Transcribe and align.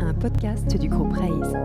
un 0.00 0.14
podcast 0.14 0.76
du 0.78 0.88
groupe 0.88 1.12
Raise. 1.12 1.56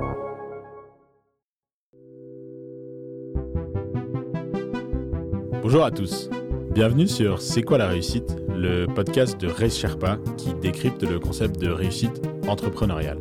Bonjour 5.61 5.83
à 5.83 5.91
tous. 5.91 6.29
Bienvenue 6.73 7.07
sur 7.07 7.41
C'est 7.41 7.63
quoi 7.63 7.77
la 7.77 7.87
réussite, 7.87 8.37
le 8.49 8.85
podcast 8.85 9.39
de 9.39 9.47
Raise 9.47 9.75
Sherpa 9.75 10.17
qui 10.37 10.53
décrypte 10.53 11.03
le 11.03 11.19
concept 11.19 11.59
de 11.59 11.69
réussite 11.69 12.21
entrepreneuriale. 12.47 13.19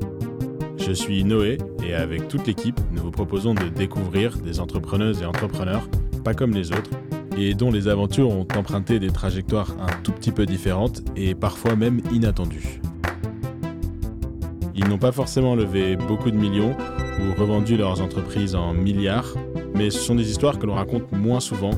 Je 0.78 0.92
suis 0.92 1.24
Noé 1.24 1.58
et 1.84 1.94
avec 1.94 2.28
toute 2.28 2.46
l'équipe, 2.46 2.78
nous 2.92 3.02
vous 3.02 3.10
proposons 3.10 3.54
de 3.54 3.68
découvrir 3.68 4.38
des 4.38 4.60
entrepreneuses 4.60 5.22
et 5.22 5.26
entrepreneurs 5.26 5.88
pas 6.24 6.34
comme 6.34 6.52
les 6.52 6.72
autres 6.72 6.90
et 7.38 7.54
dont 7.54 7.70
les 7.70 7.88
aventures 7.88 8.30
ont 8.30 8.46
emprunté 8.56 8.98
des 8.98 9.10
trajectoires 9.10 9.76
un 9.80 10.02
tout 10.02 10.12
petit 10.12 10.32
peu 10.32 10.46
différentes 10.46 11.02
et 11.16 11.34
parfois 11.34 11.76
même 11.76 12.00
inattendues. 12.12 12.80
Ils 14.86 14.90
n'ont 14.90 14.98
pas 14.98 15.10
forcément 15.10 15.56
levé 15.56 15.96
beaucoup 15.96 16.30
de 16.30 16.36
millions 16.36 16.76
ou 17.18 17.40
revendu 17.40 17.76
leurs 17.76 18.00
entreprises 18.00 18.54
en 18.54 18.72
milliards, 18.72 19.34
mais 19.74 19.90
ce 19.90 19.98
sont 19.98 20.14
des 20.14 20.30
histoires 20.30 20.60
que 20.60 20.66
l'on 20.66 20.76
raconte 20.76 21.10
moins 21.10 21.40
souvent 21.40 21.72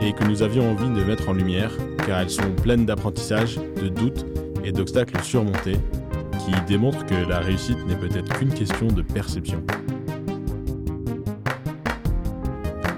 et 0.00 0.14
que 0.14 0.24
nous 0.24 0.42
avions 0.42 0.70
envie 0.70 0.88
de 0.88 1.04
mettre 1.04 1.28
en 1.28 1.34
lumière 1.34 1.70
car 2.06 2.20
elles 2.20 2.30
sont 2.30 2.50
pleines 2.62 2.86
d'apprentissage, 2.86 3.56
de 3.82 3.88
doutes 3.88 4.24
et 4.64 4.72
d'obstacles 4.72 5.22
surmontés 5.22 5.76
qui 6.38 6.52
démontrent 6.66 7.04
que 7.04 7.28
la 7.28 7.40
réussite 7.40 7.86
n'est 7.86 7.96
peut-être 7.96 8.38
qu'une 8.38 8.54
question 8.54 8.86
de 8.86 9.02
perception. 9.02 9.62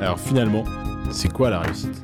Alors 0.00 0.20
finalement, 0.20 0.62
c'est 1.10 1.32
quoi 1.32 1.50
la 1.50 1.58
réussite? 1.58 2.00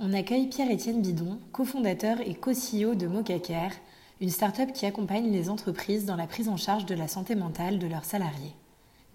On 0.00 0.12
accueille 0.12 0.46
Pierre-Étienne 0.46 1.02
Bidon, 1.02 1.38
cofondateur 1.52 2.20
et 2.20 2.34
co-CEO 2.34 2.94
de 2.94 3.08
Mocacare, 3.08 3.72
une 4.20 4.30
start-up 4.30 4.72
qui 4.72 4.86
accompagne 4.86 5.30
les 5.30 5.50
entreprises 5.50 6.04
dans 6.04 6.16
la 6.16 6.26
prise 6.26 6.48
en 6.48 6.56
charge 6.56 6.86
de 6.86 6.94
la 6.94 7.08
santé 7.08 7.34
mentale 7.34 7.78
de 7.78 7.86
leurs 7.86 8.04
salariés. 8.04 8.54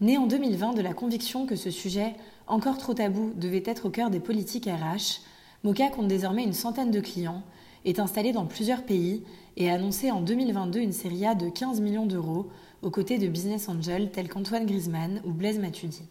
Né 0.02 0.18
en 0.18 0.28
2020 0.28 0.74
de 0.74 0.82
la 0.82 0.94
conviction 0.94 1.46
que 1.46 1.56
ce 1.56 1.72
sujet, 1.72 2.16
encore 2.48 2.78
trop 2.78 2.94
tabou, 2.94 3.32
devait 3.36 3.64
être 3.66 3.86
au 3.86 3.90
cœur 3.90 4.10
des 4.10 4.20
politiques 4.20 4.66
RH, 4.66 5.22
Moca 5.64 5.90
compte 5.90 6.08
désormais 6.10 6.44
une 6.44 6.54
centaine 6.54 6.92
de 6.92 7.00
clients, 7.00 7.44
est 7.86 8.00
installé 8.00 8.34
dans 8.34 8.46
plusieurs 8.46 8.84
pays 8.84 9.24
et 9.56 9.70
a 9.70 9.76
annoncé 9.76 10.12
en 10.12 10.22
2022 10.22 10.80
une 10.80 10.92
série 10.92 11.26
A 11.26 11.36
de 11.36 11.50
15 11.50 11.80
millions 11.80 12.06
d'euros 12.06 12.50
aux 12.82 12.92
côtés 12.92 13.18
de 13.18 13.28
business 13.28 13.70
angels 13.70 14.12
tels 14.12 14.28
qu'Antoine 14.28 14.66
Griezmann 14.66 15.22
ou 15.26 15.32
Blaise 15.32 15.60
Matuidi. 15.60 16.04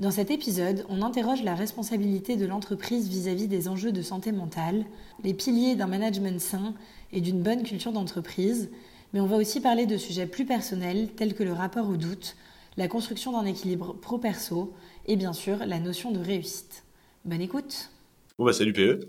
Dans 0.00 0.10
cet 0.10 0.30
épisode, 0.30 0.86
on 0.88 1.02
interroge 1.02 1.42
la 1.42 1.54
responsabilité 1.54 2.36
de 2.36 2.46
l'entreprise 2.46 3.06
vis-à-vis 3.06 3.48
des 3.48 3.68
enjeux 3.68 3.92
de 3.92 4.00
santé 4.00 4.32
mentale, 4.32 4.86
les 5.22 5.34
piliers 5.34 5.76
d'un 5.76 5.88
management 5.88 6.40
sain 6.40 6.72
et 7.12 7.20
d'une 7.20 7.42
bonne 7.42 7.62
culture 7.64 7.92
d'entreprise, 7.92 8.70
mais 9.12 9.20
on 9.20 9.26
va 9.26 9.36
aussi 9.36 9.60
parler 9.60 9.84
de 9.84 9.98
sujets 9.98 10.26
plus 10.26 10.46
personnels 10.46 11.10
tels 11.16 11.34
que 11.34 11.42
le 11.42 11.52
rapport 11.52 11.86
au 11.86 11.98
doute, 11.98 12.34
la 12.78 12.88
construction 12.88 13.32
d'un 13.32 13.44
équilibre 13.44 13.92
pro-perso 13.92 14.72
et 15.04 15.16
bien 15.16 15.34
sûr 15.34 15.58
la 15.66 15.78
notion 15.78 16.12
de 16.12 16.20
réussite. 16.20 16.82
Bonne 17.26 17.42
écoute 17.42 17.90
Bon 18.38 18.46
bah 18.46 18.54
salut 18.54 18.72
PE. 18.72 19.00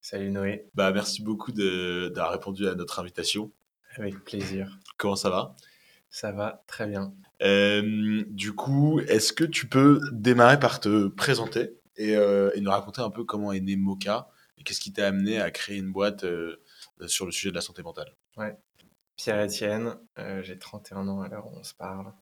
Salut 0.00 0.30
Noé. 0.30 0.64
Bah 0.74 0.92
merci 0.92 1.20
beaucoup 1.20 1.52
d'avoir 1.52 2.32
répondu 2.32 2.66
à 2.66 2.74
notre 2.74 3.00
invitation. 3.00 3.50
Avec 3.96 4.24
plaisir. 4.24 4.78
Comment 4.96 5.16
ça 5.16 5.28
va? 5.28 5.56
Ça 6.08 6.32
va 6.32 6.64
très 6.66 6.86
bien. 6.86 7.12
Euh, 7.42 8.24
du 8.28 8.52
coup, 8.52 9.00
est-ce 9.00 9.32
que 9.32 9.44
tu 9.44 9.68
peux 9.68 10.00
démarrer 10.12 10.58
par 10.58 10.80
te 10.80 11.08
présenter 11.08 11.78
et, 11.96 12.16
euh, 12.16 12.50
et, 12.54 12.60
nous 12.60 12.70
raconter 12.70 13.00
un 13.00 13.10
peu 13.10 13.24
comment 13.24 13.52
est 13.52 13.60
né 13.60 13.76
Mocha 13.76 14.30
et 14.56 14.64
qu'est-ce 14.64 14.80
qui 14.80 14.92
t'a 14.92 15.06
amené 15.06 15.40
à 15.40 15.50
créer 15.50 15.78
une 15.78 15.92
boîte 15.92 16.24
euh, 16.24 16.64
sur 17.06 17.26
le 17.26 17.32
sujet 17.32 17.50
de 17.50 17.54
la 17.54 17.60
santé 17.60 17.82
mentale? 17.82 18.12
Ouais. 18.36 18.56
Pierre-Etienne, 19.16 19.96
j'ai 20.42 20.58
31 20.58 21.08
ans 21.08 21.22
à 21.22 21.28
l'heure 21.28 21.46
où 21.46 21.56
on 21.58 21.64
se 21.64 21.74
parle 21.74 22.12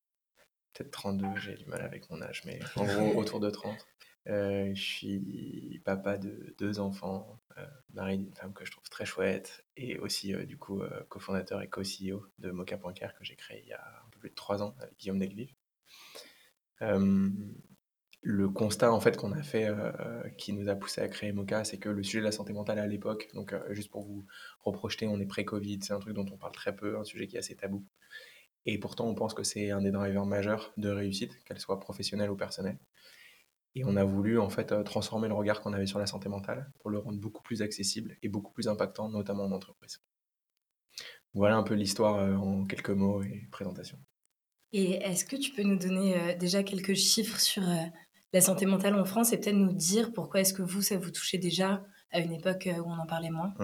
peut-être 0.72 0.91
32, 0.91 1.26
j'ai 1.37 1.55
du 1.55 1.66
mal 1.66 1.82
avec 1.82 2.09
mon 2.10 2.21
âge, 2.22 2.43
mais 2.44 2.59
en 2.75 2.84
gros 2.84 3.21
autour 3.21 3.41
de 3.41 3.50
30. 3.50 3.76
Euh, 4.28 4.75
je 4.75 4.82
suis 4.82 5.81
papa 5.84 6.16
de 6.16 6.55
deux 6.59 6.81
enfants, 6.81 7.38
mari 7.93 8.19
d'une 8.19 8.34
femme 8.34 8.55
que 8.55 8.65
je 8.65 8.72
trouve 8.72 8.88
très 8.88 9.05
chouette, 9.05 9.65
et 9.76 9.99
aussi 9.99 10.34
du 10.47 10.56
coup 10.56 10.82
cofondateur 11.09 11.60
et 11.60 11.69
co-CEO 11.69 12.26
de 12.38 12.50
Mocha.care 12.50 13.15
que 13.15 13.25
j'ai 13.25 13.37
créé 13.37 13.62
il 13.62 13.69
y 13.69 13.75
a 13.75 14.06
de 14.31 14.34
trois 14.34 14.62
ans 14.62 14.75
avec 14.81 14.97
Guillaume 14.98 15.19
Delvive. 15.19 15.54
le 18.22 18.48
constat 18.48 18.92
en 18.92 19.00
fait 19.00 19.16
qu'on 19.16 19.32
a 19.32 19.42
fait 19.42 19.69
qui 20.37 20.53
nous 20.53 20.69
a 20.69 20.75
poussé 20.75 21.00
à 21.00 21.09
créer 21.09 21.32
Mocha, 21.32 21.64
c'est 21.64 21.78
que 21.78 21.88
le 21.88 22.03
sujet 22.03 22.19
de 22.20 22.25
la 22.25 22.32
santé 22.32 22.53
mentale 22.53 22.78
à 22.78 22.87
l'époque, 22.87 23.28
donc 23.34 23.54
juste 23.70 23.91
pour 23.91 24.04
vous 24.04 24.26
reprojeter, 24.60 25.06
on 25.06 25.20
est 25.20 25.26
pré-Covid, 25.26 25.81
c'est 25.82 25.92
un 25.92 26.00
truc 26.00 26.14
dont 26.14 26.26
on 26.32 26.37
parle 26.37 26.53
très 26.53 26.75
peu, 26.75 26.98
un 26.98 27.04
sujet 27.04 27.26
qui 27.26 27.37
est 27.37 27.41
assez 27.41 27.56
tabou. 27.56 27.84
Et 28.66 28.78
pourtant, 28.78 29.06
on 29.06 29.14
pense 29.14 29.32
que 29.32 29.44
c'est 29.44 29.70
un 29.70 29.81
des 29.81 29.92
drivers 29.92 30.26
majeurs 30.26 30.72
de 30.76 30.88
réussite, 30.88 31.43
qu'elle 31.44 31.60
soit 31.60 31.78
professionnelle 31.78 32.31
ou 32.31 32.37
personnelle. 32.37 32.78
Et 33.76 33.84
on 33.84 33.94
a 33.94 34.04
voulu 34.04 34.38
en 34.38 34.48
fait 34.48 34.72
euh, 34.72 34.82
transformer 34.82 35.28
le 35.28 35.34
regard 35.34 35.60
qu'on 35.60 35.72
avait 35.72 35.87
sur 35.87 35.98
la 35.98 36.06
santé 36.06 36.28
mentale 36.28 36.72
pour 36.81 36.91
le 36.91 36.98
rendre 36.98 37.20
beaucoup 37.20 37.43
plus 37.43 37.62
accessible 37.62 38.16
et 38.22 38.28
beaucoup 38.28 38.53
plus 38.53 38.69
impactant, 38.69 39.08
notamment 39.08 39.44
en 39.44 39.53
entreprise. 39.53 40.03
Voilà 41.34 41.56
un 41.56 41.62
peu 41.62 41.75
l'histoire 41.75 42.16
euh, 42.16 42.34
en 42.37 42.64
quelques 42.64 42.91
mots 42.91 43.22
et 43.22 43.47
présentation. 43.53 43.98
Et 44.78 44.97
est-ce 44.97 45.25
que 45.25 45.37
tu 45.37 45.53
peux 45.53 45.62
nous 45.62 45.78
donner 45.78 46.14
euh, 46.14 46.37
déjà 46.37 46.62
quelques 46.62 46.92
chiffres 46.92 47.41
sur 47.41 47.62
la 48.34 48.41
santé 48.42 48.66
mentale 48.66 48.94
en 48.94 49.06
France 49.06 49.32
et 49.32 49.38
peut-être 49.38 49.56
nous 49.56 49.72
dire 49.72 50.12
pourquoi 50.12 50.41
est-ce 50.41 50.53
que 50.53 50.60
vous, 50.60 50.82
ça 50.82 50.98
vous 50.98 51.10
touchait 51.10 51.38
déjà 51.38 51.82
à 52.10 52.20
une 52.20 52.34
époque 52.34 52.69
où 52.70 52.82
on 52.82 52.98
en 52.98 53.06
parlait 53.06 53.31
moins? 53.31 53.54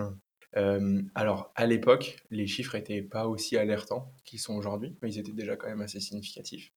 Euh, 0.56 1.02
alors, 1.14 1.52
à 1.54 1.66
l'époque, 1.66 2.16
les 2.30 2.46
chiffres 2.46 2.78
n'étaient 2.78 3.02
pas 3.02 3.28
aussi 3.28 3.58
alertants 3.58 4.10
qu'ils 4.24 4.38
sont 4.38 4.54
aujourd'hui, 4.54 4.96
mais 5.02 5.12
ils 5.12 5.18
étaient 5.18 5.32
déjà 5.32 5.54
quand 5.54 5.68
même 5.68 5.82
assez 5.82 6.00
significatifs. 6.00 6.72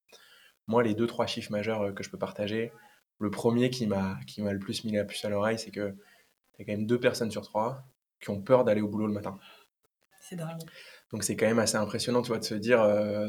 Moi, 0.67 0.83
les 0.83 0.95
deux, 0.95 1.07
trois 1.07 1.27
chiffres 1.27 1.53
majeurs 1.53 1.81
euh, 1.83 1.91
que 1.93 2.03
je 2.03 2.09
peux 2.09 2.19
partager, 2.19 2.73
le 3.19 3.31
premier 3.31 3.69
qui 3.69 3.87
m'a 3.87 4.19
le 4.37 4.59
plus 4.59 4.83
mis 4.83 4.91
la 4.91 5.05
puce 5.05 5.23
à 5.23 5.29
l'oreille, 5.29 5.59
c'est 5.59 5.71
que 5.71 5.95
il 6.57 6.59
y 6.59 6.63
a 6.63 6.65
quand 6.65 6.77
même 6.77 6.87
deux 6.87 6.99
personnes 6.99 7.31
sur 7.31 7.43
trois 7.43 7.85
qui 8.21 8.31
ont 8.31 8.41
peur 8.41 8.65
d'aller 8.65 8.81
au 8.81 8.89
boulot 8.89 9.07
le 9.07 9.13
matin. 9.13 9.39
C'est 10.19 10.35
dingue. 10.35 10.59
Donc 11.11 11.23
c'est 11.23 11.35
quand 11.35 11.45
même 11.45 11.59
assez 11.59 11.77
impressionnant, 11.77 12.21
tu 12.21 12.29
vois, 12.29 12.39
de 12.39 12.43
se 12.43 12.55
dire, 12.55 12.83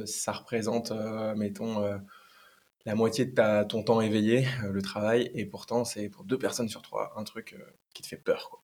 ça 0.07 0.33
représente, 0.33 0.93
mettons, 1.37 1.85
la 2.87 2.95
moitié 2.95 3.27
de 3.27 3.35
ta, 3.35 3.65
ton 3.65 3.83
temps 3.83 4.01
éveillé, 4.01 4.47
le 4.65 4.81
travail, 4.81 5.31
et 5.35 5.45
pourtant 5.45 5.85
c'est 5.85 6.09
pour 6.09 6.25
deux 6.25 6.39
personnes 6.39 6.69
sur 6.69 6.83
trois 6.83 7.13
un 7.17 7.25
truc 7.25 7.57
qui 7.95 8.03
te 8.03 8.09
fait 8.09 8.17
peur. 8.17 8.63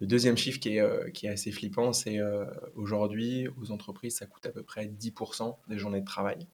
Le 0.00 0.06
deuxième 0.06 0.36
chiffre 0.36 0.60
qui 0.60 0.76
est, 0.76 1.12
qui 1.12 1.28
assez 1.28 1.52
flippant, 1.52 1.92
c'est 1.92 2.18
aujourd'hui, 2.74 3.48
aux 3.60 3.70
entreprises, 3.70 4.16
ça 4.16 4.26
coûte 4.26 4.46
à 4.46 4.50
peu 4.50 4.62
près 4.62 4.86
10% 4.86 5.58
des 5.68 5.78
journées 5.78 6.00
de 6.00 6.06
travail. 6.06 6.48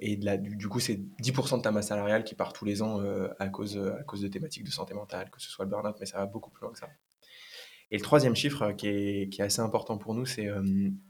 Et 0.00 0.16
du, 0.16 0.68
coup, 0.68 0.80
c'est 0.80 1.00
10% 1.22 1.58
de 1.58 1.62
ta 1.62 1.70
masse 1.70 1.88
salariale 1.88 2.24
qui 2.24 2.34
part 2.34 2.52
tous 2.52 2.64
les 2.64 2.82
ans 2.82 3.00
à, 3.38 3.48
cause, 3.48 3.78
à 3.78 4.02
cause 4.04 4.20
de 4.20 4.28
thématiques 4.28 4.64
de 4.64 4.70
santé 4.70 4.94
mentale, 4.94 5.30
que 5.30 5.40
ce 5.40 5.50
soit 5.50 5.64
le 5.64 5.70
burn-out, 5.70 5.96
mais 6.00 6.06
ça 6.06 6.18
va 6.18 6.26
beaucoup 6.26 6.50
plus 6.50 6.62
loin 6.62 6.72
que 6.72 6.78
ça. 6.78 6.88
Et 7.90 7.96
le 7.96 8.02
troisième 8.02 8.34
chiffre 8.34 8.72
qui 8.72 8.88
est, 8.88 9.32
qui 9.32 9.40
est 9.40 9.44
assez 9.44 9.60
important 9.60 9.96
pour 9.96 10.14
nous, 10.14 10.26
c'est 10.26 10.48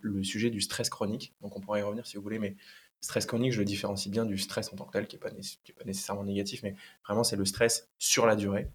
le 0.01 0.23
sujet 0.23 0.51
du 0.51 0.61
stress 0.61 0.91
chronique. 0.91 1.35
Donc 1.41 1.57
on 1.57 1.61
pourrait 1.61 1.81
y 1.81 1.83
revenir 1.83 2.07
si 2.07 2.17
vous 2.17 2.23
voulez, 2.23 2.39
mais 2.39 2.57
stress 3.01 3.27
chronique, 3.27 3.53
je 3.53 3.59
le 3.59 3.65
différencie 3.65 4.11
bien 4.11 4.25
du 4.25 4.39
stress 4.39 4.73
en 4.73 4.77
tant 4.77 4.85
que 4.85 4.93
tel, 4.93 5.07
qui 5.07 5.17
n'est 5.17 5.21
pas, 5.21 5.31
pas, 5.31 5.85
nécessairement 5.85 6.25
négatif, 6.25 6.63
mais 6.63 6.75
vraiment 7.07 7.25
c'est 7.25 7.37
le 7.37 7.45
stress 7.45 7.89
sur 7.99 8.27
la 8.27 8.37
durée. 8.37 8.71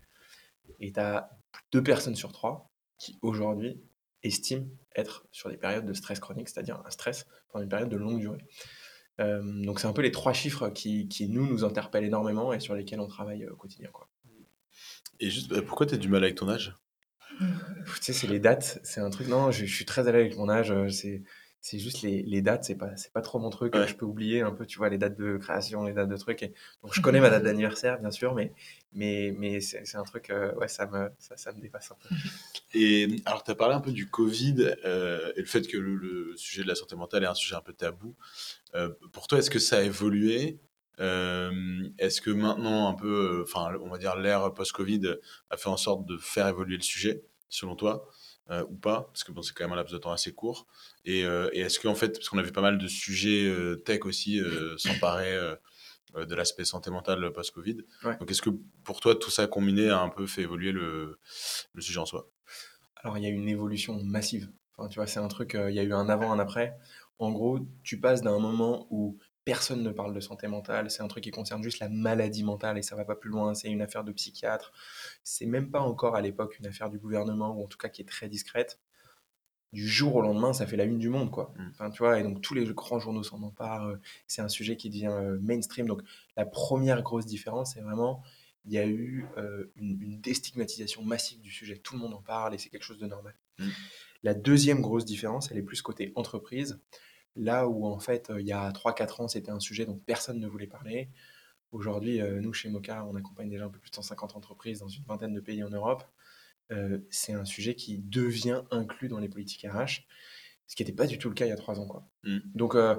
Et 0.80 0.92
tu 0.92 1.00
as 1.00 1.30
deux 1.72 1.84
personnes 1.84 2.16
sur 2.16 2.32
trois 2.32 2.72
qui 2.98 3.18
aujourd'hui 3.22 3.82
estiment 4.24 4.68
être 4.96 5.26
sur 5.32 5.50
des 5.50 5.58
périodes 5.58 5.86
de 5.86 5.94
stress 5.94 6.20
chronique, 6.20 6.50
c'est-à-dire 6.50 6.82
un 6.86 6.90
stress 6.92 7.26
pendant 7.50 7.64
une 7.64 7.70
période 7.70 7.90
de 7.90 7.98
longue 7.98 8.20
durée. 8.20 8.44
Euh, 9.20 9.42
donc 9.64 9.80
c'est 9.80 9.88
un 9.88 9.94
peu 9.94 10.02
les 10.02 10.12
trois 10.12 10.34
chiffres 10.34 10.70
qui, 10.70 11.08
qui, 11.08 11.28
nous, 11.28 11.46
nous 11.46 11.64
interpellent 11.64 12.06
énormément 12.06 12.54
et 12.54 12.60
sur 12.60 12.76
lesquels 12.76 13.00
on 13.00 13.08
travaille 13.08 13.46
au 13.48 13.56
quotidien. 13.56 13.90
Quoi. 13.92 14.08
Et 15.20 15.30
juste, 15.30 15.52
euh, 15.52 15.62
pourquoi 15.62 15.86
tu 15.86 15.96
as 15.96 15.98
du 15.98 16.08
mal 16.08 16.24
avec 16.24 16.36
ton 16.36 16.50
âge? 16.50 16.76
Tu 18.00 18.06
sais, 18.06 18.14
c'est 18.14 18.28
les 18.28 18.40
dates, 18.40 18.80
c'est 18.84 19.02
un 19.02 19.10
truc, 19.10 19.28
non, 19.28 19.52
je, 19.52 19.66
je, 19.66 19.76
suis 19.76 19.86
très 19.86 20.08
à 20.08 20.12
l'aise 20.12 20.22
avec 20.22 20.38
mon 20.38 20.50
âge, 20.50 20.72
euh, 20.72 20.90
c'est 20.90 21.24
c'est 21.64 21.78
juste 21.78 22.02
les, 22.02 22.24
les 22.24 22.42
dates, 22.42 22.64
c'est 22.64 22.76
pas, 22.76 22.98
c'est 22.98 23.14
pas 23.14 23.22
trop 23.22 23.38
mon 23.38 23.52
truc. 23.52 23.76
Je 23.76 23.94
peux 23.94 24.06
oublier 24.06 24.42
un 24.42 24.52
peu, 24.52 24.66
tu 24.66 24.80
vois, 24.80 24.90
les 24.90 24.98
dates 24.98 25.16
de 25.16 25.38
création, 25.38 25.84
les 25.84 25.94
dates 25.94 26.10
de 26.10 26.18
trucs. 26.18 26.42
Et... 26.42 26.54
Donc, 26.82 26.94
je 26.94 27.02
connais 27.02 27.20
ma 27.20 27.30
date 27.30 27.44
d'anniversaire, 27.44 28.00
bien 28.00 28.10
sûr, 28.10 28.34
mais, 28.34 28.52
mais, 28.94 29.34
mais 29.38 29.62
c'est, 29.62 29.96
un 29.96 30.04
truc, 30.04 30.32
euh, 30.32 30.54
ouais, 30.56 30.68
ça 30.68 30.88
me, 30.88 31.12
ça, 31.20 31.38
ça, 31.38 31.54
me 31.54 31.62
dépasse 31.62 31.92
un 31.92 31.96
peu. 32.02 32.16
Et 32.74 33.22
alors, 33.26 33.44
tu 33.44 33.52
as 33.52 33.56
parlé 33.56 33.76
un 33.76 33.80
peu 33.80 33.92
du 33.92 34.10
Covid 34.10 34.74
euh, 34.86 35.32
et 35.36 35.42
le 35.42 35.46
fait 35.46 35.68
que 35.68 35.78
le, 35.78 36.34
sujet 36.36 36.64
de 36.64 36.68
la 36.68 36.76
santé 36.76 36.96
mentale 36.96 37.24
est 37.24 37.28
un 37.28 37.36
sujet 37.36 37.56
un 37.56 37.62
peu 37.62 37.74
tabou. 37.74 38.16
Euh, 38.74 38.90
pour 39.14 39.28
toi, 39.28 39.38
est-ce 39.38 39.52
que 39.52 39.60
ça 39.60 39.78
a 39.78 39.82
évolué? 39.82 40.60
Est-ce 40.98 42.22
que 42.22 42.30
maintenant, 42.30 42.88
un 42.88 42.94
peu, 42.94 43.44
enfin, 43.44 43.74
on 43.82 43.90
va 43.90 43.98
dire 43.98 44.16
l'ère 44.18 44.54
post-Covid 44.54 45.16
a 45.50 45.58
fait 45.58 45.70
en 45.70 45.78
sorte 45.78 46.06
de 46.06 46.16
faire 46.18 46.48
évoluer 46.48 46.76
le 46.76 46.84
sujet, 46.84 47.24
selon 47.52 47.76
toi 47.76 48.08
euh, 48.50 48.66
ou 48.70 48.76
pas 48.76 49.04
Parce 49.04 49.24
que 49.24 49.32
bon, 49.32 49.44
c'est 49.44 49.54
quand 49.54 49.64
même 49.64 49.74
un 49.74 49.76
laps 49.76 49.94
de 49.94 50.00
temps 50.00 50.12
assez 50.12 50.34
court. 50.34 50.66
Et, 51.06 51.24
euh, 51.26 51.50
et 51.54 51.60
est-ce 51.60 51.80
qu'en 51.80 51.94
fait, 51.94 52.14
parce 52.14 52.30
qu'on 52.30 52.40
a 52.40 52.42
vu 52.42 52.52
pas 52.52 52.62
mal 52.62 52.80
de 52.80 52.88
sujets 52.88 53.46
euh, 53.46 53.76
tech 53.76 54.06
aussi 54.06 54.42
s'emparer 54.78 55.38
de 56.16 56.36
l'aspect 56.36 56.66
santé 56.66 56.90
mentale 56.90 57.32
post-Covid. 57.32 57.78
Ouais. 58.04 58.18
Donc, 58.18 58.30
est-ce 58.32 58.42
que 58.42 58.50
pour 58.84 59.00
toi, 59.00 59.16
tout 59.16 59.30
ça 59.30 59.48
combiné 59.48 59.90
a 59.90 60.00
un 60.00 60.10
peu 60.10 60.28
fait 60.28 60.42
évoluer 60.42 60.72
le, 60.72 61.20
le 61.74 61.82
sujet 61.82 62.00
en 62.00 62.06
soi? 62.06 62.30
Alors, 62.98 63.18
il 63.18 63.24
y 63.24 63.28
a 63.28 63.30
une 63.30 63.48
évolution 63.48 64.02
massive. 64.04 64.52
Enfin, 64.76 64.90
tu 64.90 64.96
vois, 64.96 65.08
c'est 65.08 65.20
un 65.20 65.28
truc, 65.28 65.54
il 65.54 65.74
y 65.74 65.80
a 65.80 65.84
eu 65.84 65.94
un 65.94 66.10
avant, 66.10 66.32
un 66.32 66.40
après. 66.40 66.76
En 67.20 67.32
gros, 67.32 67.60
tu 67.84 68.00
passes 68.00 68.22
d'un 68.22 68.40
moment 68.40 68.88
où 68.90 69.20
personne 69.46 69.84
ne 69.84 69.92
parle 69.92 70.14
de 70.14 70.20
santé 70.20 70.48
mentale, 70.48 70.92
c'est 70.92 71.02
un 71.02 71.08
truc 71.08 71.24
qui 71.24 71.32
concerne 71.32 71.64
juste 71.64 71.80
la 71.80 71.90
maladie 71.90 72.44
mentale 72.44 72.78
et 72.78 72.82
ça 72.82 72.96
va 72.96 73.06
pas 73.06 73.16
plus 73.16 73.30
loin, 73.30 73.54
c'est 73.54 73.70
une 73.70 73.82
affaire 73.82 74.04
de 74.04 74.12
psychiatre. 74.12 74.72
C'est 75.24 75.46
même 75.46 75.72
pas 75.72 75.80
encore 75.82 76.16
à 76.16 76.22
l'époque 76.22 76.60
une 76.60 76.68
affaire 76.68 76.90
du 76.90 77.00
gouvernement 77.00 77.56
ou 77.58 77.64
en 77.64 77.68
tout 77.68 77.78
cas 77.78 77.90
qui 77.90 78.02
est 78.02 78.06
très 78.06 78.30
discrète. 78.30 78.80
Du 79.74 79.88
jour 79.88 80.16
au 80.16 80.22
lendemain, 80.22 80.52
ça 80.52 80.68
fait 80.68 80.76
la 80.76 80.84
une 80.84 81.00
du 81.00 81.08
monde, 81.08 81.32
quoi. 81.32 81.54
Mm. 81.58 81.70
Enfin, 81.70 81.90
tu 81.90 82.00
vois, 82.00 82.20
et 82.20 82.24
donc 82.24 82.42
tous 82.42 82.54
les 82.54 82.66
grands 82.74 83.00
journaux 83.00 83.24
s'en 83.24 83.42
emparent. 83.42 83.88
euh, 83.88 83.96
C'est 84.28 84.42
un 84.42 84.50
sujet 84.50 84.76
qui 84.76 84.90
devient 84.90 85.08
euh, 85.08 85.40
mainstream. 85.42 85.88
Donc 85.88 86.02
la 86.36 86.46
première 86.46 87.02
grosse 87.02 87.26
différence, 87.26 87.74
c'est 87.74 87.82
vraiment 87.82 88.22
il 88.66 88.74
y 88.74 88.78
a 88.78 88.86
eu 88.86 89.26
euh, 89.38 89.72
une, 89.78 90.00
une 90.02 90.20
déstigmatisation 90.20 91.04
massive 91.04 91.40
du 91.42 91.52
sujet. 91.52 91.78
Tout 91.78 91.96
le 91.96 92.02
monde 92.02 92.14
en 92.14 92.22
parle 92.22 92.54
et 92.54 92.58
c'est 92.58 92.70
quelque 92.70 92.84
chose 92.84 93.00
de 93.00 93.08
normal. 93.08 93.34
Mm. 93.60 93.70
La 94.24 94.34
deuxième 94.34 94.82
grosse 94.82 95.06
différence, 95.06 95.50
elle 95.52 95.58
est 95.58 95.64
plus 95.64 95.82
côté 95.82 96.12
entreprise. 96.16 96.80
Là 97.36 97.68
où 97.68 97.86
en 97.86 98.00
fait, 98.00 98.30
euh, 98.30 98.42
il 98.42 98.48
y 98.48 98.52
a 98.52 98.72
3-4 98.72 99.22
ans, 99.22 99.28
c'était 99.28 99.52
un 99.52 99.60
sujet 99.60 99.86
dont 99.86 99.98
personne 99.98 100.40
ne 100.40 100.48
voulait 100.48 100.68
parler. 100.68 101.10
Aujourd'hui, 101.72 102.22
euh, 102.22 102.42
nous, 102.42 102.52
chez 102.52 102.70
Moca, 102.70 103.06
on 103.06 103.16
accompagne 103.16 103.50
déjà 103.50 103.66
un 103.66 103.70
peu 103.70 103.80
plus 103.80 103.92
de 103.92 103.96
150 103.96 104.36
entreprises 104.36 104.80
dans 104.80 104.90
une 104.90 105.04
vingtaine 105.06 105.34
de 105.34 105.40
pays 105.40 105.64
en 105.64 105.70
Europe. 105.70 106.04
Euh, 106.72 107.00
c'est 107.10 107.34
un 107.34 107.46
sujet 107.46 107.76
qui 107.76 107.98
devient 107.98 108.64
inclus 108.72 109.08
dans 109.08 109.20
les 109.20 109.30
politiques 109.30 109.66
RH, 109.66 110.06
ce 110.68 110.76
qui 110.76 110.84
n'était 110.84 110.96
pas 110.96 111.08
du 111.08 111.18
tout 111.18 111.30
le 111.30 111.36
cas 111.36 111.46
il 111.46 111.50
y 111.50 111.54
a 111.54 111.58
3 111.58 111.80
ans. 111.80 111.88
Quoi. 111.88 112.06
Mm. 112.24 112.40
Donc, 112.56 112.76
euh, 112.76 112.96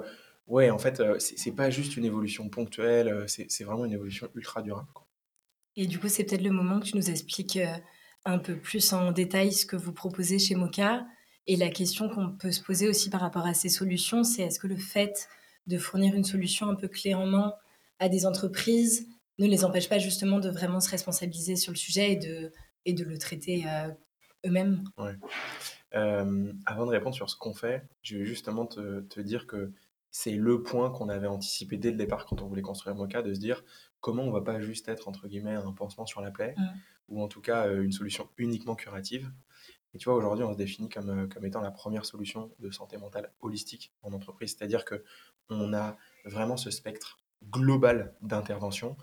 ouais, 0.47 0.71
en 0.71 0.79
fait, 0.79 1.01
c'est 1.19 1.51
pas 1.51 1.69
juste 1.69 1.97
une 1.97 2.05
évolution 2.05 2.49
ponctuelle, 2.49 3.25
c'est 3.27 3.63
vraiment 3.63 3.85
une 3.85 3.93
évolution 3.93 4.27
ultra 4.33 4.63
durable. 4.63 4.89
quoi. 4.93 5.07
Et 5.75 5.85
du 5.85 5.99
coup, 5.99 6.07
c'est 6.07 6.23
peut-être 6.23 6.43
le 6.43 6.51
moment 6.51 6.79
que 6.79 6.85
tu 6.85 6.97
nous 6.97 7.09
expliques 7.11 7.59
un 8.25 8.39
peu 8.39 8.57
plus 8.57 8.93
en 8.93 9.11
détail 9.11 9.51
ce 9.51 9.65
que 9.67 9.75
vous 9.75 9.93
proposez 9.93 10.39
chez 10.39 10.55
Moca. 10.55 11.05
Et 11.47 11.55
la 11.55 11.69
question 11.69 12.09
qu'on 12.09 12.31
peut 12.31 12.51
se 12.51 12.61
poser 12.61 12.87
aussi 12.87 13.09
par 13.09 13.21
rapport 13.21 13.45
à 13.45 13.53
ces 13.53 13.69
solutions, 13.69 14.23
c'est 14.23 14.43
est-ce 14.43 14.59
que 14.59 14.67
le 14.67 14.77
fait 14.77 15.27
de 15.67 15.77
fournir 15.77 16.15
une 16.15 16.23
solution 16.23 16.69
un 16.69 16.75
peu 16.75 16.87
clé 16.87 17.13
en 17.13 17.25
main 17.25 17.53
à 17.99 18.09
des 18.09 18.25
entreprises 18.25 19.07
ne 19.39 19.47
les 19.47 19.65
empêche 19.65 19.89
pas 19.89 19.99
justement 19.99 20.39
de 20.39 20.49
vraiment 20.49 20.79
se 20.79 20.89
responsabiliser 20.89 21.55
sur 21.55 21.71
le 21.71 21.77
sujet 21.77 22.13
et 22.13 22.15
de, 22.15 22.51
et 22.85 22.93
de 22.93 23.03
le 23.03 23.17
traiter 23.17 23.63
euh, 23.67 23.89
eux-mêmes? 24.45 24.83
Euh, 25.95 26.53
avant 26.65 26.85
de 26.85 26.91
répondre 26.91 27.15
sur 27.15 27.29
ce 27.29 27.35
qu'on 27.35 27.53
fait, 27.53 27.83
je 28.01 28.17
vais 28.17 28.25
justement 28.25 28.65
te, 28.65 29.01
te 29.01 29.19
dire 29.19 29.47
que 29.47 29.71
c'est 30.11 30.35
le 30.35 30.61
point 30.61 30.91
qu'on 30.91 31.09
avait 31.09 31.27
anticipé 31.27 31.77
dès 31.77 31.91
le 31.91 31.97
départ 31.97 32.25
quand 32.25 32.41
on 32.41 32.47
voulait 32.47 32.61
construire 32.61 32.95
Mocha, 32.95 33.21
de 33.21 33.33
se 33.33 33.39
dire 33.39 33.63
comment 33.99 34.23
on 34.23 34.31
va 34.31 34.41
pas 34.41 34.59
juste 34.59 34.87
être 34.87 35.07
entre 35.07 35.27
guillemets 35.27 35.55
un 35.55 35.71
pansement 35.71 36.05
sur 36.05 36.21
la 36.21 36.29
plaie, 36.31 36.53
Mm. 36.57 36.67
ou 37.09 37.21
en 37.21 37.27
tout 37.27 37.41
cas 37.41 37.67
euh, 37.67 37.83
une 37.83 37.91
solution 37.91 38.29
uniquement 38.37 38.75
curative. 38.75 39.31
Et 39.93 39.97
tu 39.97 40.05
vois, 40.05 40.15
aujourd'hui, 40.15 40.43
on 40.43 40.53
se 40.53 40.57
définit 40.57 40.89
comme, 40.89 41.09
euh, 41.09 41.27
comme 41.27 41.45
étant 41.45 41.61
la 41.61 41.71
première 41.71 42.05
solution 42.05 42.51
de 42.59 42.71
santé 42.71 42.97
mentale 42.97 43.31
holistique 43.41 43.93
en 44.01 44.13
entreprise, 44.13 44.55
c'est-à-dire 44.57 44.85
que 44.85 45.03
on 45.49 45.73
a 45.73 45.97
vraiment 46.25 46.57
ce 46.57 46.71
spectre 46.71 47.19
global 47.51 48.15
d'intervention 48.21 48.97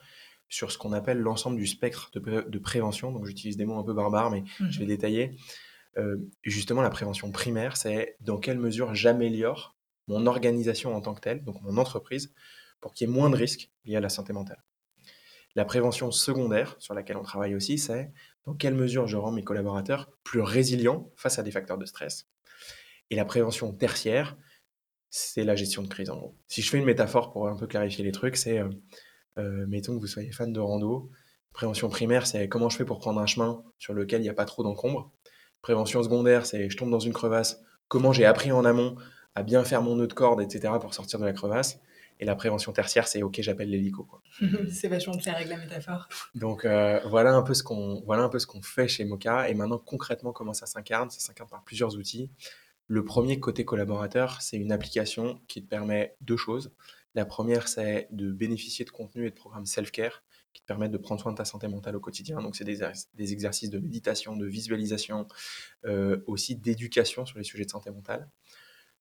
sur 0.49 0.73
ce 0.73 0.79
qu'on 0.79 0.93
appelle 0.93 1.19
l'ensemble 1.19 1.57
du 1.59 1.67
spectre 1.67 2.11
de, 2.13 2.19
pré- 2.19 2.45
de 2.49 2.59
prévention. 2.59 3.13
Donc 3.13 3.27
j'utilise 3.27 3.57
des 3.57 3.67
mots 3.67 3.79
un 3.79 3.85
peu 3.85 3.93
barbares, 3.95 4.31
mais 4.31 4.43
je 4.71 4.81
vais 4.81 4.87
détailler. 4.87 5.37
Euh, 5.97 6.17
justement, 6.43 6.83
la 6.83 6.91
prévention 6.91 7.31
primaire, 7.31 7.77
c'est 7.77 8.17
dans 8.21 8.39
quelle 8.39 8.59
mesure 8.59 8.95
j'améliore 8.95 9.77
mon 10.09 10.27
organisation 10.27 10.95
en 10.97 11.01
tant 11.01 11.15
que 11.15 11.21
telle, 11.21 11.45
donc 11.45 11.61
mon 11.63 11.77
entreprise, 11.77 12.33
pour 12.81 12.95
qu'il 12.95 13.09
y 13.09 13.11
ait 13.11 13.15
moins 13.15 13.31
de 13.31 13.37
risques 13.37 13.71
liés 13.85 13.97
à 13.97 14.01
la 14.01 14.09
santé 14.09 14.33
mentale. 14.33 14.65
La 15.55 15.65
prévention 15.65 16.11
secondaire, 16.11 16.77
sur 16.79 16.95
laquelle 16.95 17.17
on 17.17 17.23
travaille 17.23 17.55
aussi, 17.55 17.77
c'est 17.77 18.13
dans 18.47 18.55
quelle 18.55 18.75
mesure 18.75 19.07
je 19.07 19.17
rends 19.17 19.33
mes 19.33 19.45
collaborateurs 19.45 20.11
plus 20.25 20.41
résilients 20.41 21.11
face 21.17 21.39
à 21.39 21.43
des 21.43 21.51
facteurs 21.51 21.79
de 21.79 21.87
stress. 21.87 22.29
Et 23.11 23.17
la 23.17 23.25
prévention 23.25 23.73
tertiaire, 23.73 24.37
c'est 25.11 25.45
la 25.45 25.57
gestion 25.57 25.83
de 25.83 25.89
crise 25.89 26.11
en 26.11 26.17
gros. 26.17 26.37
Si 26.47 26.63
je 26.63 26.71
fais 26.71 26.79
une 26.79 26.85
métaphore 26.85 27.33
pour 27.33 27.49
un 27.49 27.57
peu 27.57 27.67
clarifier 27.67 28.05
les 28.05 28.13
trucs, 28.13 28.37
c'est, 28.37 28.59
euh, 28.59 28.69
euh, 29.39 29.67
mettons 29.67 29.95
que 29.97 30.01
vous 30.01 30.07
soyez 30.07 30.31
fan 30.31 30.53
de 30.53 30.61
rando, 30.61 31.11
prévention 31.53 31.89
primaire, 31.89 32.27
c'est 32.27 32.49
comment 32.49 32.69
je 32.69 32.77
fais 32.77 32.85
pour 32.85 32.99
prendre 32.99 33.21
un 33.21 33.27
chemin 33.27 33.65
sur 33.79 33.93
lequel 33.93 34.21
il 34.21 34.25
n'y 34.25 34.31
a 34.31 34.35
pas 34.35 34.45
trop 34.45 34.63
d'encombre. 34.63 35.13
Prévention 35.63 36.03
secondaire, 36.03 36.47
c'est 36.47 36.71
je 36.71 36.77
tombe 36.77 36.91
dans 36.91 37.01
une 37.01 37.13
crevasse, 37.13 37.61
comment 37.89 38.13
j'ai 38.13 38.25
appris 38.25 38.53
en 38.53 38.65
amont 38.65 38.97
à 39.35 39.43
bien 39.43 39.65
faire 39.65 39.83
mon 39.83 39.97
nœud 39.97 40.07
de 40.07 40.13
corde, 40.13 40.41
etc. 40.41 40.75
pour 40.81 40.95
sortir 40.95 41.19
de 41.19 41.25
la 41.25 41.33
crevasse. 41.33 41.81
Et 42.21 42.27
la 42.27 42.37
prévention 42.37 42.73
tertiaire, 42.73 43.09
c'est 43.09 43.23
ok, 43.23 43.41
j'appelle 43.41 43.71
l'hélico. 43.71 44.07
c'est 44.71 44.89
vachement 44.89 45.17
clair 45.17 45.37
avec 45.37 45.49
la 45.49 45.57
métaphore. 45.57 46.09
Donc 46.35 46.65
euh, 46.65 47.01
voilà 47.07 47.35
un 47.35 47.43
peu 47.43 47.55
ce 47.55 47.63
qu'on 47.63 48.03
voilà 48.05 48.23
un 48.23 48.29
peu 48.29 48.39
ce 48.39 48.47
qu'on 48.47 48.63
fait 48.63 48.89
chez 48.89 49.05
Mocha. 49.05 49.49
Et 49.49 49.55
maintenant 49.55 49.79
concrètement 49.79 50.33
comment 50.33 50.53
ça 50.53 50.67
s'incarne? 50.67 51.11
Ça 51.11 51.21
s'incarne 51.21 51.49
par 51.49 51.65
plusieurs 51.65 51.97
outils. 51.97 52.31
Le 52.87 53.05
premier 53.05 53.41
côté 53.41 53.65
collaborateur, 53.65 54.43
c'est 54.43 54.59
une 54.59 54.71
application 54.71 55.41
qui 55.49 55.63
te 55.63 55.69
permet 55.69 56.17
deux 56.21 56.37
choses. 56.37 56.73
La 57.15 57.25
première, 57.25 57.69
c'est 57.69 58.09
de 58.11 58.31
bénéficier 58.31 58.85
de 58.85 58.91
contenus 58.91 59.29
et 59.29 59.31
de 59.31 59.35
programmes 59.35 59.67
self-care 59.67 60.23
qui 60.53 60.63
te 60.63 60.67
permettent 60.67 60.91
de 60.91 60.99
prendre 60.99 61.21
soin 61.21 61.33
de 61.33 61.37
ta 61.37 61.45
santé 61.45 61.69
mentale 61.69 61.97
au 61.97 62.01
quotidien. 62.01 62.41
Donc 62.41 62.57
c'est 62.57 62.65
des 62.65 63.33
exercices 63.33 63.71
de 63.71 63.79
méditation, 63.79 64.37
de 64.37 64.47
visualisation, 64.47 65.27
euh, 65.85 66.23
aussi 66.27 66.57
d'éducation 66.57 67.25
sur 67.25 67.39
les 67.39 67.45
sujets 67.45 67.65
de 67.65 67.71
santé 67.71 67.91
mentale. 67.91 68.29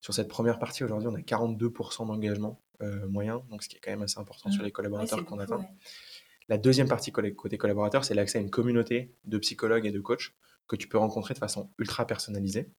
Sur 0.01 0.13
cette 0.13 0.27
première 0.29 0.59
partie, 0.59 0.83
aujourd'hui, 0.83 1.07
on 1.07 1.15
a 1.15 1.19
42% 1.21 2.07
d'engagement 2.07 2.61
euh, 2.81 3.07
moyen, 3.07 3.43
donc 3.49 3.63
ce 3.63 3.69
qui 3.69 3.75
est 3.75 3.79
quand 3.79 3.91
même 3.91 4.01
assez 4.03 4.19
important 4.19 4.49
Mmh. 4.49 4.53
sur 4.53 4.61
les 4.61 4.67
Ouais, 4.67 4.71
collaborateurs 4.71 5.25
qu'on 5.25 5.39
atteint. 5.39 5.57
ouais. 5.57 5.67
La 6.47 6.57
deuxième 6.57 6.87
partie 6.87 7.11
côté 7.11 7.57
collaborateur, 7.57 8.03
c'est 8.05 8.13
l'accès 8.15 8.37
à 8.39 8.41
une 8.41 8.49
communauté 8.49 9.13
de 9.25 9.37
psychologues 9.37 9.85
et 9.85 9.91
de 9.91 9.99
coachs 9.99 10.31
que 10.67 10.75
tu 10.75 10.87
peux 10.87 10.97
rencontrer 10.97 11.33
de 11.33 11.39
façon 11.39 11.69
ultra 11.77 12.07
personnalisée. 12.07 12.71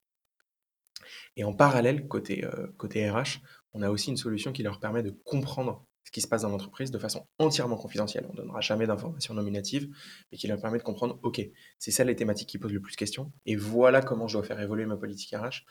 Et 1.37 1.43
en 1.43 1.53
parallèle, 1.53 2.07
côté, 2.07 2.43
euh, 2.45 2.67
côté 2.77 3.09
RH, 3.09 3.39
on 3.73 3.81
a 3.81 3.89
aussi 3.89 4.09
une 4.09 4.17
solution 4.17 4.51
qui 4.51 4.63
leur 4.63 4.79
permet 4.79 5.03
de 5.03 5.11
comprendre 5.11 5.85
ce 6.03 6.11
qui 6.11 6.19
se 6.21 6.27
passe 6.27 6.41
dans 6.41 6.49
l'entreprise 6.49 6.91
de 6.91 6.97
façon 6.97 7.27
entièrement 7.39 7.77
confidentielle. 7.77 8.25
On 8.27 8.33
ne 8.33 8.37
donnera 8.37 8.59
jamais 8.59 8.87
d'informations 8.87 9.33
nominatives, 9.33 9.89
mais 10.31 10.37
qui 10.37 10.47
leur 10.47 10.59
permet 10.59 10.77
de 10.79 10.83
comprendre, 10.83 11.19
OK, 11.23 11.41
c'est 11.77 11.91
ça 11.91 12.03
les 12.03 12.15
thématiques 12.15 12.49
qui 12.49 12.57
posent 12.57 12.73
le 12.73 12.81
plus 12.81 12.91
de 12.93 12.97
questions, 12.97 13.31
et 13.45 13.55
voilà 13.55 14.01
comment 14.01 14.27
je 14.27 14.37
dois 14.37 14.43
faire 14.45 14.59
évoluer 14.59 14.85
ma 14.85 14.97
politique 14.97 15.33
RH 15.33 15.63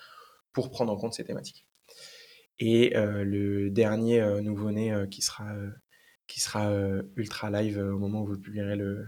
pour 0.52 0.70
prendre 0.70 0.93
en 0.93 0.97
compte 0.97 1.14
ces 1.14 1.25
thématiques. 1.25 1.67
Et 2.61 2.94
euh, 2.94 3.25
le 3.25 3.70
dernier 3.70 4.20
euh, 4.20 4.43
nouveau-né 4.43 4.93
euh, 4.93 5.06
qui 5.06 5.23
sera, 5.23 5.50
qui 6.26 6.41
sera 6.41 6.70
ultra 7.17 7.50
live 7.50 7.79
au 7.79 7.99
moment 7.99 8.23
où 8.23 8.26
vous 8.26 8.38
publierez 8.38 8.76
le, 8.76 9.06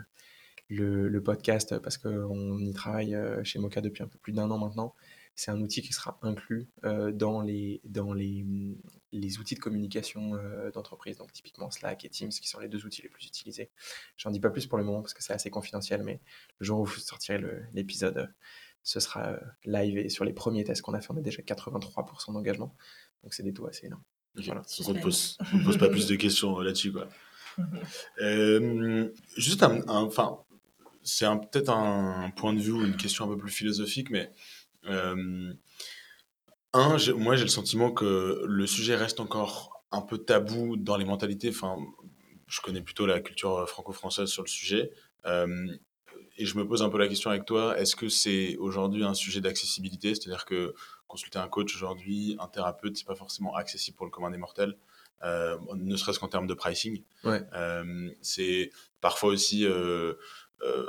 le, 0.68 1.22
podcast, 1.22 1.78
parce 1.78 1.98
qu'on 1.98 2.58
y 2.58 2.72
travaille 2.72 3.16
chez 3.44 3.58
Mocha 3.58 3.80
depuis 3.80 4.02
un 4.02 4.08
peu 4.08 4.18
plus 4.18 4.32
d'un 4.32 4.50
an 4.50 4.58
maintenant, 4.58 4.94
c'est 5.34 5.50
un 5.50 5.60
outil 5.60 5.82
qui 5.82 5.92
sera 5.92 6.18
inclus 6.22 6.68
dans, 6.82 7.42
les, 7.42 7.80
dans 7.84 8.12
les, 8.12 8.44
les 9.12 9.38
outils 9.38 9.54
de 9.54 9.60
communication 9.60 10.32
d'entreprise, 10.74 11.18
donc 11.18 11.32
typiquement 11.32 11.70
Slack 11.70 12.04
et 12.04 12.08
Teams, 12.08 12.30
qui 12.30 12.48
sont 12.48 12.58
les 12.58 12.68
deux 12.68 12.84
outils 12.86 13.02
les 13.02 13.08
plus 13.08 13.26
utilisés. 13.26 13.70
J'en 14.16 14.30
dis 14.30 14.40
pas 14.40 14.50
plus 14.50 14.66
pour 14.66 14.78
le 14.78 14.84
moment 14.84 15.02
parce 15.02 15.14
que 15.14 15.22
c'est 15.22 15.34
assez 15.34 15.50
confidentiel, 15.50 16.02
mais 16.02 16.20
le 16.58 16.66
jour 16.66 16.80
où 16.80 16.84
vous 16.84 16.98
sortirez 16.98 17.40
l'épisode, 17.72 18.34
ce 18.82 19.00
sera 19.00 19.28
euh, 19.28 19.40
live 19.64 19.98
et 19.98 20.08
sur 20.08 20.24
les 20.24 20.32
premiers 20.32 20.64
tests 20.64 20.82
qu'on 20.82 20.94
a 20.94 21.00
fait, 21.00 21.10
on 21.10 21.16
a 21.16 21.20
déjà 21.20 21.42
83% 21.42 22.32
d'engagement, 22.32 22.74
donc 23.22 23.34
c'est 23.34 23.42
des 23.42 23.52
taux 23.52 23.66
assez 23.66 23.86
énormes. 23.86 24.02
Voilà. 24.34 24.62
Donc 24.78 24.88
on 24.88 24.94
ne 24.94 25.00
pose, 25.00 25.36
pas 25.78 25.88
plus 25.90 26.06
de 26.06 26.16
questions 26.16 26.58
euh, 26.58 26.64
là-dessus. 26.64 26.92
quoi. 26.92 27.08
Euh, 28.22 29.10
juste 29.36 29.62
un, 29.62 29.82
enfin, 29.88 30.38
c'est 31.02 31.26
un- 31.26 31.36
peut-être 31.36 31.68
un, 31.68 32.30
point 32.34 32.54
de 32.54 32.60
vue 32.60 32.72
ou 32.72 32.82
une 32.82 32.96
question 32.96 33.26
un 33.26 33.28
peu 33.28 33.36
plus 33.36 33.50
philosophique, 33.50 34.08
mais 34.08 34.30
euh, 34.88 35.52
un, 36.72 36.96
j'ai- 36.96 37.12
moi 37.12 37.36
j'ai 37.36 37.42
le 37.44 37.50
sentiment 37.50 37.90
que 37.92 38.42
le 38.46 38.66
sujet 38.66 38.96
reste 38.96 39.20
encore 39.20 39.84
un 39.90 40.00
peu 40.00 40.16
tabou 40.16 40.78
dans 40.78 40.96
les 40.96 41.04
mentalités. 41.04 41.50
Enfin, 41.50 41.76
je 42.46 42.62
connais 42.62 42.80
plutôt 42.80 43.04
la 43.04 43.20
culture 43.20 43.68
franco-française 43.68 44.28
sur 44.30 44.42
le 44.42 44.48
sujet. 44.48 44.90
Euh, 45.26 45.66
et 46.42 46.44
je 46.44 46.58
me 46.58 46.66
pose 46.66 46.82
un 46.82 46.88
peu 46.88 46.98
la 46.98 47.06
question 47.06 47.30
avec 47.30 47.44
toi, 47.44 47.78
est-ce 47.78 47.94
que 47.94 48.08
c'est 48.08 48.56
aujourd'hui 48.56 49.04
un 49.04 49.14
sujet 49.14 49.40
d'accessibilité? 49.40 50.14
C'est-à-dire 50.14 50.44
que 50.44 50.74
consulter 51.06 51.38
un 51.38 51.46
coach 51.46 51.72
aujourd'hui, 51.76 52.36
un 52.40 52.48
thérapeute, 52.48 52.96
c'est 52.96 53.06
pas 53.06 53.14
forcément 53.14 53.54
accessible 53.54 53.96
pour 53.96 54.06
le 54.06 54.10
commun 54.10 54.30
des 54.30 54.38
mortels, 54.38 54.76
euh, 55.22 55.56
ne 55.76 55.94
serait-ce 55.94 56.18
qu'en 56.18 56.26
termes 56.26 56.48
de 56.48 56.54
pricing. 56.54 57.04
Ouais. 57.22 57.42
Euh, 57.54 58.10
c'est 58.22 58.70
parfois 59.00 59.30
aussi 59.30 59.64
euh, 59.64 60.14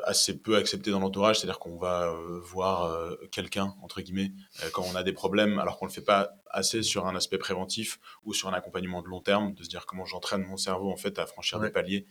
assez 0.04 0.40
peu 0.40 0.56
accepté 0.56 0.90
dans 0.90 1.00
l'entourage, 1.00 1.38
c'est-à-dire 1.38 1.60
qu'on 1.60 1.78
va 1.78 2.12
voir 2.42 3.10
quelqu'un, 3.32 3.76
entre 3.82 4.02
guillemets, 4.02 4.32
quand 4.72 4.86
on 4.92 4.96
a 4.96 5.02
des 5.04 5.14
problèmes, 5.14 5.58
alors 5.60 5.78
qu'on 5.78 5.86
ne 5.86 5.90
le 5.90 5.94
fait 5.94 6.02
pas 6.02 6.32
assez 6.50 6.84
sur 6.84 7.08
un 7.08 7.16
aspect 7.16 7.40
préventif 7.40 8.00
ou 8.24 8.34
sur 8.34 8.50
un 8.50 8.54
accompagnement 8.54 9.02
de 9.02 9.08
long 9.08 9.22
terme, 9.22 9.56
de 9.56 9.64
se 9.64 9.70
dire 9.70 9.88
comment 9.88 10.06
j'entraîne 10.06 10.44
mon 10.44 10.58
cerveau 10.58 10.92
en 10.92 10.96
fait 10.96 11.18
à 11.18 11.26
franchir 11.26 11.60
Ouais. 11.60 11.68
des 11.68 11.74
paliers 11.74 12.06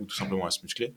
ou 0.00 0.04
tout 0.04 0.16
simplement 0.16 0.46
à 0.46 0.50
se 0.50 0.62
muscler. 0.62 0.96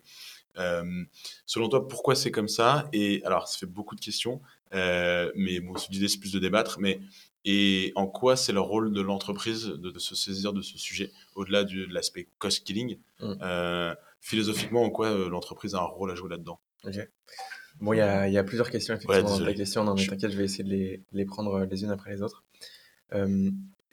Selon 1.46 1.70
toi, 1.70 1.88
pourquoi 1.88 2.16
c'est 2.16 2.32
comme 2.32 2.50
ça? 2.50 2.90
Et 2.94 3.22
alors, 3.26 3.48
ça 3.48 3.58
fait 3.58 3.66
beaucoup 3.66 3.96
de 3.96 4.02
questions. 4.02 4.42
Mais 4.74 5.60
bon, 5.60 5.74
l'idée, 5.90 6.08
c'est 6.08 6.20
plus 6.20 6.34
de 6.34 6.40
débattre. 6.40 6.80
Mais 6.80 7.00
et 7.46 7.94
en 7.96 8.08
quoi 8.08 8.36
c'est 8.36 8.52
le 8.52 8.60
rôle 8.60 8.94
de 8.94 9.02
l'entreprise 9.02 9.68
de, 9.68 9.98
se 9.98 10.16
saisir 10.16 10.52
de 10.54 10.62
ce 10.62 10.78
sujet, 10.78 11.12
au-delà 11.36 11.64
de 11.64 11.86
l'aspect 11.90 12.28
cost 12.38 12.66
killing? 12.66 12.98
Mm. 13.20 13.34
euh, 13.42 13.96
Philosophiquement, 14.22 14.84
en 14.84 14.90
quoi 14.90 15.12
l'entreprise 15.30 15.76
a 15.76 15.80
un 15.80 15.86
rôle 15.86 16.12
à 16.12 16.16
jouer 16.16 16.30
là-dedans? 16.30 16.60
Bon, 17.80 17.94
il 17.94 17.98
y 17.98 18.02
a, 18.02 18.28
y 18.28 18.38
a, 18.38 18.44
plusieurs 18.44 18.70
questions 18.70 18.94
effectivement 18.94 19.38
dans 19.38 19.46
ta 19.46 19.54
question. 19.54 19.86
Non, 19.86 19.96
mais 19.96 20.06
t'inquiète, 20.06 20.32
je 20.32 20.38
vais 20.38 20.44
essayer 20.44 20.66
de 20.66 20.70
les, 20.70 21.02
les, 21.14 21.26
prendre 21.26 21.64
les 21.64 21.84
unes 21.84 21.92
après 21.92 22.12
les 22.12 22.22
autres. 22.22 22.44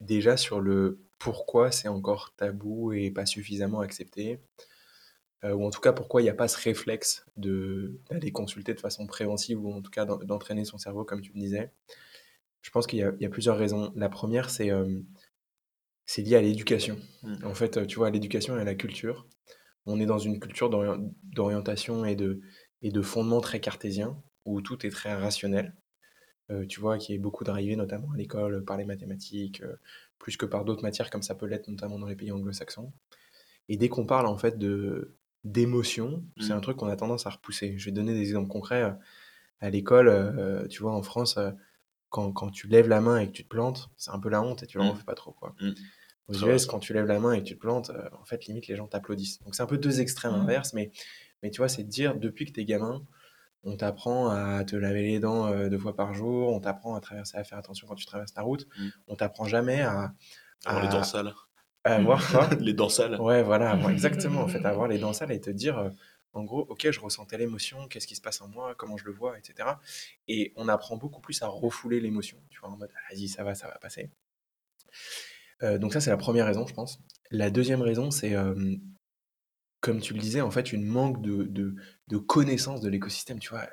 déjà 0.01 0.37
sur 0.37 0.61
le 0.61 0.99
pourquoi 1.19 1.71
c'est 1.71 1.89
encore 1.89 2.35
tabou 2.37 2.93
et 2.93 3.11
pas 3.11 3.27
suffisamment 3.27 3.81
accepté. 3.81 4.41
Euh, 5.47 5.55
ou 5.55 5.65
en 5.65 5.71
tout 5.71 5.81
cas 5.81 5.93
pourquoi 5.93 6.21
il 6.21 6.25
n'y 6.25 6.31
a 6.31 6.35
pas 6.35 6.49
ce 6.49 6.59
réflexe 6.59 7.25
d'aller 7.37 8.33
consulter 8.33 8.75
de 8.75 8.81
façon 8.81 9.07
préventive 9.07 9.65
ou 9.65 9.73
en 9.73 9.83
tout 9.83 9.91
cas 9.91 10.05
d'entraîner 10.05 10.65
son 10.65 10.79
cerveau 10.79 11.05
comme 11.05 11.21
tu 11.21 11.33
me 11.35 11.39
disais. 11.39 11.73
Je 12.63 12.71
pense 12.71 12.87
qu'il 12.87 12.99
y, 12.99 13.25
a 13.25 13.29
plusieurs 13.29 13.57
raisons. 13.57 13.93
La 13.95 14.09
première, 14.09 14.51
c'est 14.51 14.71
euh, 14.71 15.01
c'est 16.05 16.23
lié 16.23 16.37
à 16.37 16.43
l'éducation. 16.43 16.99
Mmh. 17.23 17.45
En 17.45 17.55
fait, 17.55 17.87
tu 17.87 17.97
vois, 17.97 18.11
l'éducation 18.11 18.59
et 18.59 18.65
la 18.65 18.75
culture. 18.75 19.27
On 19.87 20.01
est 20.01 20.07
dans 20.07 20.19
une 20.19 20.41
culture 20.41 20.69
d'orientation 20.69 22.05
et 22.05 22.17
de, 22.17 22.41
et 22.83 22.91
de 22.91 23.03
fondement 23.03 23.41
très 23.41 23.61
cartésien, 23.61 24.21
où 24.45 24.61
tout 24.63 24.85
est 24.85 24.91
très 24.91 25.15
rationnel. 25.15 25.77
Euh, 26.51 26.67
tu 26.67 26.81
vois, 26.81 26.99
qui 26.99 27.15
est 27.15 27.19
beaucoup 27.19 27.45
d'arrivées, 27.45 27.77
notamment 27.77 28.11
à 28.13 28.17
l'école, 28.17 28.65
par 28.65 28.77
les 28.77 28.85
mathématiques, 28.85 29.63
plus 30.19 30.37
que 30.37 30.47
par 30.47 30.65
d'autres 30.65 30.83
matières, 30.83 31.11
comme 31.11 31.23
ça 31.23 31.37
peut 31.37 31.47
l'être 31.47 31.69
notamment 31.69 32.01
dans 32.01 32.09
les 32.09 32.17
pays 32.17 32.33
anglo-saxons. 32.33 32.93
Et 33.69 33.77
dès 33.77 33.89
qu'on 33.89 34.07
parle 34.07 34.27
en 34.27 34.39
fait 34.39 34.59
de, 34.59 35.17
d'émotion, 35.47 36.25
c'est 36.41 36.53
un 36.53 36.59
mmh. 36.59 36.61
truc 36.61 36.77
qu'on 36.77 36.89
a 36.89 36.97
tendance 36.97 37.27
à 37.27 37.31
repousser. 37.31 37.79
Je 37.79 37.85
vais 37.87 37.93
donner 37.93 38.13
des 38.15 38.21
exemples 38.21 38.49
concrets. 38.49 38.83
Euh, 38.83 38.93
à 39.61 39.71
l'école, 39.71 40.09
euh, 40.09 40.67
tu 40.69 40.83
vois, 40.83 40.93
en 40.93 41.03
France, 41.03 41.39
euh, 41.39 41.51
quand, 42.11 42.31
quand, 42.33 42.51
tu 42.51 42.67
lèves 42.67 42.89
la 42.89 43.01
main 43.01 43.19
et 43.19 43.27
que 43.27 43.33
tu 43.33 43.43
te 43.43 43.49
plantes, 43.49 43.89
c'est 43.97 44.11
un 44.11 44.19
peu 44.19 44.29
la 44.29 44.43
honte 44.43 44.63
et 44.63 44.67
tu 44.67 44.77
ne 44.77 44.85
mmh. 44.85 44.97
fais 44.97 45.05
pas 45.05 45.15
trop. 45.15 45.33
Quoi. 45.33 45.55
Mmh. 45.61 45.71
Aux 46.29 46.35
US, 46.35 46.67
quand 46.67 46.79
tu 46.79 46.93
lèves 46.93 47.07
la 47.07 47.21
main 47.21 47.33
et 47.33 47.41
que 47.43 47.49
tu 47.49 47.55
te 47.55 47.61
plantes, 47.61 47.91
en 48.21 48.25
fait, 48.25 48.47
limite, 48.47 48.67
les 48.67 48.77
gens 48.77 48.87
t'applaudissent. 48.87 49.41
Donc, 49.45 49.55
c'est 49.55 49.63
un 49.63 49.67
peu 49.67 49.79
deux 49.79 50.01
extrêmes 50.01 50.35
inverses, 50.35 50.75
mais, 50.75 50.91
mais 51.43 51.51
tu 51.51 51.59
vois, 51.59 51.69
c'est 51.69 51.85
de 51.85 51.89
dire, 51.89 52.17
depuis 52.17 52.45
que 52.45 52.53
tu 52.53 52.61
es 52.61 52.65
gamin, 52.65 53.03
on 53.63 53.77
t'apprend 53.77 54.29
à 54.29 54.65
te 54.65 54.77
laver 54.77 55.03
les 55.03 55.21
dents 55.21 55.69
deux 55.69 55.79
fois 55.79 55.95
par 55.95 56.15
jour, 56.15 56.53
on 56.53 56.61
t'apprend 56.61 56.97
à 56.97 57.01
traverser, 57.01 57.39
à 57.39 57.45
faire 57.45 57.59
attention 57.59 57.87
quand 57.87 57.95
tu 57.95 58.07
traverses 58.07 58.35
ta 58.35 58.43
route, 58.43 58.67
on 59.07 59.15
t'apprend 59.15 59.45
jamais 59.45 59.83
à... 59.83 60.13
à... 60.65 60.83
les 60.83 60.89
dents 60.89 61.05
sales. 61.05 61.33
Avoir 61.87 62.27
quoi 62.31 62.49
Les 62.61 62.73
dents 62.73 62.89
sales. 62.89 63.21
Ouais, 63.21 63.43
voilà, 63.43 63.79
exactement. 63.91 64.43
En 64.43 64.49
fait, 64.49 64.65
avoir 64.65 64.89
les 64.89 64.99
dents 64.99 65.13
sales 65.13 65.33
et 65.33 65.41
te 65.41 65.51
dire, 65.51 65.79
euh, 65.79 65.91
en 66.33 66.45
gros, 66.45 66.67
ok, 66.69 66.91
je 66.91 67.01
ressentais 67.01 67.39
l'émotion, 67.39 67.89
qu'est-ce 67.89 68.07
qui 68.07 68.17
se 68.17 68.21
passe 68.21 68.41
en 68.41 68.49
moi, 68.49 68.75
comment 68.77 68.97
je 68.97 69.05
le 69.05 69.13
vois, 69.13 69.39
etc. 69.39 69.69
Et 70.29 70.53
on 70.57 70.69
apprend 70.69 70.97
beaucoup 70.97 71.21
plus 71.21 71.41
à 71.43 71.47
refouler 71.47 72.01
l'émotion, 72.01 72.39
tu 72.51 72.61
vois, 72.61 72.71
en 72.71 72.77
mode, 72.77 72.91
vas-y, 73.11 73.29
ça 73.29 73.45
va, 73.45 73.55
ça 73.55 73.69
va 73.69 73.79
passer. 73.79 74.11
Euh, 75.63 75.79
donc 75.79 75.93
ça, 75.93 76.01
c'est 76.01 76.11
la 76.11 76.17
première 76.17 76.47
raison, 76.47 76.67
je 76.67 76.75
pense. 76.75 77.01
La 77.31 77.51
deuxième 77.51 77.81
raison, 77.83 78.11
c'est, 78.11 78.35
euh, 78.35 78.77
comme 79.81 80.01
tu 80.01 80.13
le 80.13 80.21
disais, 80.21 80.41
en 80.41 80.51
fait, 80.51 80.73
une 80.73 80.85
manque 80.85 81.23
de, 81.23 81.45
de, 81.45 81.75
de 82.09 82.17
connaissance 82.19 82.81
de 82.81 82.89
l'écosystème, 82.89 83.39
tu 83.39 83.51
vois 83.51 83.69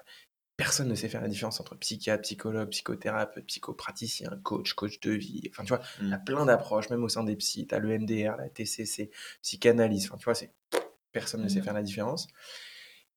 personne 0.58 0.88
ne 0.88 0.96
sait 0.96 1.10
faire 1.10 1.22
la 1.22 1.28
différence 1.28 1.60
entre 1.60 1.76
psychiatre, 1.76 2.22
psychologue, 2.22 2.70
psychothérapeute, 2.70 3.46
psychopraticien, 3.46 4.30
coach, 4.44 4.74
coach 4.74 5.00
de 5.00 5.12
vie. 5.12 5.42
Enfin, 5.50 5.64
tu 5.64 5.70
vois, 5.70 5.82
il 6.02 6.10
y 6.10 6.14
a 6.14 6.20
plein 6.20 6.46
d'approches, 6.46 6.90
même 6.90 7.04
au 7.04 7.10
sein 7.10 7.24
des 7.24 7.36
psys. 7.36 7.68
Tu 7.68 7.76
as 7.76 7.80
le 7.80 7.98
MDR, 7.98 8.38
la 8.38 8.50
TCC, 8.50 9.12
psychanalyse. 9.42 10.06
Enfin, 10.06 10.18
tu 10.18 10.26
vois, 10.26 10.82
personne 11.12 11.42
ne 11.42 11.48
sait 11.48 11.60
mmh. 11.60 11.64
faire 11.64 11.74
la 11.74 11.84
différence. 11.84 12.28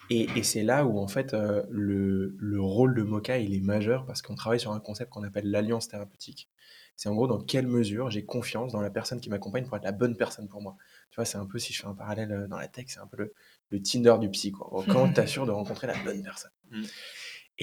Et, 0.09 0.29
et 0.37 0.43
c'est 0.43 0.63
là 0.63 0.87
où, 0.87 0.99
en 0.99 1.09
fait, 1.09 1.35
euh, 1.35 1.65
le, 1.69 2.37
le, 2.39 2.61
rôle 2.61 2.95
de 2.95 3.03
Mocha, 3.03 3.39
il 3.39 3.55
est 3.55 3.61
majeur 3.61 4.07
parce 4.07 4.23
qu'on 4.23 4.37
travaille 4.37 4.61
sur 4.61 4.73
un 4.73 4.81
concept 4.81 5.11
qu'on 5.11 5.25
appelle 5.25 5.51
l'alliance 5.51 5.89
thérapeutique. 5.89 6.49
C'est 6.95 7.11
en 7.11 7.15
gros 7.15 7.27
dans 7.27 7.41
quelle 7.41 7.67
mesure 7.67 8.09
j'ai 8.09 8.25
confiance 8.25 8.73
dans 8.73 8.81
la 8.81 8.89
personne 8.89 9.21
qui 9.21 9.29
m'accompagne 9.29 9.67
pour 9.67 9.77
être 9.77 9.85
la 9.85 9.93
bonne 9.93 10.17
personne 10.17 10.49
pour 10.49 10.63
moi. 10.63 10.77
Tu 11.11 11.17
vois, 11.17 11.25
c'est 11.25 11.37
un 11.37 11.45
peu, 11.45 11.59
si 11.59 11.73
je 11.73 11.83
fais 11.83 11.89
un 11.89 11.95
parallèle 11.95 12.33
euh, 12.33 12.49
dans 12.49 12.57
la 12.57 12.69
tech, 12.69 12.87
c'est 12.89 13.01
un 13.01 13.07
peu 13.07 13.19
le, 13.19 13.35
le 13.71 13.83
Tinder 13.83 14.15
du 14.19 14.31
psy. 14.31 14.53
Quoi. 14.53 14.85
Comment 14.87 15.09
t'assures 15.13 15.45
de 15.45 15.51
rencontrer 15.51 15.89
la 15.89 15.97
bonne 16.05 16.23
personne 16.23 16.53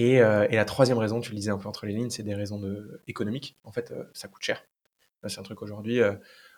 Euh, 0.00 0.46
et, 0.50 0.56
la 0.56 0.64
troisième 0.64 0.98
raison, 0.98 1.20
tu 1.20 1.30
le 1.30 1.36
disais 1.36 1.50
un 1.50 1.58
peu 1.58 1.68
entre 1.68 1.86
les 1.86 1.92
lignes, 1.92 2.10
c'est 2.10 2.22
des 2.22 2.34
raisons 2.34 2.58
de, 2.58 3.02
économiques. 3.06 3.56
En 3.64 3.72
fait, 3.72 3.92
euh, 3.92 4.04
ça 4.12 4.28
coûte 4.28 4.42
cher. 4.42 4.64
C'est 5.26 5.40
un 5.40 5.42
truc 5.42 5.62
aujourd'hui, 5.62 6.00
euh, 6.02 6.12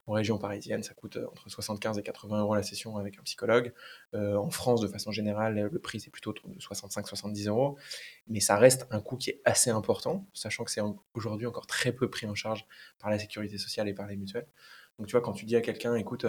en 0.08 0.12
région 0.12 0.38
parisienne, 0.38 0.82
ça 0.82 0.92
coûte 0.92 1.18
entre 1.30 1.48
75 1.48 1.98
et 1.98 2.02
80 2.02 2.40
euros 2.40 2.54
la 2.56 2.64
session 2.64 2.96
avec 2.96 3.18
un 3.18 3.22
psychologue. 3.22 3.72
en 4.12 4.50
France, 4.50 4.80
de 4.80 4.88
façon 4.88 5.10
générale, 5.12 5.68
le 5.72 5.78
prix, 5.78 6.00
c'est 6.00 6.10
plutôt 6.10 6.32
de 6.32 6.40
65-70 6.58 7.48
euros. 7.48 7.76
Mais 8.28 8.40
ça 8.40 8.56
reste 8.56 8.86
un 8.90 9.00
coût 9.00 9.16
qui 9.16 9.30
est 9.30 9.40
assez 9.44 9.70
important, 9.70 10.26
sachant 10.32 10.64
que 10.64 10.70
c'est 10.70 10.80
aujourd'hui 11.14 11.46
encore 11.46 11.66
très 11.66 11.92
peu 11.92 12.08
pris 12.08 12.26
en 12.26 12.34
charge 12.34 12.66
par 13.00 13.10
la 13.10 13.18
sécurité 13.18 13.58
sociale 13.58 13.88
et 13.88 13.94
par 13.94 14.06
les 14.06 14.16
mutuelles. 14.16 14.46
Donc, 14.98 15.08
tu 15.08 15.12
vois, 15.12 15.22
quand 15.22 15.32
tu 15.32 15.44
dis 15.44 15.56
à 15.56 15.60
quelqu'un, 15.60 15.94
écoute, 15.96 16.26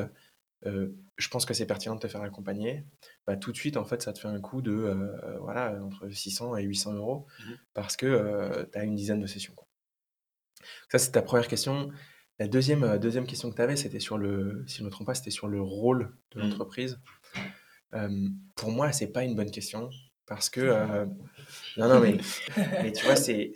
euh, 0.65 0.95
je 1.17 1.27
pense 1.29 1.45
que 1.45 1.53
c'est 1.53 1.65
pertinent 1.65 1.95
de 1.95 1.99
te 1.99 2.07
faire 2.07 2.21
accompagner, 2.21 2.83
bah, 3.25 3.37
tout 3.37 3.51
de 3.51 3.57
suite, 3.57 3.77
en 3.77 3.85
fait, 3.85 4.01
ça 4.01 4.13
te 4.13 4.19
fait 4.19 4.27
un 4.27 4.39
coût 4.39 4.61
de 4.61 4.71
euh, 4.71 5.37
voilà, 5.39 5.79
entre 5.83 6.09
600 6.09 6.57
et 6.57 6.63
800 6.63 6.93
euros 6.93 7.27
mmh 7.39 7.51
parce 7.73 7.95
que 7.95 8.07
euh, 8.07 8.65
tu 8.71 8.79
as 8.79 8.83
une 8.83 8.95
dizaine 8.95 9.19
de 9.19 9.27
sessions. 9.27 9.53
Quoi. 9.55 9.67
Ça, 10.89 10.97
c'est 10.97 11.11
ta 11.11 11.21
première 11.21 11.47
question. 11.47 11.91
La 12.39 12.47
deuxième, 12.47 12.97
deuxième 12.97 13.27
question 13.27 13.49
que 13.51 13.55
tu 13.55 13.61
avais, 13.61 13.75
c'était 13.75 13.99
sur 13.99 14.17
le, 14.17 14.63
si 14.67 14.77
je 14.77 14.81
ne 14.81 14.87
me 14.87 14.91
trompe 14.91 15.07
pas, 15.07 15.15
c'était 15.15 15.31
sur 15.31 15.47
le 15.47 15.61
rôle 15.61 16.15
de 16.31 16.39
mmh. 16.39 16.43
l'entreprise. 16.43 16.99
pour 18.55 18.71
moi, 18.71 18.91
c'est 18.91 19.11
pas 19.11 19.23
une 19.23 19.35
bonne 19.35 19.51
question 19.51 19.89
parce 20.25 20.49
que. 20.49 20.61
non, 21.77 21.87
non, 21.87 21.99
mais, 21.99 22.17
mais 22.83 22.91
tu 22.91 23.05
vois, 23.05 23.15
c'est 23.15 23.53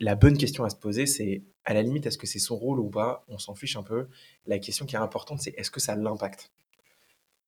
la 0.00 0.14
bonne 0.14 0.36
question 0.38 0.64
à 0.64 0.70
se 0.70 0.76
poser, 0.76 1.06
c'est 1.06 1.44
à 1.64 1.74
la 1.74 1.82
limite, 1.82 2.06
est-ce 2.06 2.18
que 2.18 2.26
c'est 2.26 2.38
son 2.38 2.56
rôle 2.56 2.80
ou 2.80 2.90
pas? 2.90 3.24
On 3.28 3.38
s'en 3.38 3.54
fiche 3.54 3.76
un 3.76 3.82
peu. 3.82 4.08
La 4.46 4.58
question 4.58 4.86
qui 4.86 4.96
est 4.96 4.98
importante, 4.98 5.40
c'est 5.40 5.54
est-ce 5.56 5.70
que 5.70 5.80
ça 5.80 5.96
l'impacte? 5.96 6.50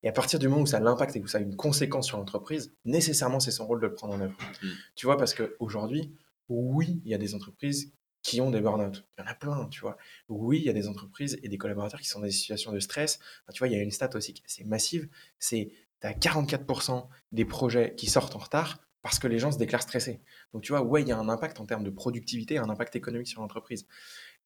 Et 0.02 0.08
à 0.08 0.12
partir 0.12 0.38
du 0.38 0.48
moment 0.48 0.62
où 0.62 0.66
ça 0.66 0.80
l'impacte 0.80 1.16
et 1.16 1.20
que 1.20 1.28
ça 1.28 1.38
a 1.38 1.40
une 1.40 1.56
conséquence 1.56 2.06
sur 2.06 2.18
l'entreprise, 2.18 2.74
nécessairement, 2.84 3.40
c'est 3.40 3.50
son 3.50 3.66
rôle 3.66 3.80
de 3.80 3.86
le 3.86 3.94
prendre 3.94 4.14
en 4.14 4.20
œuvre. 4.20 4.36
Mmh. 4.62 4.68
Tu 4.94 5.06
vois, 5.06 5.16
parce 5.16 5.34
qu'aujourd'hui, 5.34 6.14
oui, 6.48 7.00
il 7.04 7.10
y 7.10 7.14
a 7.14 7.18
des 7.18 7.34
entreprises 7.34 7.92
qui 8.22 8.40
ont 8.40 8.50
des 8.50 8.60
burn-out. 8.60 9.04
Il 9.16 9.22
y 9.22 9.24
en 9.24 9.30
a 9.30 9.34
plein, 9.34 9.68
tu 9.68 9.80
vois. 9.80 9.96
Oui, 10.28 10.58
il 10.58 10.64
y 10.64 10.70
a 10.70 10.72
des 10.72 10.88
entreprises 10.88 11.38
et 11.42 11.48
des 11.48 11.58
collaborateurs 11.58 12.00
qui 12.00 12.08
sont 12.08 12.18
dans 12.18 12.26
des 12.26 12.32
situations 12.32 12.72
de 12.72 12.80
stress. 12.80 13.20
tu 13.52 13.58
vois, 13.58 13.68
il 13.68 13.74
y 13.74 13.76
a 13.76 13.82
une 13.82 13.90
stat 13.90 14.10
aussi, 14.14 14.34
c'est 14.46 14.64
massive, 14.64 15.08
c'est 15.38 15.72
tu 16.00 16.06
as 16.06 16.12
44% 16.12 17.06
des 17.32 17.44
projets 17.44 17.94
qui 17.96 18.08
sortent 18.08 18.34
en 18.36 18.40
retard 18.40 18.78
parce 19.06 19.20
que 19.20 19.28
les 19.28 19.38
gens 19.38 19.52
se 19.52 19.58
déclarent 19.58 19.82
stressés. 19.82 20.20
Donc 20.52 20.62
tu 20.62 20.72
vois, 20.72 20.82
ouais, 20.82 21.00
il 21.00 21.06
y 21.06 21.12
a 21.12 21.16
un 21.16 21.28
impact 21.28 21.60
en 21.60 21.64
termes 21.64 21.84
de 21.84 21.90
productivité, 21.90 22.58
un 22.58 22.68
impact 22.68 22.96
économique 22.96 23.28
sur 23.28 23.40
l'entreprise. 23.40 23.86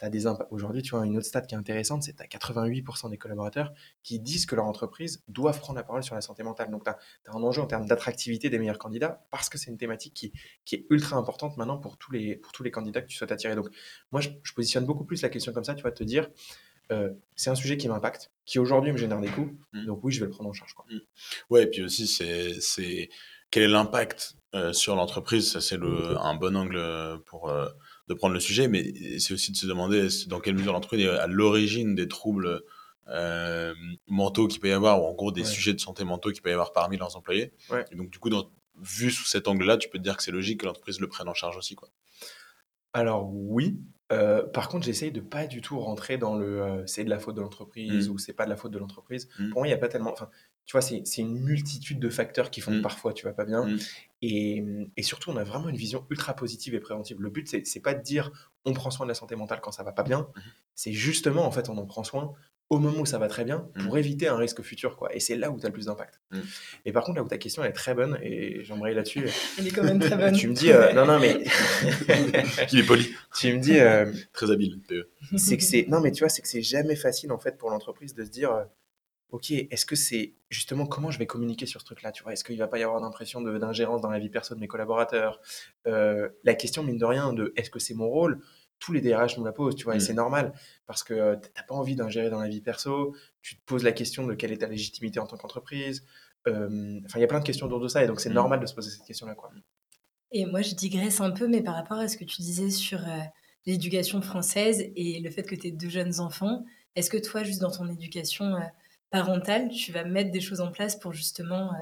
des 0.03 0.27
Aujourd'hui, 0.51 0.83
tu 0.83 0.91
vois, 0.91 1.03
une 1.03 1.17
autre 1.17 1.25
stat 1.25 1.41
qui 1.41 1.55
est 1.55 1.57
intéressante, 1.57 2.03
c'est 2.03 2.13
que 2.13 2.17
tu 2.17 2.23
as 2.23 2.27
88% 2.27 3.09
des 3.09 3.17
collaborateurs 3.17 3.73
qui 4.03 4.19
disent 4.19 4.45
que 4.45 4.55
leur 4.55 4.65
entreprise 4.65 5.23
doit 5.27 5.51
prendre 5.53 5.77
la 5.77 5.83
parole 5.83 6.03
sur 6.03 6.13
la 6.13 6.21
santé 6.21 6.43
mentale. 6.43 6.69
Donc 6.69 6.83
tu 6.83 6.91
as, 6.91 6.99
un 7.33 7.41
enjeu 7.41 7.59
en 7.59 7.65
termes 7.65 7.87
d'attractivité 7.87 8.51
des 8.51 8.59
meilleurs 8.59 8.77
candidats 8.77 9.25
parce 9.31 9.49
que 9.49 9.57
c'est 9.57 9.71
une 9.71 9.79
thématique 9.79 10.13
qui, 10.13 10.31
qui, 10.63 10.75
est 10.75 10.85
ultra 10.91 11.17
importante 11.17 11.57
maintenant 11.57 11.79
pour 11.79 11.97
tous, 11.97 12.11
les, 12.11 12.35
pour 12.35 12.51
tous 12.51 12.61
les 12.61 12.69
candidats 12.69 13.01
que 13.01 13.07
tu 13.07 13.17
souhaites 13.17 13.31
attirer. 13.31 13.55
Donc 13.55 13.67
moi, 14.11 14.21
je, 14.21 14.29
positionne 14.53 14.85
beaucoup 14.85 15.05
plus 15.05 15.23
la 15.23 15.29
question 15.29 15.53
comme 15.53 15.63
ça, 15.63 15.73
tu 15.73 15.81
vas 15.81 15.91
te 15.91 16.03
dire, 16.03 16.29
euh, 16.91 17.09
c'est 17.35 17.49
un 17.49 17.55
sujet 17.55 17.77
qui 17.77 17.87
m'impacte, 17.87 18.29
qui 18.45 18.59
aujourd'hui 18.59 18.91
me 18.91 18.97
génère 18.97 19.21
des 19.21 19.29
coûts. 19.29 19.57
Mmh. 19.73 19.85
Donc 19.87 20.03
oui, 20.03 20.11
je 20.11 20.19
vais 20.19 20.27
le 20.27 20.31
prendre 20.31 20.51
en 20.51 20.53
charge. 20.53 20.75
Quoi. 20.75 20.85
Mmh. 20.87 20.99
Ouais, 21.49 21.63
et 21.63 21.67
puis 21.67 21.81
aussi, 21.81 22.05
c'est 22.05 23.09
quel 23.51 23.63
est 23.63 23.67
l'impact 23.67 24.37
euh, 24.53 24.73
sur 24.73 24.95
l'entreprise, 24.97 25.49
ça 25.49 25.61
c'est 25.61 25.77
un 25.77 26.35
bon 26.35 26.57
angle 26.57 26.75
euh, 26.75 27.17
pour 27.25 27.49
euh, 27.49 27.69
de 28.09 28.13
prendre 28.13 28.33
le 28.33 28.39
sujet, 28.41 28.67
mais 28.67 28.93
c'est 29.17 29.33
aussi 29.33 29.53
de 29.53 29.57
se 29.57 29.65
demander 29.65 30.09
dans 30.27 30.41
quelle 30.41 30.55
mesure 30.55 30.73
l'entreprise 30.73 31.05
est 31.05 31.09
à 31.09 31.27
l'origine 31.27 31.95
des 31.95 32.07
troubles 32.07 32.61
mentaux 34.07 34.47
qu'il 34.47 34.59
peut 34.59 34.69
y 34.69 34.73
avoir, 34.73 35.01
ou 35.01 35.05
en 35.05 35.13
gros 35.13 35.31
des 35.31 35.45
sujets 35.45 35.73
de 35.73 35.79
santé 35.79 36.03
mentaux 36.03 36.31
qu'il 36.31 36.41
peut 36.41 36.49
y 36.49 36.53
avoir 36.53 36.73
parmi 36.73 36.97
leurs 36.97 37.15
employés. 37.15 37.53
Et 37.91 37.95
donc 37.95 38.09
du 38.09 38.19
coup, 38.19 38.29
dans, 38.29 38.49
vu 38.81 39.11
sous 39.11 39.25
cet 39.25 39.47
angle-là, 39.47 39.77
tu 39.77 39.89
peux 39.89 39.97
te 39.97 40.03
dire 40.03 40.17
que 40.17 40.23
c'est 40.23 40.31
logique 40.31 40.61
que 40.61 40.65
l'entreprise 40.65 40.99
le 40.99 41.07
prenne 41.07 41.29
en 41.29 41.33
charge 41.33 41.57
aussi. 41.57 41.75
Quoi. 41.75 41.89
Alors 42.93 43.29
oui, 43.33 43.79
par 44.09 44.67
contre, 44.67 44.85
j'essaye 44.85 45.13
de 45.13 45.21
pas 45.21 45.47
du 45.47 45.61
tout 45.61 45.79
rentrer 45.79 46.17
dans 46.17 46.35
le 46.35 46.83
c'est 46.87 47.05
de 47.05 47.09
la 47.09 47.19
faute 47.19 47.35
de 47.35 47.41
l'entreprise 47.41 48.09
mmh. 48.09 48.11
ou 48.11 48.17
c'est 48.17 48.33
pas 48.33 48.43
de 48.43 48.49
la 48.49 48.57
faute 48.57 48.71
de 48.71 48.79
l'entreprise. 48.79 49.29
Mmh. 49.39 49.49
Pour 49.49 49.61
moi, 49.61 49.67
il 49.67 49.69
n'y 49.69 49.75
a 49.75 49.79
pas 49.79 49.87
tellement. 49.87 50.11
Enfin, 50.11 50.29
tu 50.71 50.77
vois, 50.77 50.81
c'est 50.81 51.17
une 51.17 51.37
multitude 51.37 51.99
de 51.99 52.07
facteurs 52.07 52.49
qui 52.49 52.61
font 52.61 52.71
que 52.71 52.77
mmh. 52.77 52.81
parfois 52.81 53.11
tu 53.11 53.25
vas 53.25 53.33
pas 53.33 53.43
bien. 53.43 53.67
Et, 54.21 54.63
et, 54.95 55.03
surtout, 55.03 55.29
on 55.29 55.35
a 55.35 55.43
vraiment 55.43 55.67
une 55.67 55.75
vision 55.75 56.05
ultra 56.09 56.33
positive 56.33 56.73
et 56.73 56.79
préventive. 56.79 57.19
Le 57.19 57.29
but, 57.29 57.45
c'est 57.45 57.63
n'est 57.75 57.81
pas 57.81 57.93
de 57.93 58.01
dire 58.01 58.31
on 58.63 58.71
prend 58.71 58.89
soin 58.89 59.05
de 59.05 59.09
la 59.09 59.13
santé 59.13 59.35
mentale 59.35 59.59
quand 59.61 59.73
ça 59.73 59.83
va 59.83 59.91
pas 59.91 60.03
bien. 60.03 60.29
Mmh 60.33 60.39
c'est 60.73 60.93
justement, 60.93 61.45
en 61.45 61.51
fait, 61.51 61.67
on 61.67 61.77
en 61.77 61.85
prend 61.85 62.05
soin 62.05 62.33
au 62.69 62.79
moment 62.79 63.01
où 63.01 63.05
ça 63.05 63.19
va 63.19 63.27
très 63.27 63.43
bien 63.43 63.69
pour 63.83 63.95
mmh. 63.95 63.97
éviter 63.97 64.27
un 64.29 64.37
risque 64.37 64.61
futur. 64.61 64.95
Quoi. 64.95 65.13
Et 65.13 65.19
c'est 65.19 65.35
là 65.35 65.51
où 65.51 65.59
tu 65.59 65.65
as 65.65 65.69
le 65.69 65.73
plus 65.73 65.87
d'impact. 65.87 66.21
Mmh. 66.31 66.39
Mais 66.85 66.93
par 66.93 67.03
contre, 67.03 67.17
là 67.17 67.23
où 67.23 67.27
ta 67.27 67.37
question 67.37 67.65
est 67.65 67.73
très 67.73 67.93
bonne, 67.93 68.17
et 68.21 68.63
j'embraye 68.63 68.95
là-dessus. 68.95 69.27
Elle 69.59 69.67
est 69.67 69.71
quand 69.71 69.83
même 69.83 69.99
très 69.99 70.15
bonne. 70.15 70.33
tu 70.33 70.47
me 70.47 70.53
dis, 70.53 70.71
euh, 70.71 70.93
non, 70.93 71.05
non, 71.05 71.19
mais. 71.19 71.43
Il 72.71 72.79
est 72.79 72.87
poli. 72.87 73.13
Tu 73.35 73.53
me 73.53 73.59
dis. 73.59 73.77
Euh, 73.77 74.09
très 74.31 74.49
habile, 74.49 74.79
C'est 75.35 75.57
que 75.57 75.63
c'est. 75.63 75.85
Non, 75.89 75.99
mais 75.99 76.13
tu 76.13 76.19
vois, 76.19 76.29
c'est 76.29 76.41
que 76.41 76.47
c'est 76.47 76.63
jamais 76.63 76.95
facile, 76.95 77.33
en 77.33 77.39
fait, 77.39 77.57
pour 77.57 77.69
l'entreprise 77.69 78.15
de 78.15 78.23
se 78.23 78.29
dire. 78.29 78.65
Ok, 79.31 79.51
est-ce 79.51 79.85
que 79.85 79.95
c'est 79.95 80.33
justement 80.49 80.85
comment 80.85 81.09
je 81.09 81.17
vais 81.17 81.25
communiquer 81.25 81.65
sur 81.65 81.79
ce 81.79 81.85
truc-là 81.85 82.11
Tu 82.11 82.21
vois, 82.23 82.33
est-ce 82.33 82.43
qu'il 82.43 82.57
va 82.57 82.67
pas 82.67 82.77
y 82.79 82.83
avoir 82.83 82.99
d'impression 82.99 83.41
de- 83.41 83.57
d'ingérence 83.57 84.01
dans 84.01 84.09
la 84.09 84.19
vie 84.19 84.29
perso 84.29 84.53
de 84.55 84.59
mes 84.59 84.67
collaborateurs? 84.67 85.39
Euh, 85.87 86.29
La 86.43 86.53
question, 86.53 86.83
mine 86.83 86.97
de 86.97 87.05
rien, 87.05 87.31
de 87.33 87.53
est-ce 87.55 87.69
que 87.69 87.79
c'est 87.79 87.93
mon 87.93 88.09
rôle? 88.09 88.41
Tous 88.79 88.91
les 88.93 88.99
DRH 89.01 89.37
nous 89.37 89.45
la 89.45 89.51
posent, 89.53 89.75
tu 89.75 89.85
vois, 89.85 89.93
et 89.95 89.97
Mm. 89.97 90.01
c'est 90.01 90.13
normal 90.13 90.53
parce 90.87 91.03
que 91.03 91.13
euh, 91.13 91.35
t'as 91.53 91.63
pas 91.63 91.75
envie 91.75 91.95
d'ingérer 91.95 92.29
dans 92.29 92.39
la 92.41 92.49
vie 92.49 92.61
perso. 92.61 93.15
Tu 93.41 93.55
te 93.55 93.61
poses 93.65 93.83
la 93.83 93.91
question 93.93 94.25
de 94.27 94.33
quelle 94.33 94.51
est 94.51 94.57
ta 94.57 94.67
légitimité 94.67 95.19
en 95.19 95.27
tant 95.27 95.37
qu'entreprise. 95.37 96.05
Euh, 96.47 96.99
Enfin, 97.05 97.19
il 97.19 97.21
y 97.21 97.23
a 97.25 97.27
plein 97.27 97.39
de 97.39 97.45
questions 97.45 97.67
autour 97.67 97.79
de 97.79 97.87
ça, 97.87 98.03
et 98.03 98.07
donc 98.07 98.19
c'est 98.19 98.29
Mm. 98.31 98.33
normal 98.33 98.59
de 98.59 98.65
se 98.65 98.73
poser 98.75 98.89
cette 98.89 99.05
question-là, 99.05 99.35
quoi. 99.35 99.51
Et 100.33 100.45
moi, 100.45 100.61
je 100.61 100.75
digresse 100.75 101.21
un 101.21 101.31
peu, 101.31 101.47
mais 101.47 101.61
par 101.61 101.75
rapport 101.75 101.97
à 101.99 102.07
ce 102.07 102.17
que 102.17 102.23
tu 102.25 102.41
disais 102.41 102.69
sur 102.69 102.99
euh, 103.07 103.19
l'éducation 103.65 104.21
française 104.21 104.89
et 104.95 105.19
le 105.19 105.29
fait 105.29 105.43
que 105.43 105.55
tu 105.55 105.67
aies 105.67 105.71
deux 105.71 105.89
jeunes 105.89 106.19
enfants, 106.19 106.65
est-ce 106.95 107.09
que 107.09 107.17
toi, 107.17 107.43
juste 107.43 107.61
dans 107.61 107.71
ton 107.71 107.87
éducation 107.87 108.55
euh, 108.55 108.59
parentale, 109.11 109.69
tu 109.69 109.91
vas 109.91 110.03
mettre 110.03 110.31
des 110.31 110.41
choses 110.41 110.61
en 110.61 110.71
place 110.71 110.95
pour 110.97 111.13
justement 111.13 111.73
euh, 111.73 111.77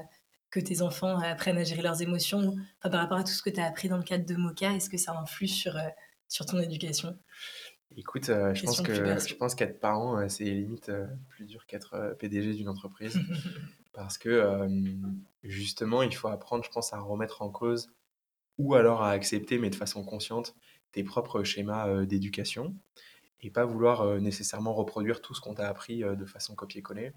que 0.50 0.60
tes 0.60 0.82
enfants 0.82 1.18
apprennent 1.18 1.58
à 1.58 1.64
gérer 1.64 1.82
leurs 1.82 2.02
émotions. 2.02 2.56
Enfin, 2.78 2.90
Par 2.90 3.00
rapport 3.00 3.18
à 3.18 3.24
tout 3.24 3.32
ce 3.32 3.42
que 3.42 3.50
tu 3.50 3.60
as 3.60 3.66
appris 3.66 3.88
dans 3.88 3.96
le 3.96 4.02
cadre 4.02 4.26
de 4.26 4.34
Mocha, 4.34 4.74
est-ce 4.74 4.90
que 4.90 4.98
ça 4.98 5.16
influe 5.16 5.48
sur, 5.48 5.76
euh, 5.76 5.88
sur 6.28 6.44
ton 6.44 6.58
éducation? 6.58 7.16
Écoute, 7.96 8.28
euh, 8.28 8.54
je, 8.54 8.64
pense 8.64 8.82
que, 8.82 8.94
je 8.94 9.34
pense 9.34 9.54
qu'être 9.54 9.80
parent, 9.80 10.18
euh, 10.18 10.28
c'est 10.28 10.44
limite 10.44 10.90
euh, 10.90 11.06
plus 11.28 11.44
dur 11.44 11.66
qu'être 11.66 11.94
euh, 11.94 12.14
PDG 12.14 12.54
d'une 12.54 12.68
entreprise. 12.68 13.18
parce 13.92 14.18
que 14.18 14.28
euh, 14.28 14.68
justement, 15.42 16.02
il 16.02 16.14
faut 16.14 16.28
apprendre, 16.28 16.64
je 16.64 16.70
pense, 16.70 16.92
à 16.92 17.00
remettre 17.00 17.42
en 17.42 17.50
cause 17.50 17.90
ou 18.58 18.74
alors 18.74 19.02
à 19.02 19.10
accepter, 19.10 19.58
mais 19.58 19.70
de 19.70 19.74
façon 19.74 20.04
consciente, 20.04 20.54
tes 20.92 21.02
propres 21.02 21.42
schémas 21.42 21.88
euh, 21.88 22.06
d'éducation 22.06 22.74
et 23.42 23.50
pas 23.50 23.64
vouloir 23.64 24.02
euh, 24.02 24.20
nécessairement 24.20 24.74
reproduire 24.74 25.20
tout 25.20 25.34
ce 25.34 25.40
qu'on 25.40 25.54
t'a 25.54 25.68
appris 25.68 26.04
euh, 26.04 26.14
de 26.14 26.24
façon 26.26 26.54
copier-coller. 26.54 27.12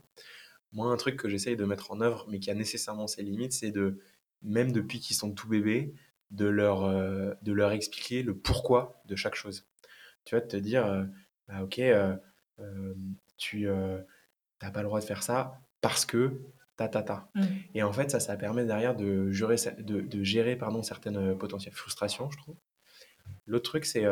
Moi, 0.71 0.91
un 0.91 0.97
truc 0.97 1.17
que 1.17 1.29
j'essaye 1.29 1.55
de 1.55 1.65
mettre 1.65 1.91
en 1.91 2.01
œuvre, 2.01 2.25
mais 2.29 2.39
qui 2.39 2.49
a 2.49 2.55
nécessairement 2.55 3.07
ses 3.07 3.21
limites, 3.21 3.53
c'est 3.53 3.71
de, 3.71 3.99
même 4.41 4.71
depuis 4.71 4.99
qu'ils 4.99 5.15
sont 5.15 5.31
tout 5.31 5.47
bébés, 5.47 5.93
de 6.33 6.45
leur, 6.45 6.83
euh, 6.83 7.33
de 7.43 7.53
leur 7.53 7.71
expliquer 7.71 8.23
le 8.23 8.35
pourquoi 8.35 9.01
de 9.05 9.15
chaque 9.15 9.35
chose. 9.35 9.67
Tu 10.25 10.35
vois, 10.35 10.41
de 10.41 10.47
te 10.47 10.57
dire, 10.57 10.85
euh, 10.85 11.03
bah, 11.47 11.63
ok, 11.63 11.79
euh, 11.79 12.15
tu 13.37 13.67
n'as 13.67 14.71
pas 14.71 14.81
le 14.81 14.87
droit 14.87 14.99
de 14.99 15.05
faire 15.05 15.23
ça 15.23 15.59
parce 15.81 16.05
que 16.05 16.41
ta 16.75 16.87
ta 16.87 17.03
ta. 17.03 17.29
Mm. 17.35 17.43
Et 17.75 17.83
en 17.83 17.93
fait, 17.93 18.09
ça, 18.09 18.19
ça 18.19 18.35
permet 18.35 18.65
derrière 18.65 18.95
de 18.95 19.29
gérer, 19.31 19.55
de, 19.77 20.01
de 20.01 20.23
gérer 20.23 20.55
pardon, 20.55 20.81
certaines 20.81 21.37
potentielles 21.37 21.75
frustrations, 21.75 22.29
je 22.31 22.37
trouve. 22.37 22.55
L'autre 23.45 23.69
truc, 23.69 23.85
c'est 23.85 24.05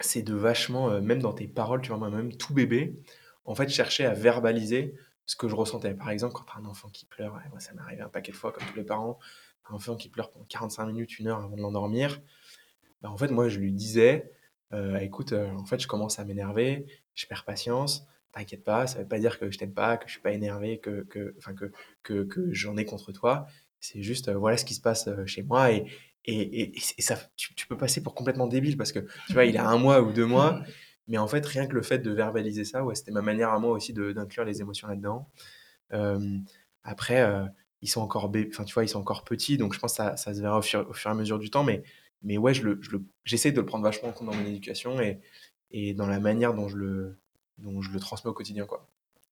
c'est 0.00 0.22
de 0.22 0.34
vachement, 0.34 0.90
euh, 0.90 1.00
même 1.00 1.20
dans 1.20 1.32
tes 1.32 1.48
paroles, 1.48 1.80
tu 1.80 1.88
vois, 1.88 1.98
moi-même, 1.98 2.32
tout 2.36 2.54
bébé, 2.54 2.94
en 3.44 3.54
fait, 3.54 3.68
chercher 3.68 4.04
à 4.04 4.14
verbaliser 4.14 4.94
ce 5.26 5.36
que 5.36 5.48
je 5.48 5.54
ressentais. 5.54 5.94
Par 5.94 6.10
exemple, 6.10 6.34
quand 6.34 6.46
un 6.58 6.64
enfant 6.64 6.88
qui 6.88 7.06
pleure, 7.06 7.40
moi, 7.50 7.60
ça 7.60 7.72
m'est 7.74 7.82
arrivé 7.82 8.02
un 8.02 8.08
paquet 8.08 8.32
de 8.32 8.36
fois, 8.36 8.52
comme 8.52 8.66
tous 8.66 8.76
les 8.76 8.84
parents, 8.84 9.18
un 9.70 9.74
enfant 9.74 9.96
qui 9.96 10.08
pleure 10.08 10.30
pendant 10.30 10.46
45 10.46 10.86
minutes, 10.86 11.18
une 11.18 11.28
heure 11.28 11.40
avant 11.40 11.56
de 11.56 11.62
l'endormir, 11.62 12.20
bah, 13.02 13.10
en 13.10 13.16
fait, 13.16 13.28
moi, 13.28 13.48
je 13.48 13.58
lui 13.58 13.72
disais, 13.72 14.32
euh, 14.72 14.98
écoute, 14.98 15.32
euh, 15.32 15.50
en 15.52 15.64
fait, 15.64 15.80
je 15.80 15.88
commence 15.88 16.18
à 16.18 16.24
m'énerver, 16.24 16.86
je 17.14 17.26
perds 17.26 17.44
patience, 17.44 18.06
t'inquiète 18.32 18.64
pas, 18.64 18.86
ça 18.86 18.98
veut 19.00 19.08
pas 19.08 19.18
dire 19.18 19.38
que 19.38 19.50
je 19.50 19.58
t'aime 19.58 19.74
pas, 19.74 19.96
que 19.96 20.06
je 20.06 20.12
suis 20.12 20.22
pas 20.22 20.32
énervé, 20.32 20.78
que, 20.78 21.02
que, 21.04 21.34
que, 21.56 21.72
que, 22.02 22.24
que 22.24 22.52
j'en 22.52 22.76
ai 22.76 22.84
contre 22.84 23.12
toi. 23.12 23.46
C'est 23.80 24.02
juste, 24.02 24.30
voilà 24.30 24.56
ce 24.56 24.64
qui 24.64 24.74
se 24.74 24.80
passe 24.80 25.08
chez 25.26 25.42
moi 25.42 25.72
et, 25.72 25.86
et, 26.30 26.60
et, 26.62 26.76
et 26.98 27.02
ça, 27.02 27.16
tu, 27.36 27.54
tu 27.54 27.66
peux 27.66 27.76
passer 27.76 28.02
pour 28.02 28.14
complètement 28.14 28.46
débile 28.46 28.76
parce 28.76 28.92
que, 28.92 29.00
tu 29.26 29.32
vois, 29.32 29.44
il 29.44 29.56
a 29.56 29.66
un 29.68 29.78
mois 29.78 30.00
ou 30.02 30.12
deux 30.12 30.26
mois, 30.26 30.62
mais 31.06 31.18
en 31.18 31.26
fait, 31.28 31.44
rien 31.46 31.66
que 31.66 31.74
le 31.74 31.82
fait 31.82 31.98
de 31.98 32.10
verbaliser 32.10 32.64
ça, 32.64 32.84
ouais, 32.84 32.94
c'était 32.94 33.12
ma 33.12 33.22
manière 33.22 33.50
à 33.50 33.58
moi 33.58 33.72
aussi 33.72 33.92
d'inclure 33.92 34.44
les 34.44 34.60
émotions 34.60 34.88
là-dedans. 34.88 35.28
Euh, 35.92 36.38
après, 36.82 37.22
euh, 37.22 37.44
ils 37.80 37.88
sont 37.88 38.00
encore, 38.02 38.30
enfin, 38.50 38.64
tu 38.64 38.74
vois, 38.74 38.84
ils 38.84 38.88
sont 38.88 39.00
encore 39.00 39.24
petits, 39.24 39.56
donc 39.56 39.72
je 39.74 39.78
pense 39.78 39.92
que 39.92 39.96
ça, 39.96 40.16
ça 40.16 40.34
se 40.34 40.40
verra 40.40 40.58
au 40.58 40.62
fur, 40.62 40.86
au 40.88 40.92
fur 40.92 41.10
et 41.10 41.12
à 41.12 41.16
mesure 41.16 41.38
du 41.38 41.50
temps, 41.50 41.64
mais, 41.64 41.82
mais 42.22 42.36
ouais, 42.36 42.52
je 42.54 42.62
le, 42.62 42.78
je 42.82 42.90
le- 42.90 43.04
j'essaie 43.24 43.52
de 43.52 43.60
le 43.60 43.66
prendre 43.66 43.84
vachement 43.84 44.08
en 44.10 44.12
compte 44.12 44.28
dans 44.28 44.34
mon 44.36 44.46
éducation 44.46 45.00
et, 45.00 45.20
et 45.70 45.94
dans 45.94 46.06
la 46.06 46.20
manière 46.20 46.54
dont 46.54 46.68
je 46.68 46.76
le, 46.76 47.18
dont 47.58 47.80
je 47.80 47.90
le 47.90 48.00
transmets 48.00 48.30
au 48.30 48.34
quotidien, 48.34 48.66
quoi. 48.66 48.86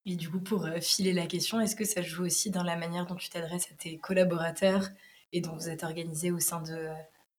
Et 0.09 0.15
du 0.15 0.31
coup, 0.31 0.39
pour 0.41 0.65
euh, 0.65 0.81
filer 0.81 1.13
la 1.13 1.27
question, 1.27 1.61
est-ce 1.61 1.75
que 1.75 1.85
ça 1.85 2.01
joue 2.01 2.25
aussi 2.25 2.51
dans 2.51 2.63
la 2.63 2.77
manière 2.77 3.07
dont 3.07 3.17
tu 3.17 3.29
t'adresses 3.29 3.67
à 3.73 3.75
tes 3.75 3.99
collaborateurs 3.99 4.89
et 5.33 5.41
dont 5.41 5.55
vous 5.55 5.69
êtes 5.69 5.85
organisé 5.85 6.31
au 6.31 6.41
sein 6.41 6.63
de, 6.63 6.89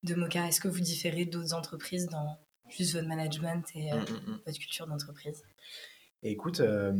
de 0.03 0.15
Mocha 0.15 0.47
Est-ce 0.47 0.61
que 0.61 0.67
vous 0.67 0.79
différez 0.79 1.25
d'autres 1.25 1.53
entreprises 1.53 2.07
dans 2.07 2.37
juste 2.69 2.93
votre 2.93 3.07
management 3.07 3.63
et 3.75 3.91
euh, 3.91 3.95
Mm, 3.97 3.99
mm, 4.01 4.31
mm. 4.31 4.39
votre 4.45 4.59
culture 4.59 4.87
d'entreprise? 4.87 5.43
Écoute, 6.23 6.59
euh, 6.59 6.93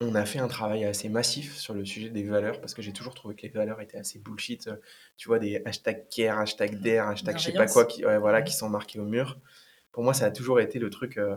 on 0.00 0.14
a 0.14 0.24
fait 0.26 0.38
un 0.40 0.48
travail 0.48 0.84
assez 0.84 1.08
massif 1.08 1.56
sur 1.56 1.72
le 1.72 1.84
sujet 1.84 2.10
des 2.10 2.24
valeurs 2.24 2.60
parce 2.60 2.74
que 2.74 2.82
j'ai 2.82 2.92
toujours 2.92 3.14
trouvé 3.14 3.34
que 3.34 3.42
les 3.42 3.48
valeurs 3.48 3.80
étaient 3.80 3.96
assez 3.96 4.18
bullshit. 4.18 4.66
euh, 4.66 4.76
Tu 5.16 5.28
vois, 5.28 5.38
des 5.38 5.62
hashtag 5.64 6.08
care, 6.08 6.38
hashtag 6.38 6.80
dare, 6.80 7.08
hashtag 7.08 7.38
je 7.38 7.44
sais 7.44 7.52
pas 7.52 7.66
quoi 7.66 7.84
qui, 7.86 8.04
ouais, 8.04 8.18
voilà, 8.18 8.42
qui 8.42 8.52
sont 8.52 8.68
marqués 8.68 8.98
au 8.98 9.04
mur. 9.04 9.40
Pour 9.92 10.02
moi, 10.02 10.12
ça 10.12 10.26
a 10.26 10.30
toujours 10.30 10.60
été 10.60 10.78
le 10.78 10.90
truc 10.90 11.16
euh, 11.16 11.36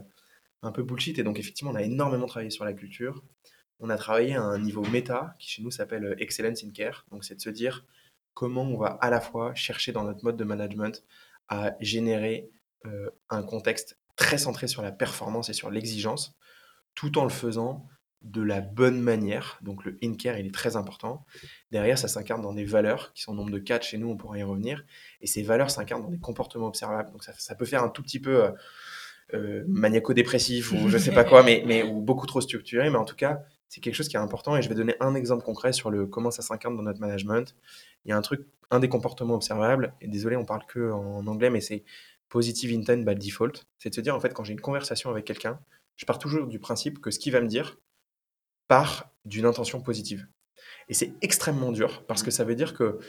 un 0.63 0.71
peu 0.71 0.83
bullshit. 0.83 1.19
Et 1.19 1.23
donc, 1.23 1.39
effectivement, 1.39 1.71
on 1.71 1.75
a 1.75 1.83
énormément 1.83 2.25
travaillé 2.25 2.49
sur 2.49 2.65
la 2.65 2.73
culture. 2.73 3.23
On 3.79 3.89
a 3.91 3.97
travaillé 3.97 4.33
à 4.35 4.41
un 4.41 4.57
niveau 4.57 4.81
méta 4.81 5.35
qui 5.39 5.47
chez 5.49 5.61
nous 5.61 5.69
s'appelle 5.69 6.15
Excellence 6.19 6.63
in 6.63 6.71
Care. 6.71 7.05
Donc, 7.11 7.23
c'est 7.23 7.35
de 7.35 7.41
se 7.41 7.51
dire 7.51 7.85
comment 8.37 8.61
on 8.61 8.77
va 8.77 8.99
à 9.01 9.09
la 9.09 9.19
fois 9.19 9.55
chercher 9.55 9.91
dans 9.91 10.03
notre 10.03 10.23
mode 10.23 10.37
de 10.37 10.43
management 10.43 11.03
à 11.49 11.75
générer 11.79 12.51
euh, 12.85 13.09
un 13.31 13.41
contexte 13.41 13.97
très 14.15 14.37
centré 14.37 14.67
sur 14.67 14.83
la 14.83 14.91
performance 14.91 15.49
et 15.49 15.53
sur 15.53 15.71
l'exigence, 15.71 16.37
tout 16.93 17.17
en 17.17 17.23
le 17.23 17.31
faisant 17.31 17.87
de 18.21 18.43
la 18.43 18.61
bonne 18.61 19.01
manière. 19.01 19.57
Donc 19.63 19.83
le 19.85 19.97
in-care, 20.03 20.37
il 20.37 20.45
est 20.45 20.53
très 20.53 20.75
important. 20.75 21.25
Derrière, 21.71 21.97
ça 21.97 22.07
s'incarne 22.07 22.43
dans 22.43 22.53
des 22.53 22.63
valeurs 22.63 23.11
qui 23.13 23.23
sont 23.23 23.33
nombre 23.33 23.49
de 23.49 23.57
quatre 23.57 23.83
chez 23.83 23.97
nous, 23.97 24.07
on 24.07 24.17
pourra 24.17 24.37
y 24.37 24.43
revenir. 24.43 24.85
Et 25.19 25.25
ces 25.25 25.41
valeurs 25.41 25.71
s'incarnent 25.71 26.03
dans 26.03 26.11
des 26.11 26.19
comportements 26.19 26.67
observables. 26.67 27.11
Donc 27.11 27.23
ça, 27.23 27.55
peut 27.55 27.65
faire 27.65 27.81
un 27.81 27.89
tout 27.89 28.03
petit 28.03 28.19
peu 28.19 28.43
euh, 28.43 28.51
euh, 29.33 29.63
maniaco-dépressif 29.67 30.73
ou 30.73 30.89
je 30.89 30.99
sais 30.99 31.11
pas 31.11 31.23
quoi, 31.23 31.41
mais, 31.41 31.63
mais 31.65 31.81
ou 31.81 32.01
beaucoup 32.01 32.27
trop 32.27 32.41
structuré. 32.41 32.91
Mais 32.91 32.97
en 32.97 33.05
tout 33.05 33.15
cas, 33.15 33.41
c'est 33.69 33.81
quelque 33.81 33.95
chose 33.95 34.07
qui 34.07 34.15
est 34.15 34.19
important. 34.19 34.55
Et 34.55 34.61
je 34.61 34.69
vais 34.69 34.75
donner 34.75 34.95
un 34.99 35.15
exemple 35.15 35.43
concret 35.43 35.73
sur 35.73 35.89
le 35.89 36.05
comment 36.05 36.31
ça 36.31 36.41
s'incarne 36.41 36.75
dans 36.75 36.83
notre 36.83 36.99
management. 36.99 37.55
Il 38.05 38.09
y 38.09 38.11
a 38.11 38.17
un 38.17 38.21
truc, 38.21 38.47
un 38.71 38.79
des 38.79 38.89
comportements 38.89 39.35
observables, 39.35 39.93
et 40.01 40.07
désolé, 40.07 40.35
on 40.35 40.45
parle 40.45 40.65
que 40.67 40.91
en 40.91 41.25
anglais, 41.27 41.49
mais 41.49 41.61
c'est 41.61 41.83
positive 42.29 42.77
intent 42.77 43.03
by 43.03 43.15
default. 43.15 43.65
C'est 43.77 43.89
de 43.89 43.95
se 43.95 44.01
dire, 44.01 44.15
en 44.15 44.19
fait, 44.19 44.33
quand 44.33 44.43
j'ai 44.43 44.53
une 44.53 44.61
conversation 44.61 45.09
avec 45.09 45.25
quelqu'un, 45.25 45.59
je 45.95 46.05
pars 46.05 46.19
toujours 46.19 46.47
du 46.47 46.59
principe 46.59 46.99
que 46.99 47.11
ce 47.11 47.19
qu'il 47.19 47.33
va 47.33 47.41
me 47.41 47.47
dire 47.47 47.77
part 48.67 49.11
d'une 49.25 49.45
intention 49.45 49.81
positive. 49.81 50.27
Et 50.89 50.93
c'est 50.93 51.13
extrêmement 51.21 51.71
dur 51.71 52.05
parce 52.05 52.23
que 52.23 52.31
ça 52.31 52.43
veut 52.43 52.55
dire 52.55 52.73
que 52.73 52.99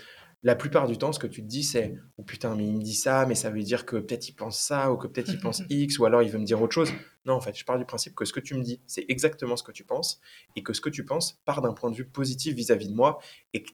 la 0.43 0.55
plupart 0.55 0.87
du 0.87 0.97
temps, 0.97 1.13
ce 1.13 1.19
que 1.19 1.27
tu 1.27 1.43
te 1.43 1.47
dis, 1.47 1.65
c'est 1.65 1.97
Oh 2.17 2.23
putain, 2.23 2.55
mais 2.55 2.67
il 2.67 2.77
me 2.77 2.83
dit 2.83 2.95
ça, 2.95 3.27
mais 3.27 3.35
ça 3.35 3.51
veut 3.51 3.63
dire 3.63 3.85
que 3.85 3.97
peut-être 3.97 4.29
il 4.29 4.35
pense 4.35 4.61
ça, 4.61 4.93
ou 4.93 4.97
que 4.97 5.07
peut-être 5.07 5.31
il 5.31 5.41
pense 5.41 5.63
X, 5.71 5.99
ou 5.99 6.05
alors 6.05 6.23
il 6.23 6.31
veut 6.31 6.39
me 6.39 6.45
dire 6.45 6.63
autre 6.63 6.75
chose. 6.75 6.93
Non, 7.25 7.35
en 7.35 7.41
fait, 7.41 7.57
je 7.57 7.65
pars 7.65 7.79
du 7.79 7.85
principe 7.85 8.15
que 8.15 8.25
ce 8.25 8.33
que 8.33 8.41
tu 8.41 8.55
me 8.55 8.63
dis, 8.63 8.81
c'est 8.87 9.05
exactement 9.09 9.57
ce 9.57 9.63
que 9.63 9.73
tu 9.73 9.85
penses, 9.85 10.21
et 10.55 10.63
que 10.63 10.73
ce 10.73 10.81
que 10.81 10.91
tu 10.91 11.05
penses 11.05 11.41
part 11.45 11.61
d'un 11.61 11.73
point 11.73 11.91
de 11.91 11.97
vue 11.97 12.09
positif 12.09 12.55
vis-à-vis 12.55 12.89
de 12.89 12.95
moi, 12.95 13.19
et 13.53 13.63
que 13.63 13.71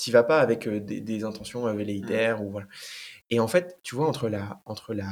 tu 0.00 0.10
vas 0.10 0.22
pas 0.22 0.40
avec 0.40 0.66
euh, 0.66 0.80
des, 0.80 1.00
des 1.00 1.24
intentions 1.24 1.66
euh, 1.68 1.74
velléitaires. 1.74 2.42
Ou 2.42 2.50
voilà. 2.50 2.66
Et 3.28 3.38
en 3.38 3.46
fait, 3.46 3.78
tu 3.82 3.94
vois, 3.94 4.08
entre 4.08 4.28
la, 4.28 4.62
entre 4.64 4.94
la, 4.94 5.08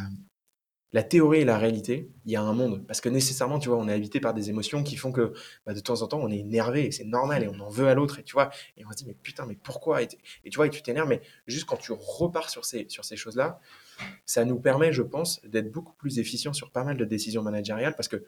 la 0.92 1.02
théorie 1.02 1.40
et 1.40 1.44
la 1.44 1.58
réalité, 1.58 2.10
il 2.24 2.32
y 2.32 2.36
a 2.36 2.42
un 2.42 2.52
monde. 2.54 2.86
Parce 2.86 3.00
que 3.00 3.08
nécessairement, 3.08 3.58
tu 3.58 3.68
vois, 3.68 3.76
on 3.78 3.88
est 3.88 3.92
habité 3.92 4.20
par 4.20 4.32
des 4.32 4.48
émotions 4.48 4.82
qui 4.82 4.96
font 4.96 5.12
que 5.12 5.34
bah, 5.66 5.74
de 5.74 5.80
temps 5.80 6.00
en 6.00 6.06
temps, 6.06 6.18
on 6.20 6.30
est 6.30 6.38
énervé 6.38 6.90
c'est 6.92 7.04
normal 7.04 7.42
et 7.44 7.48
on 7.48 7.60
en 7.60 7.68
veut 7.68 7.88
à 7.88 7.94
l'autre. 7.94 8.18
Et 8.20 8.22
tu 8.22 8.32
vois, 8.32 8.50
et 8.76 8.84
on 8.86 8.90
se 8.90 8.96
dit, 8.96 9.04
mais 9.06 9.14
putain, 9.14 9.44
mais 9.46 9.56
pourquoi? 9.62 10.02
Et, 10.02 10.08
tu 10.08 10.16
vois, 10.56 10.66
et 10.66 10.70
tu 10.70 10.82
t'énerves, 10.82 11.08
mais 11.08 11.20
juste 11.46 11.66
quand 11.66 11.76
tu 11.76 11.92
repars 11.92 12.48
sur 12.48 12.64
ces, 12.64 12.86
sur 12.88 13.04
ces 13.04 13.16
choses-là, 13.16 13.60
ça 14.24 14.44
nous 14.44 14.58
permet, 14.58 14.92
je 14.92 15.02
pense, 15.02 15.44
d'être 15.44 15.70
beaucoup 15.70 15.94
plus 15.94 16.18
efficient 16.18 16.52
sur 16.52 16.70
pas 16.70 16.84
mal 16.84 16.96
de 16.96 17.04
décisions 17.04 17.42
managériales 17.42 17.94
parce 17.94 18.08
que, 18.08 18.24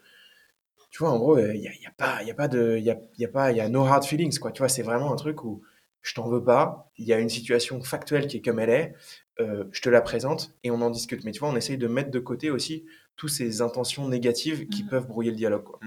tu 0.91 0.99
vois, 0.99 1.11
en 1.11 1.17
gros, 1.17 1.39
il 1.39 1.59
n'y 1.59 1.67
a, 1.67 1.73
y 1.73 1.85
a, 1.85 1.91
pas, 1.97 2.21
y 2.21 2.31
a 2.31 2.33
pas 2.33 2.49
de. 2.49 2.75
Il 2.77 2.83
y 2.83 2.91
a, 2.91 2.99
y 3.17 3.25
a, 3.25 3.29
pas, 3.29 3.51
y 3.53 3.61
a 3.61 3.69
no 3.69 3.85
hard 3.85 4.03
feelings, 4.03 4.37
quoi. 4.39 4.51
Tu 4.51 4.59
vois, 4.59 4.67
c'est 4.69 4.83
vraiment 4.83 5.13
un 5.13 5.15
truc 5.15 5.43
où 5.45 5.63
je 6.01 6.13
t'en 6.13 6.27
veux 6.29 6.43
pas, 6.43 6.91
il 6.97 7.05
y 7.05 7.13
a 7.13 7.19
une 7.19 7.29
situation 7.29 7.81
factuelle 7.81 8.27
qui 8.27 8.37
est 8.37 8.41
comme 8.41 8.59
elle 8.59 8.69
est, 8.69 8.95
euh, 9.39 9.65
je 9.71 9.81
te 9.81 9.89
la 9.89 10.01
présente 10.01 10.53
et 10.63 10.71
on 10.71 10.81
en 10.81 10.89
discute. 10.89 11.23
Mais 11.23 11.31
tu 11.31 11.39
vois, 11.39 11.49
on 11.49 11.55
essaye 11.55 11.77
de 11.77 11.87
mettre 11.87 12.11
de 12.11 12.19
côté 12.19 12.49
aussi 12.49 12.85
toutes 13.15 13.29
ces 13.29 13.61
intentions 13.61 14.07
négatives 14.07 14.67
qui 14.67 14.83
Mhm. 14.83 14.89
peuvent 14.89 15.07
brouiller 15.07 15.31
le 15.31 15.37
dialogue. 15.37 15.63
Quoi. 15.63 15.79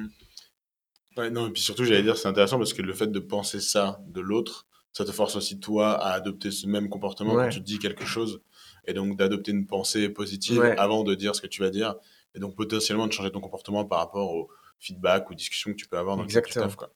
Ouais, 1.17 1.31
non, 1.31 1.47
et 1.49 1.51
puis 1.51 1.63
surtout, 1.63 1.85
j'allais 1.85 2.03
dire, 2.03 2.17
c'est 2.17 2.29
intéressant 2.29 2.59
parce 2.59 2.73
que 2.73 2.83
le 2.83 2.93
fait 2.93 3.07
de 3.07 3.19
penser 3.21 3.61
ça 3.61 4.01
de 4.09 4.21
l'autre, 4.21 4.67
ça 4.93 5.05
te 5.05 5.13
force 5.13 5.37
aussi, 5.37 5.59
toi, 5.61 5.93
à 5.93 6.13
adopter 6.13 6.51
ce 6.51 6.67
même 6.67 6.89
comportement 6.89 7.35
Ouais. 7.35 7.45
quand 7.45 7.51
tu 7.51 7.61
dis 7.61 7.79
quelque 7.79 8.05
chose. 8.05 8.41
Et 8.87 8.95
donc, 8.95 9.17
d'adopter 9.17 9.51
une 9.53 9.67
pensée 9.67 10.09
positive 10.09 10.59
Ouais. 10.61 10.77
avant 10.79 11.03
de 11.05 11.15
dire 11.15 11.35
ce 11.35 11.41
que 11.41 11.47
tu 11.47 11.63
vas 11.63 11.71
dire. 11.71 11.95
Et 12.35 12.39
donc, 12.41 12.57
potentiellement, 12.57 13.07
de 13.07 13.13
changer 13.13 13.31
ton 13.31 13.41
comportement 13.41 13.85
par 13.85 13.99
rapport 14.01 14.31
au 14.33 14.49
feedback 14.81 15.31
ou 15.31 15.35
discussion 15.35 15.71
que 15.71 15.77
tu 15.77 15.87
peux 15.87 15.97
avoir 15.99 16.17
dans 16.17 16.25
Exactement. 16.25 16.67
taffes, 16.67 16.77
quoi. 16.77 16.93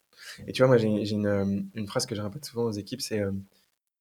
Et 0.46 0.52
tu 0.52 0.62
vois, 0.62 0.68
moi, 0.68 0.78
j'ai 0.78 0.88
une, 0.88 1.26
euh, 1.26 1.60
une 1.74 1.86
phrase 1.86 2.06
que 2.06 2.14
je 2.14 2.22
répète 2.22 2.44
souvent 2.44 2.64
aux 2.64 2.72
équipes, 2.72 3.00
c'est 3.00 3.20
euh, 3.20 3.32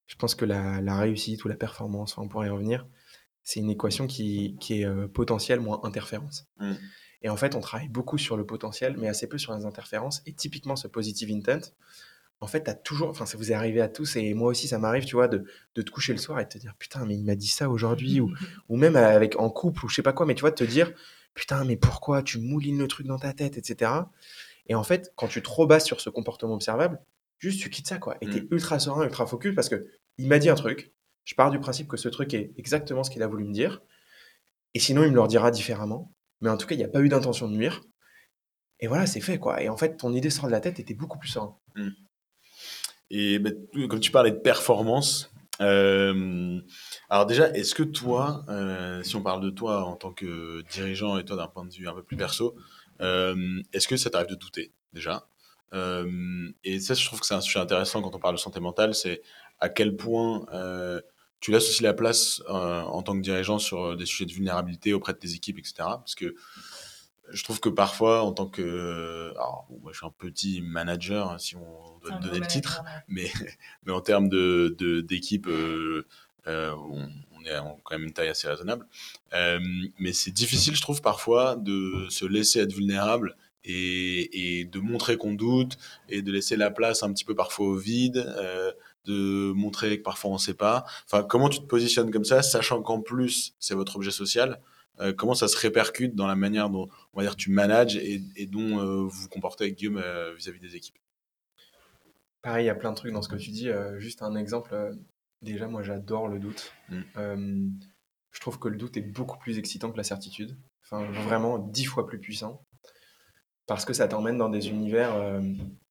je 0.08 0.16
pense 0.16 0.36
que 0.36 0.46
la, 0.46 0.82
la 0.82 0.98
réussite 0.98 1.44
ou 1.44 1.48
la 1.48 1.56
performance, 1.56 2.14
enfin, 2.14 2.24
on 2.24 2.30
pourrait 2.30 2.48
y 2.48 2.50
revenir, 2.50 2.88
c'est 3.44 3.60
une 3.60 3.70
équation 3.70 4.08
qui, 4.08 4.58
qui 4.60 4.82
est 4.82 4.86
euh, 4.86 5.08
potentielle 5.08 5.60
moins 5.60 5.80
interférence. 5.84 6.48
Mm. 6.60 6.74
Et 7.24 7.30
en 7.30 7.38
fait, 7.38 7.56
on 7.56 7.62
travaille 7.62 7.90
beaucoup 7.90 8.18
sur 8.18 8.38
le 8.38 8.46
potentiel, 8.46 8.96
mais 8.98 9.08
assez 9.08 9.28
peu 9.28 9.38
sur 9.38 9.56
les 9.56 9.66
interférences. 9.66 10.22
Et 10.26 10.34
typiquement, 10.34 10.76
ce 10.76 10.88
positive 10.88 11.32
intent, 11.32 11.72
en 12.40 12.48
fait, 12.48 12.70
as 12.70 12.76
toujours, 12.76 13.10
enfin, 13.10 13.26
ça 13.26 13.38
vous 13.38 13.52
est 13.52 13.56
arrivé 13.56 13.82
à 13.82 13.88
tous, 13.88 14.16
et 14.16 14.34
moi 14.34 14.50
aussi, 14.50 14.68
ça 14.68 14.78
m'arrive, 14.78 15.06
tu 15.06 15.16
vois, 15.16 15.28
de, 15.28 15.46
de, 15.76 15.82
te 15.82 15.90
coucher 15.90 16.14
le 16.14 16.20
soir 16.20 16.40
et 16.40 16.44
de 16.44 16.50
te 16.50 16.58
dire, 16.58 16.76
putain, 16.78 17.06
mais 17.06 17.16
il 17.16 17.24
m'a 17.26 17.36
dit 17.36 17.48
ça 17.48 17.70
aujourd'hui, 17.70 18.20
ou, 18.20 18.32
ou 18.70 18.78
même 18.78 18.96
avec, 18.96 19.40
en 19.40 19.50
couple, 19.50 19.86
ou 19.86 19.90
je 19.90 19.96
sais 19.96 20.04
pas 20.04 20.14
quoi, 20.14 20.26
mais 20.26 20.36
tu 20.36 20.42
vois, 20.42 20.52
de 20.52 20.56
te 20.56 20.64
dire, 20.64 20.92
putain, 21.34 21.64
mais 21.64 21.78
pourquoi 21.78 22.22
tu 22.22 22.40
moulines 22.40 22.78
le 22.78 22.88
truc 22.88 23.08
dans 23.08 23.18
ta 23.18 23.34
tête, 23.34 23.58
etc. 23.58 23.92
Et 24.68 24.76
en 24.76 24.84
fait, 24.84 25.12
quand 25.16 25.28
tu 25.28 25.42
te 25.42 25.50
rebasses 25.50 25.86
sur 25.86 26.02
ce 26.02 26.10
comportement 26.10 26.54
observable, 26.54 27.00
juste 27.40 27.62
tu 27.62 27.70
quittes 27.70 27.88
ça, 27.88 27.98
quoi. 27.98 28.18
Et 28.22 28.28
tu 28.28 28.38
es 28.38 28.42
mmh. 28.42 28.48
ultra 28.52 28.80
serein, 28.80 29.04
ultra 29.04 29.26
focus, 29.26 29.56
parce 29.56 29.70
que 29.70 29.88
il 30.18 30.28
m'a 30.28 30.40
dit 30.40 30.50
un 30.50 30.56
truc, 30.56 30.94
je 31.24 31.36
pars 31.36 31.52
du 31.52 31.60
principe 31.60 31.88
que 31.88 31.98
ce 31.98 32.10
truc 32.10 32.34
est 32.34 32.52
exactement 32.58 33.04
ce 33.04 33.12
qu'il 33.12 33.24
a 33.24 33.28
voulu 33.28 33.46
me 33.46 33.54
dire, 33.54 33.82
et 34.74 34.80
sinon, 34.80 35.04
il 35.04 35.10
me 35.10 35.16
le 35.16 35.22
redira 35.22 35.52
différemment. 35.52 36.14
Mais 36.42 36.50
en 36.50 36.58
tout 36.58 36.68
cas, 36.68 36.76
il 36.76 36.78
n'y 36.78 36.84
a 36.84 36.90
pas 36.90 37.02
eu 37.02 37.10
d'intention 37.10 37.48
de 37.48 37.56
nuire. 37.56 37.82
Et 38.80 38.88
voilà, 38.88 39.08
c'est 39.08 39.22
fait, 39.22 39.40
quoi. 39.40 39.62
Et 39.62 39.70
en 39.70 39.78
fait, 39.78 39.98
ton 39.98 40.14
idée 40.14 40.30
sort 40.30 40.46
de 40.46 40.52
la 40.52 40.60
tête 40.60 40.80
et 40.80 40.84
t'es 40.84 40.94
beaucoup 40.94 41.18
plus 41.18 41.30
serein. 41.30 41.58
Mmh. 41.76 41.90
Et 43.10 43.40
ben, 43.40 43.56
comme 43.90 44.00
tu 44.00 44.12
parlais 44.12 44.32
de 44.32 44.38
performance, 44.38 45.32
euh, 45.62 46.60
alors 47.10 47.26
déjà, 47.26 47.50
est-ce 47.54 47.74
que 47.74 47.84
toi, 47.84 48.46
euh, 48.50 49.02
si 49.04 49.16
on 49.16 49.24
parle 49.24 49.42
de 49.42 49.50
toi 49.50 49.84
en 49.86 49.96
tant 49.96 50.12
que 50.12 50.62
dirigeant 50.72 51.18
et 51.18 51.26
toi 51.26 51.36
d'un 51.36 51.48
point 51.48 51.66
de 51.66 51.74
vue 51.74 51.88
un 51.88 51.94
peu 51.94 52.04
plus 52.04 52.18
perso, 52.18 52.56
est-ce 53.00 53.88
que 53.88 53.98
ça 53.98 54.10
t'arrive 54.10 54.30
de 54.30 54.36
douter 54.36 54.72
déjà? 54.94 55.28
Et 55.74 56.80
ça, 56.80 56.94
je 56.94 57.06
trouve 57.06 57.20
que 57.20 57.26
c'est 57.26 57.34
un 57.34 57.42
sujet 57.42 57.60
intéressant 57.60 58.02
quand 58.02 58.16
on 58.16 58.20
parle 58.20 58.36
de 58.36 58.40
santé 58.40 58.60
mentale, 58.60 58.96
c'est 58.96 59.22
à 59.60 59.70
quel 59.70 59.96
point 59.96 60.46
tu 61.40 61.52
laisses 61.52 61.70
aussi 61.70 61.84
la 61.84 61.94
place 61.94 62.42
en 62.48 63.02
tant 63.02 63.14
que 63.14 63.22
dirigeant 63.22 63.60
sur 63.60 63.96
des 63.96 64.06
sujets 64.06 64.26
de 64.26 64.34
vulnérabilité 64.34 64.94
auprès 64.94 65.14
de 65.14 65.20
tes 65.20 65.34
équipes, 65.34 65.60
etc. 65.60 65.76
Parce 65.78 66.16
que 66.16 66.36
je 67.32 67.44
trouve 67.44 67.60
que 67.60 67.70
parfois, 67.70 68.24
en 68.24 68.32
tant 68.32 68.48
que. 68.48 69.32
Alors, 69.36 69.68
moi, 69.82 69.92
je 69.92 69.98
suis 69.98 70.08
un 70.08 70.14
petit 70.18 70.62
manager, 70.62 71.32
hein, 71.32 71.38
si 71.38 71.56
on 71.56 72.00
doit 72.00 72.18
donner 72.20 72.40
le 72.40 72.48
titre, 72.48 72.84
mais, 73.08 73.32
mais 73.86 73.92
en 73.92 74.02
termes 74.02 74.30
d'équipe, 74.30 75.48
de, 75.48 75.52
euh, 75.52 76.08
euh, 76.48 76.74
on, 76.76 77.10
en 77.52 77.80
quand 77.84 77.96
même 77.96 78.08
une 78.08 78.14
taille 78.14 78.30
assez 78.30 78.48
raisonnable. 78.48 78.86
Euh, 79.34 79.60
mais 80.00 80.14
c'est 80.14 80.32
difficile, 80.32 80.76
je 80.76 80.82
trouve, 80.82 81.02
parfois, 81.02 81.56
de 81.56 82.08
se 82.10 82.26
laisser 82.26 82.60
être 82.60 82.74
vulnérable 82.74 83.36
et, 83.64 84.66
de 84.72 84.80
montrer 84.80 85.18
qu'on 85.18 85.34
doute 85.34 85.78
et 86.10 86.22
de 86.22 86.32
laisser 86.32 86.56
la 86.56 86.72
place 86.72 87.04
un 87.04 87.12
petit 87.12 87.26
peu 87.26 87.36
parfois 87.36 87.68
au 87.68 87.76
vide. 87.76 88.26
de 89.06 89.54
montrer 89.54 90.00
que 90.00 90.04
parfois 90.04 90.32
on 90.32 90.34
ne 90.34 90.40
sait 90.40 90.54
pas. 90.54 90.84
Enfin, 91.06 91.24
comment 91.24 91.48
tu 91.48 91.60
te 91.60 91.66
positionnes 91.66 92.12
comme 92.12 92.26
ça, 92.26 92.42
sachant 92.42 92.82
qu'en 92.82 93.00
plus 93.02 93.56
c'est 93.58 93.74
votre 93.74 93.96
objet 93.96 94.12
social, 94.12 94.60
euh, 95.00 95.14
comment 95.14 95.36
ça 95.36 95.48
se 95.48 95.58
répercute 95.58 96.16
dans 96.16 96.28
la 96.28 96.36
manière 96.36 96.70
dont 96.70 96.90
on 97.14 97.18
va 97.20 97.24
dire, 97.24 97.36
tu 97.36 97.52
manages 97.52 97.98
et, 97.98 98.20
dont 98.48 98.80
euh, 98.80 99.04
vous 99.04 99.10
vous 99.10 99.30
comportez 99.30 99.66
avec 99.66 99.76
Guillaume 99.76 100.02
euh, 100.04 100.34
vis-à-vis 100.34 100.60
des 100.60 100.76
équipes? 100.76 100.98
Pareil, 102.42 102.66
il 102.66 102.68
y 102.68 102.72
a 102.72 102.76
plein 102.76 102.92
de 102.92 102.96
trucs 102.96 103.14
dans 103.14 103.22
ce 103.22 103.30
que 103.30 103.36
tu 103.36 103.52
dis. 103.52 103.70
juste 103.98 104.22
un 104.22 104.36
exemple, 104.36 104.74
déjà, 105.42 105.68
moi 105.68 105.84
j'adore 105.84 106.28
le 106.28 106.40
doute. 106.40 106.74
Mm. 106.90 107.70
je 108.32 108.40
trouve 108.40 108.60
que 108.60 108.68
le 108.68 108.78
doute 108.78 108.98
est 108.98 109.02
beaucoup 109.02 109.38
plus 109.38 109.58
excitant 109.58 109.92
que 109.92 109.98
la 109.98 110.04
certitude. 110.04 110.58
Enfin, 110.84 111.04
vraiment 111.12 111.60
dix 111.60 111.86
fois 111.86 112.08
plus 112.08 112.20
puissant. 112.20 112.64
Parce 113.66 113.84
que 113.84 113.92
ça 113.94 114.08
t'emmène 114.08 114.38
dans 114.38 114.50
des 114.50 114.70
univers. 114.70 115.42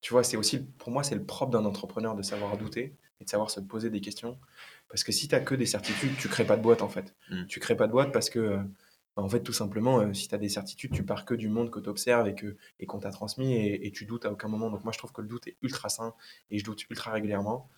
tu 0.01 0.13
vois, 0.13 0.25
c'est 0.25 0.39
aussi, 0.39 0.61
pour 0.61 0.91
moi, 0.91 1.03
c'est 1.03 1.15
le 1.15 1.25
propre 1.25 1.53
d'un 1.53 1.67
entrepreneur 1.67 2.15
de 2.15 2.23
savoir 2.23 2.57
douter 2.57 2.97
et 3.21 3.25
de 3.25 3.29
savoir 3.29 3.51
se 3.51 3.61
poser 3.61 3.91
des 3.91 4.01
questions. 4.01 4.39
Parce 4.89 5.05
que 5.05 5.13
si 5.13 5.29
tu 5.29 5.35
n'as 5.35 5.41
que 5.41 5.55
des 5.55 5.67
certitudes, 5.67 6.17
tu 6.19 6.29
crées 6.29 6.47
pas 6.47 6.57
de 6.57 6.63
boîte 6.63 6.83
en 6.83 6.89
fait. 6.89 7.15
Mm. 7.31 7.47
Tu 7.47 7.61
crées 7.61 7.77
pas 7.77 7.87
de 7.87 7.93
boîte 7.93 8.13
parce 8.13 8.31
que 8.31 8.59
bah, 9.17 9.23
en 9.23 9.29
fait, 9.29 9.43
tout 9.43 9.53
simplement, 9.53 10.01
euh, 10.01 10.13
si 10.13 10.29
tu 10.29 10.35
as 10.35 10.39
des 10.39 10.51
certitudes, 10.51 10.93
tu 10.93 11.03
pars 11.03 11.25
que 11.25 11.35
du 11.35 11.49
monde 11.49 11.71
que 11.71 11.81
tu 11.81 11.89
observes 11.89 12.29
et 12.29 12.35
que 12.35 12.57
et 12.79 12.87
qu'on 12.87 12.99
t'a 12.99 13.11
transmis 13.11 13.55
et, 13.57 13.91
tu 13.91 14.05
doutes 14.05 14.27
à 14.27 14.33
aucun 14.33 14.49
moment. 14.49 14.71
Donc 14.71 14.85
moi, 14.85 14.93
je 14.93 14.99
trouve 14.99 15.13
que 15.13 15.23
le 15.23 15.29
doute 15.29 15.49
est 15.49 15.57
ultra 15.63 15.89
sain 15.89 16.15
et 16.51 16.59
je 16.59 16.65
doute 16.65 16.85
ultra 16.91 17.13
régulièrement. 17.13 17.69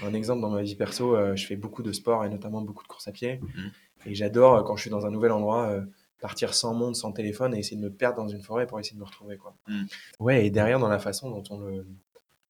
Un 0.00 0.14
exemple 0.14 0.40
dans 0.40 0.50
ma 0.50 0.62
vie 0.62 0.74
perso, 0.74 1.14
euh, 1.14 1.36
je 1.36 1.46
fais 1.46 1.56
beaucoup 1.56 1.82
de 1.82 1.92
sport 1.92 2.24
et 2.24 2.30
notamment 2.30 2.62
beaucoup 2.62 2.82
de 2.82 2.88
course 2.88 3.08
à 3.08 3.12
pied. 3.12 3.40
Mmh. 3.40 3.68
Et 4.06 4.14
j'adore, 4.14 4.54
euh, 4.54 4.62
quand 4.62 4.76
je 4.76 4.82
suis 4.82 4.90
dans 4.90 5.04
un 5.04 5.10
nouvel 5.10 5.32
endroit, 5.32 5.82
partir 6.20 6.54
sans 6.54 6.72
monde, 6.72 6.96
sans 6.96 7.12
téléphone 7.12 7.54
et 7.54 7.58
essayer 7.58 7.76
de 7.76 7.82
me 7.82 7.92
perdre 7.92 8.16
dans 8.16 8.28
une 8.28 8.42
forêt 8.42 8.66
pour 8.66 8.80
essayer 8.80 8.94
de 8.94 9.00
me 9.00 9.04
retrouver. 9.04 9.36
Quoi. 9.36 9.56
Mmh. 9.68 9.82
Ouais, 10.20 10.46
et 10.46 10.50
derrière, 10.50 10.78
dans 10.78 10.88
la 10.88 10.98
façon 10.98 11.30
dont 11.30 11.42
on 11.50 11.58
le 11.58 11.86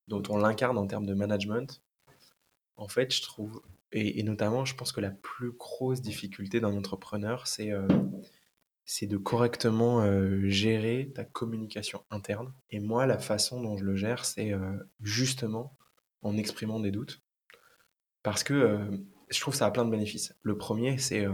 dont 0.09 0.23
on 0.29 0.37
l'incarne 0.37 0.77
en 0.77 0.87
termes 0.87 1.07
de 1.07 1.15
management, 1.15 1.81
en 2.77 2.89
fait, 2.89 3.15
je 3.15 3.23
trouve, 3.23 3.63
et, 3.93 4.23
notamment, 4.25 4.65
je 4.65 4.75
pense 4.75 4.93
que 4.93 5.01
la 5.01 5.11
plus 5.11 5.53
grosse 5.53 6.03
difficulté 6.03 6.61
d'un 6.61 6.77
entrepreneur, 6.77 7.47
c'est 7.47 7.73
c'est 8.85 9.07
de 9.07 9.17
correctement 9.17 10.05
gérer 10.49 11.13
ta 11.15 11.25
communication 11.25 12.03
interne. 12.11 12.53
Et 12.71 12.81
moi, 12.81 13.07
la 13.07 13.17
façon 13.17 13.63
dont 13.63 13.77
je 13.77 13.85
le 13.85 13.97
gère, 13.97 14.25
c'est 14.25 14.53
justement 15.01 15.77
en 16.23 16.37
exprimant 16.37 16.81
des 16.81 16.91
doutes. 16.91 17.23
Parce 18.23 18.45
que 18.45 18.79
je 19.31 19.41
trouve 19.41 19.55
que 19.55 19.59
ça 19.59 19.67
a 19.67 19.71
plein 19.71 19.85
de 19.85 19.91
bénéfices. 19.91 20.35
Le 20.43 20.57
premier, 20.57 20.99
c'est 20.99 21.27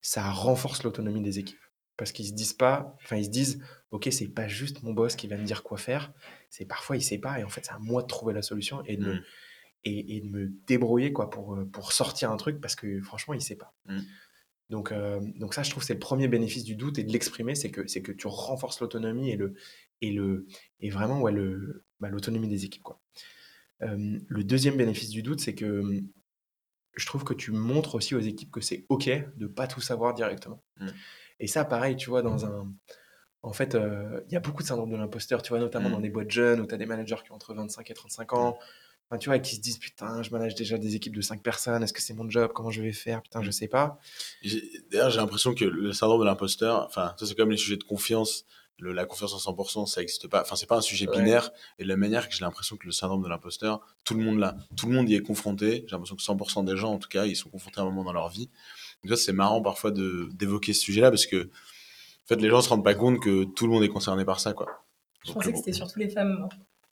ça 0.00 0.30
renforce 0.30 0.82
l'autonomie 0.82 1.22
des 1.22 1.38
équipes. 1.38 1.58
Parce 1.96 2.12
qu'ils 2.12 2.26
se 2.26 2.32
disent 2.32 2.52
pas, 2.52 2.96
enfin 3.02 3.16
ils 3.16 3.26
se 3.26 3.30
disent, 3.30 3.62
ok, 3.92 4.08
c'est 4.10 4.28
pas 4.28 4.48
juste 4.48 4.82
mon 4.82 4.92
boss 4.92 5.14
qui 5.14 5.28
va 5.28 5.36
me 5.36 5.44
dire 5.44 5.62
quoi 5.62 5.78
faire, 5.78 6.12
c'est 6.50 6.64
parfois 6.64 6.96
il 6.96 7.02
sait 7.02 7.18
pas 7.18 7.38
et 7.38 7.44
en 7.44 7.48
fait 7.48 7.64
c'est 7.64 7.72
à 7.72 7.78
moi 7.78 8.02
de 8.02 8.08
trouver 8.08 8.34
la 8.34 8.42
solution 8.42 8.82
et 8.84 8.96
de, 8.96 9.06
me, 9.06 9.14
mmh. 9.14 9.22
et, 9.84 10.20
de 10.20 10.28
me 10.28 10.52
débrouiller 10.66 11.12
quoi 11.12 11.30
pour, 11.30 11.56
pour 11.72 11.92
sortir 11.92 12.32
un 12.32 12.36
truc 12.36 12.60
parce 12.60 12.74
que 12.74 13.00
franchement 13.00 13.32
il 13.32 13.40
sait 13.40 13.54
pas. 13.56 13.72
Mmh. 13.86 14.00
Donc, 14.70 14.92
euh, 14.92 15.20
donc 15.36 15.54
ça, 15.54 15.62
je 15.62 15.70
trouve, 15.70 15.82
c'est 15.82 15.94
le 15.94 16.00
premier 16.00 16.28
bénéfice 16.28 16.64
du 16.64 16.74
doute 16.74 16.98
et 16.98 17.04
de 17.04 17.12
l'exprimer, 17.12 17.54
c'est 17.54 17.70
que, 17.70 17.86
c'est 17.86 18.02
que 18.02 18.12
tu 18.12 18.26
renforces 18.26 18.80
l'autonomie 18.80 19.30
et, 19.30 19.36
le, 19.36 19.54
et, 20.00 20.10
le, 20.10 20.46
et 20.80 20.90
vraiment 20.90 21.20
ouais, 21.20 21.32
le, 21.32 21.84
bah, 22.00 22.08
l'autonomie 22.08 22.48
des 22.48 22.64
équipes. 22.64 22.82
Quoi. 22.82 23.00
Euh, 23.84 24.18
le 24.26 24.44
deuxième 24.44 24.76
bénéfice 24.76 25.10
du 25.10 25.22
doute, 25.22 25.40
c'est 25.40 25.54
que 25.54 25.82
je 26.96 27.06
trouve 27.06 27.24
que 27.24 27.34
tu 27.34 27.50
montres 27.50 27.94
aussi 27.94 28.14
aux 28.14 28.20
équipes 28.20 28.50
que 28.50 28.60
c'est 28.60 28.86
OK 28.88 29.10
de 29.36 29.46
pas 29.46 29.66
tout 29.66 29.80
savoir 29.80 30.14
directement. 30.14 30.62
Mmh. 30.78 30.88
Et 31.40 31.46
ça, 31.46 31.64
pareil, 31.64 31.96
tu 31.96 32.10
vois, 32.10 32.22
dans 32.22 32.46
un... 32.46 32.72
En 33.42 33.52
fait, 33.52 33.74
euh, 33.74 34.22
il 34.28 34.32
y 34.32 34.36
a 34.36 34.40
beaucoup 34.40 34.62
de 34.62 34.68
syndrome 34.68 34.90
de 34.90 34.96
l'imposteur, 34.96 35.42
tu 35.42 35.50
vois, 35.50 35.58
notamment 35.58 35.90
mmh. 35.90 35.92
dans 35.92 36.00
des 36.00 36.08
boîtes 36.08 36.30
jeunes 36.30 36.60
où 36.60 36.66
tu 36.66 36.74
as 36.74 36.78
des 36.78 36.86
managers 36.86 37.16
qui 37.24 37.32
ont 37.32 37.34
entre 37.34 37.52
25 37.52 37.90
et 37.90 37.94
35 37.94 38.32
ans, 38.32 38.58
tu 39.18 39.28
vois, 39.28 39.38
qui 39.38 39.56
se 39.56 39.60
disent 39.60 39.78
putain, 39.78 40.22
je 40.22 40.30
manage 40.30 40.54
déjà 40.54 40.78
des 40.78 40.96
équipes 40.96 41.14
de 41.14 41.20
5 41.20 41.42
personnes, 41.42 41.82
est-ce 41.82 41.92
que 41.92 42.00
c'est 42.00 42.14
mon 42.14 42.28
job? 42.28 42.50
Comment 42.54 42.70
je 42.70 42.82
vais 42.82 42.92
faire? 42.92 43.22
Putain, 43.22 43.42
je 43.42 43.50
sais 43.50 43.68
pas. 43.68 43.98
D'ailleurs, 44.90 45.10
j'ai 45.10 45.18
l'impression 45.18 45.54
que 45.54 45.64
le 45.64 45.92
syndrome 45.92 46.20
de 46.20 46.24
l'imposteur, 46.24 46.84
enfin, 46.86 47.14
ça 47.18 47.26
c'est 47.26 47.34
comme 47.34 47.50
les 47.50 47.56
sujets 47.56 47.76
de 47.76 47.84
confiance. 47.84 48.44
Le, 48.78 48.92
la 48.92 49.04
confiance 49.04 49.32
en 49.34 49.52
100%, 49.52 49.86
ça 49.86 50.00
n'existe 50.00 50.26
pas. 50.28 50.42
Enfin, 50.42 50.56
c'est 50.56 50.66
pas 50.66 50.76
un 50.76 50.80
sujet 50.80 51.06
binaire. 51.06 51.50
Et 51.78 51.84
de 51.84 51.88
la 51.88 51.96
manière 51.96 52.28
que 52.28 52.34
j'ai 52.34 52.44
l'impression 52.44 52.76
que 52.76 52.86
le 52.86 52.92
syndrome 52.92 53.22
de 53.22 53.28
l'imposteur, 53.28 53.80
tout 54.04 54.14
le 54.14 54.22
monde 54.24 54.38
l'a. 54.38 54.56
Tout 54.76 54.86
le 54.88 54.94
monde 54.94 55.08
y 55.08 55.14
est 55.14 55.22
confronté. 55.22 55.84
J'ai 55.86 55.92
l'impression 55.92 56.16
que 56.16 56.22
100% 56.22 56.64
des 56.64 56.76
gens, 56.76 56.92
en 56.92 56.98
tout 56.98 57.08
cas, 57.08 57.26
ils 57.26 57.36
sont 57.36 57.50
confrontés 57.50 57.80
à 57.80 57.82
un 57.82 57.86
moment 57.86 58.04
dans 58.04 58.12
leur 58.12 58.28
vie. 58.28 58.50
Donc, 59.02 59.16
ça, 59.16 59.24
c'est 59.24 59.32
marrant 59.32 59.62
parfois 59.62 59.90
d'évoquer 59.92 60.72
ce 60.72 60.80
sujet-là 60.80 61.10
parce 61.10 61.26
que, 61.26 61.44
en 61.44 62.26
fait, 62.26 62.36
les 62.36 62.48
gens 62.48 62.60
se 62.60 62.68
rendent 62.68 62.84
pas 62.84 62.94
compte 62.94 63.20
que 63.20 63.44
tout 63.44 63.66
le 63.66 63.72
monde 63.72 63.84
est 63.84 63.88
concerné 63.88 64.24
par 64.24 64.40
ça, 64.40 64.52
quoi. 64.52 64.84
Je 65.24 65.32
pensais 65.32 65.52
que 65.52 65.58
c'était 65.58 65.72
surtout 65.72 65.98
les 65.98 66.08
femmes. 66.08 66.48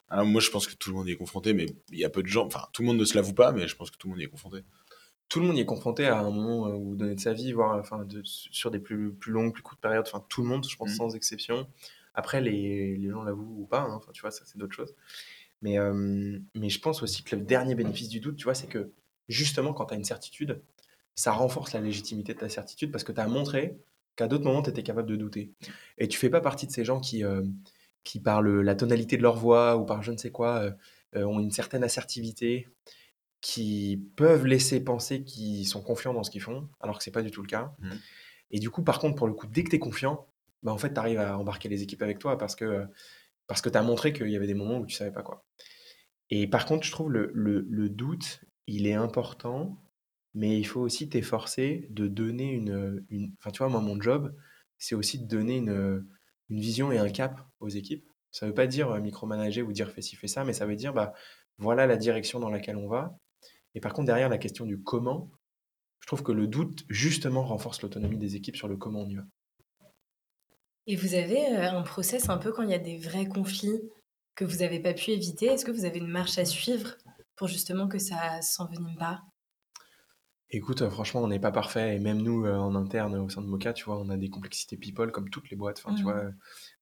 Alors 0.09 0.25
moi, 0.25 0.41
je 0.41 0.51
pense 0.51 0.67
que 0.67 0.75
tout 0.75 0.91
le 0.91 0.95
monde 0.95 1.07
y 1.07 1.11
est 1.11 1.17
confronté, 1.17 1.53
mais 1.53 1.65
il 1.91 1.97
y 1.97 2.05
a 2.05 2.09
peu 2.09 2.21
de 2.21 2.27
gens. 2.27 2.45
Enfin, 2.45 2.67
tout 2.71 2.83
le 2.83 2.87
monde 2.87 2.97
ne 2.97 3.05
se 3.05 3.15
l'avoue 3.15 3.33
pas, 3.33 3.51
mais 3.51 3.67
je 3.67 3.75
pense 3.75 3.89
que 3.89 3.97
tout 3.97 4.07
le 4.07 4.11
monde 4.11 4.21
y 4.21 4.25
est 4.25 4.29
confronté. 4.29 4.59
Tout 5.29 5.39
le 5.39 5.47
monde 5.47 5.57
y 5.57 5.61
est 5.61 5.65
confronté 5.65 6.05
à 6.05 6.19
un 6.19 6.29
moment 6.29 6.67
euh, 6.67 6.73
où 6.73 6.95
donner 6.95 7.15
de 7.15 7.19
sa 7.19 7.33
vie, 7.33 7.53
voire 7.53 7.77
enfin, 7.79 8.05
de, 8.05 8.21
sur 8.23 8.69
des 8.69 8.79
plus, 8.79 9.13
plus 9.13 9.31
longues, 9.31 9.53
plus 9.53 9.63
courtes 9.63 9.81
périodes. 9.81 10.05
Enfin, 10.07 10.23
tout 10.29 10.41
le 10.41 10.47
monde, 10.47 10.67
je 10.67 10.75
pense, 10.75 10.91
mmh. 10.91 10.95
sans 10.95 11.15
exception. 11.15 11.67
Après, 12.13 12.41
les, 12.41 12.97
les 12.97 13.09
gens 13.09 13.23
l'avouent 13.23 13.61
ou 13.61 13.65
pas. 13.65 13.81
Hein, 13.81 13.93
enfin, 13.93 14.11
tu 14.11 14.21
vois, 14.21 14.31
ça, 14.31 14.43
c'est 14.45 14.57
d'autres 14.57 14.75
choses. 14.75 14.95
Mais, 15.63 15.79
euh, 15.79 16.39
mais 16.55 16.69
je 16.69 16.79
pense 16.79 17.01
aussi 17.01 17.23
que 17.23 17.35
le 17.35 17.41
dernier 17.41 17.73
bénéfice 17.73 18.09
du 18.09 18.19
doute, 18.19 18.35
tu 18.35 18.43
vois, 18.43 18.53
c'est 18.53 18.67
que 18.67 18.91
justement, 19.29 19.73
quand 19.73 19.85
tu 19.85 19.93
as 19.93 19.97
une 19.97 20.03
certitude, 20.03 20.61
ça 21.15 21.31
renforce 21.31 21.73
la 21.73 21.79
légitimité 21.79 22.33
de 22.33 22.39
ta 22.39 22.49
certitude 22.49 22.91
parce 22.91 23.03
que 23.03 23.13
tu 23.13 23.21
as 23.21 23.27
montré 23.27 23.77
qu'à 24.15 24.27
d'autres 24.27 24.43
moments, 24.43 24.61
tu 24.61 24.69
étais 24.69 24.83
capable 24.83 25.09
de 25.09 25.15
douter. 25.15 25.53
Et 25.97 26.07
tu 26.07 26.19
fais 26.19 26.29
pas 26.29 26.41
partie 26.41 26.67
de 26.67 26.71
ces 26.71 26.83
gens 26.83 26.99
qui, 26.99 27.23
euh, 27.23 27.43
qui 28.03 28.19
par 28.19 28.41
la 28.41 28.75
tonalité 28.75 29.15
de 29.15 29.21
leur 29.21 29.37
voix 29.37 29.77
ou 29.77 29.85
par 29.85 30.03
je 30.03 30.11
ne 30.11 30.17
sais 30.17 30.31
quoi 30.31 30.73
euh, 31.15 31.23
ont 31.23 31.39
une 31.39 31.51
certaine 31.51 31.83
assertivité, 31.83 32.67
qui 33.43 34.01
peuvent 34.15 34.45
laisser 34.45 34.81
penser 34.81 35.25
qu'ils 35.25 35.67
sont 35.67 35.81
confiants 35.81 36.13
dans 36.13 36.23
ce 36.23 36.31
qu'ils 36.31 36.41
font, 36.41 36.69
alors 36.79 36.97
que 36.97 37.03
c'est 37.03 37.11
pas 37.11 37.21
du 37.21 37.29
tout 37.29 37.41
le 37.41 37.47
cas. 37.47 37.75
Mmh. 37.79 37.91
Et 38.51 38.59
du 38.59 38.69
coup, 38.69 38.83
par 38.83 38.99
contre, 38.99 39.15
pour 39.15 39.27
le 39.27 39.33
coup, 39.33 39.47
dès 39.47 39.65
que 39.65 39.69
tu 39.69 39.75
es 39.75 39.79
confiant, 39.79 40.27
bah, 40.63 40.71
en 40.71 40.77
fait, 40.77 40.93
tu 40.93 40.99
arrives 40.99 41.19
à 41.19 41.37
embarquer 41.37 41.67
les 41.67 41.83
équipes 41.83 42.01
avec 42.03 42.19
toi 42.19 42.37
parce 42.37 42.55
que, 42.55 42.87
parce 43.45 43.61
que 43.61 43.67
tu 43.67 43.77
as 43.77 43.81
montré 43.81 44.13
qu'il 44.13 44.29
y 44.29 44.37
avait 44.37 44.47
des 44.47 44.53
moments 44.53 44.77
où 44.79 44.85
tu 44.85 44.95
savais 44.95 45.11
pas 45.11 45.23
quoi. 45.23 45.45
Et 46.29 46.47
par 46.47 46.65
contre, 46.65 46.85
je 46.85 46.91
trouve 46.91 47.11
le, 47.11 47.31
le, 47.33 47.89
doute, 47.89 48.45
il 48.65 48.87
est 48.87 48.93
important, 48.93 49.77
mais 50.33 50.57
il 50.57 50.63
faut 50.63 50.79
aussi 50.79 51.09
t'efforcer 51.09 51.87
de 51.89 52.07
donner 52.07 52.49
une, 52.49 53.05
une... 53.09 53.33
Enfin, 53.39 53.51
tu 53.51 53.57
vois, 53.57 53.67
moi, 53.67 53.81
mon 53.81 53.99
job, 54.01 54.33
c'est 54.77 54.95
aussi 54.95 55.19
de 55.19 55.27
donner 55.27 55.57
une, 55.57 56.07
une 56.49 56.59
vision 56.61 56.93
et 56.93 56.97
un 56.97 57.09
cap 57.09 57.45
aux 57.59 57.69
équipes. 57.69 58.07
Ça 58.31 58.45
ne 58.45 58.51
veut 58.51 58.55
pas 58.55 58.67
dire 58.67 58.89
euh, 58.89 59.01
micromanager 59.01 59.63
ou 59.63 59.73
dire 59.73 59.91
fais 59.91 60.01
ci, 60.01 60.15
fais 60.15 60.27
ça, 60.27 60.45
mais 60.45 60.53
ça 60.53 60.65
veut 60.65 60.77
dire 60.77 60.93
bah, 60.93 61.13
voilà 61.57 61.85
la 61.87 61.97
direction 61.97 62.39
dans 62.39 62.49
laquelle 62.49 62.77
on 62.77 62.87
va. 62.87 63.19
Et 63.75 63.79
par 63.79 63.93
contre, 63.93 64.07
derrière 64.07 64.29
la 64.29 64.37
question 64.37 64.65
du 64.65 64.81
comment, 64.81 65.31
je 65.99 66.07
trouve 66.07 66.23
que 66.23 66.31
le 66.31 66.47
doute, 66.47 66.85
justement, 66.89 67.43
renforce 67.43 67.81
l'autonomie 67.81 68.17
des 68.17 68.35
équipes 68.35 68.57
sur 68.57 68.67
le 68.67 68.77
comment 68.77 69.01
on 69.01 69.09
y 69.09 69.15
va. 69.15 69.23
Et 70.85 70.95
vous 70.95 71.13
avez 71.15 71.47
un 71.47 71.81
process 71.81 72.29
un 72.29 72.37
peu 72.37 72.51
quand 72.51 72.63
il 72.63 72.69
y 72.69 72.73
a 72.73 72.79
des 72.79 72.97
vrais 72.97 73.25
conflits 73.25 73.81
que 74.35 74.43
vous 74.43 74.57
n'avez 74.57 74.79
pas 74.79 74.93
pu 74.93 75.11
éviter? 75.11 75.45
Est-ce 75.45 75.63
que 75.63 75.71
vous 75.71 75.85
avez 75.85 75.99
une 75.99 76.07
marche 76.07 76.37
à 76.37 76.45
suivre 76.45 76.95
pour 77.35 77.47
justement 77.47 77.87
que 77.87 77.99
ça 77.99 78.41
s'envenime 78.41 78.95
pas? 78.97 79.21
Écoute, 80.49 80.87
franchement, 80.89 81.21
on 81.23 81.27
n'est 81.27 81.39
pas 81.39 81.51
parfait 81.51 81.95
et 81.95 81.99
même 81.99 82.21
nous, 82.21 82.45
en 82.45 82.75
interne, 82.75 83.15
au 83.15 83.29
sein 83.29 83.41
de 83.41 83.47
Mocha, 83.47 83.73
tu 83.73 83.85
vois, 83.85 83.97
on 83.97 84.09
a 84.09 84.17
des 84.17 84.29
complexités 84.29 84.77
people 84.77 85.11
comme 85.11 85.29
toutes 85.29 85.49
les 85.49 85.55
boîtes. 85.55 85.81
Enfin, 85.83 85.95
tu 85.95 86.01
mmh. 86.01 86.05
vois, 86.05 86.25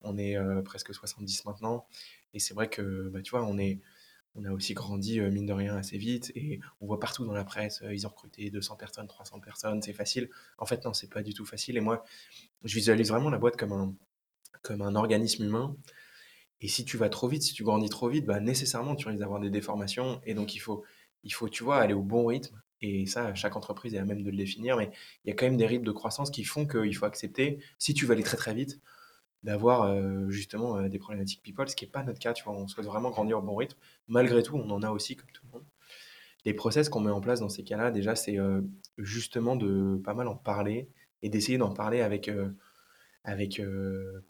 on 0.01 0.17
est 0.17 0.35
presque 0.63 0.93
70 0.93 1.45
maintenant 1.45 1.85
et 2.33 2.39
c'est 2.39 2.53
vrai 2.53 2.69
que, 2.69 3.09
bah, 3.09 3.21
tu 3.21 3.31
vois, 3.31 3.45
on 3.45 3.57
est, 3.57 3.79
on 4.35 4.45
a 4.45 4.51
aussi 4.51 4.73
grandi, 4.73 5.19
mine 5.19 5.45
de 5.45 5.53
rien, 5.53 5.75
assez 5.75 5.97
vite 5.97 6.31
et 6.35 6.59
on 6.79 6.87
voit 6.87 6.99
partout 6.99 7.25
dans 7.25 7.33
la 7.33 7.43
presse, 7.43 7.83
ils 7.91 8.05
ont 8.07 8.09
recruté 8.09 8.49
200 8.49 8.75
personnes, 8.77 9.07
300 9.07 9.39
personnes, 9.39 9.81
c'est 9.81 9.93
facile. 9.93 10.29
En 10.57 10.65
fait, 10.65 10.85
non, 10.85 10.93
c'est 10.93 11.09
pas 11.09 11.21
du 11.21 11.33
tout 11.33 11.45
facile 11.45 11.77
et 11.77 11.81
moi, 11.81 12.05
je 12.63 12.75
visualise 12.75 13.09
vraiment 13.09 13.29
la 13.29 13.37
boîte 13.37 13.57
comme 13.57 13.73
un, 13.73 13.93
comme 14.61 14.81
un 14.81 14.95
organisme 14.95 15.43
humain 15.43 15.75
et 16.61 16.67
si 16.67 16.85
tu 16.85 16.95
vas 16.97 17.09
trop 17.09 17.27
vite, 17.27 17.41
si 17.41 17.53
tu 17.53 17.63
grandis 17.63 17.89
trop 17.89 18.07
vite, 18.07 18.25
bah, 18.25 18.39
nécessairement, 18.39 18.95
tu 18.95 19.07
risques 19.07 19.19
d'avoir 19.19 19.39
des 19.39 19.49
déformations 19.49 20.21
et 20.25 20.33
donc 20.33 20.55
il 20.55 20.59
faut, 20.59 20.83
il 21.23 21.33
faut, 21.33 21.49
tu 21.49 21.63
vois, 21.63 21.77
aller 21.77 21.93
au 21.93 22.03
bon 22.03 22.27
rythme 22.27 22.61
et 22.81 23.05
ça, 23.05 23.33
chaque 23.35 23.55
entreprise 23.55 23.93
est 23.95 23.99
à 23.99 24.05
même 24.05 24.23
de 24.23 24.31
le 24.31 24.37
définir, 24.37 24.77
mais 24.77 24.91
il 25.23 25.29
y 25.29 25.31
a 25.31 25.35
quand 25.35 25.45
même 25.45 25.57
des 25.57 25.65
rythmes 25.67 25.83
de 25.83 25.91
croissance 25.91 26.31
qui 26.31 26.43
font 26.43 26.65
qu'il 26.67 26.95
faut 26.95 27.05
accepter, 27.05 27.59
si 27.77 27.93
tu 27.93 28.05
veux 28.05 28.13
aller 28.13 28.23
très 28.23 28.37
très 28.37 28.53
vite, 28.53 28.79
d'avoir 29.43 29.83
euh, 29.83 30.29
justement 30.29 30.77
euh, 30.77 30.87
des 30.87 30.99
problématiques 30.99 31.41
people, 31.41 31.67
ce 31.67 31.75
qui 31.75 31.85
n'est 31.85 31.91
pas 31.91 32.03
notre 32.03 32.19
cas, 32.19 32.33
tu 32.33 32.43
vois, 32.43 32.53
on 32.53 32.67
souhaite 32.67 32.85
vraiment 32.85 33.09
grandir 33.09 33.39
au 33.39 33.41
bon 33.41 33.55
rythme. 33.55 33.77
Malgré 34.07 34.43
tout, 34.43 34.55
on 34.55 34.69
en 34.69 34.83
a 34.83 34.91
aussi 34.91 35.15
comme 35.15 35.31
tout 35.31 35.43
le 35.45 35.51
monde. 35.51 35.67
Les 36.45 36.53
process 36.53 36.89
qu'on 36.89 36.99
met 36.99 37.11
en 37.11 37.21
place 37.21 37.39
dans 37.39 37.49
ces 37.49 37.63
cas-là, 37.63 37.91
déjà, 37.91 38.15
c'est 38.15 38.37
euh, 38.39 38.61
justement 38.97 39.55
de 39.55 39.99
pas 40.03 40.13
mal 40.13 40.27
en 40.27 40.35
parler 40.35 40.89
et 41.23 41.29
d'essayer 41.29 41.57
d'en 41.57 41.71
parler 41.71 42.01
avec, 42.01 42.31
avec 43.23 43.61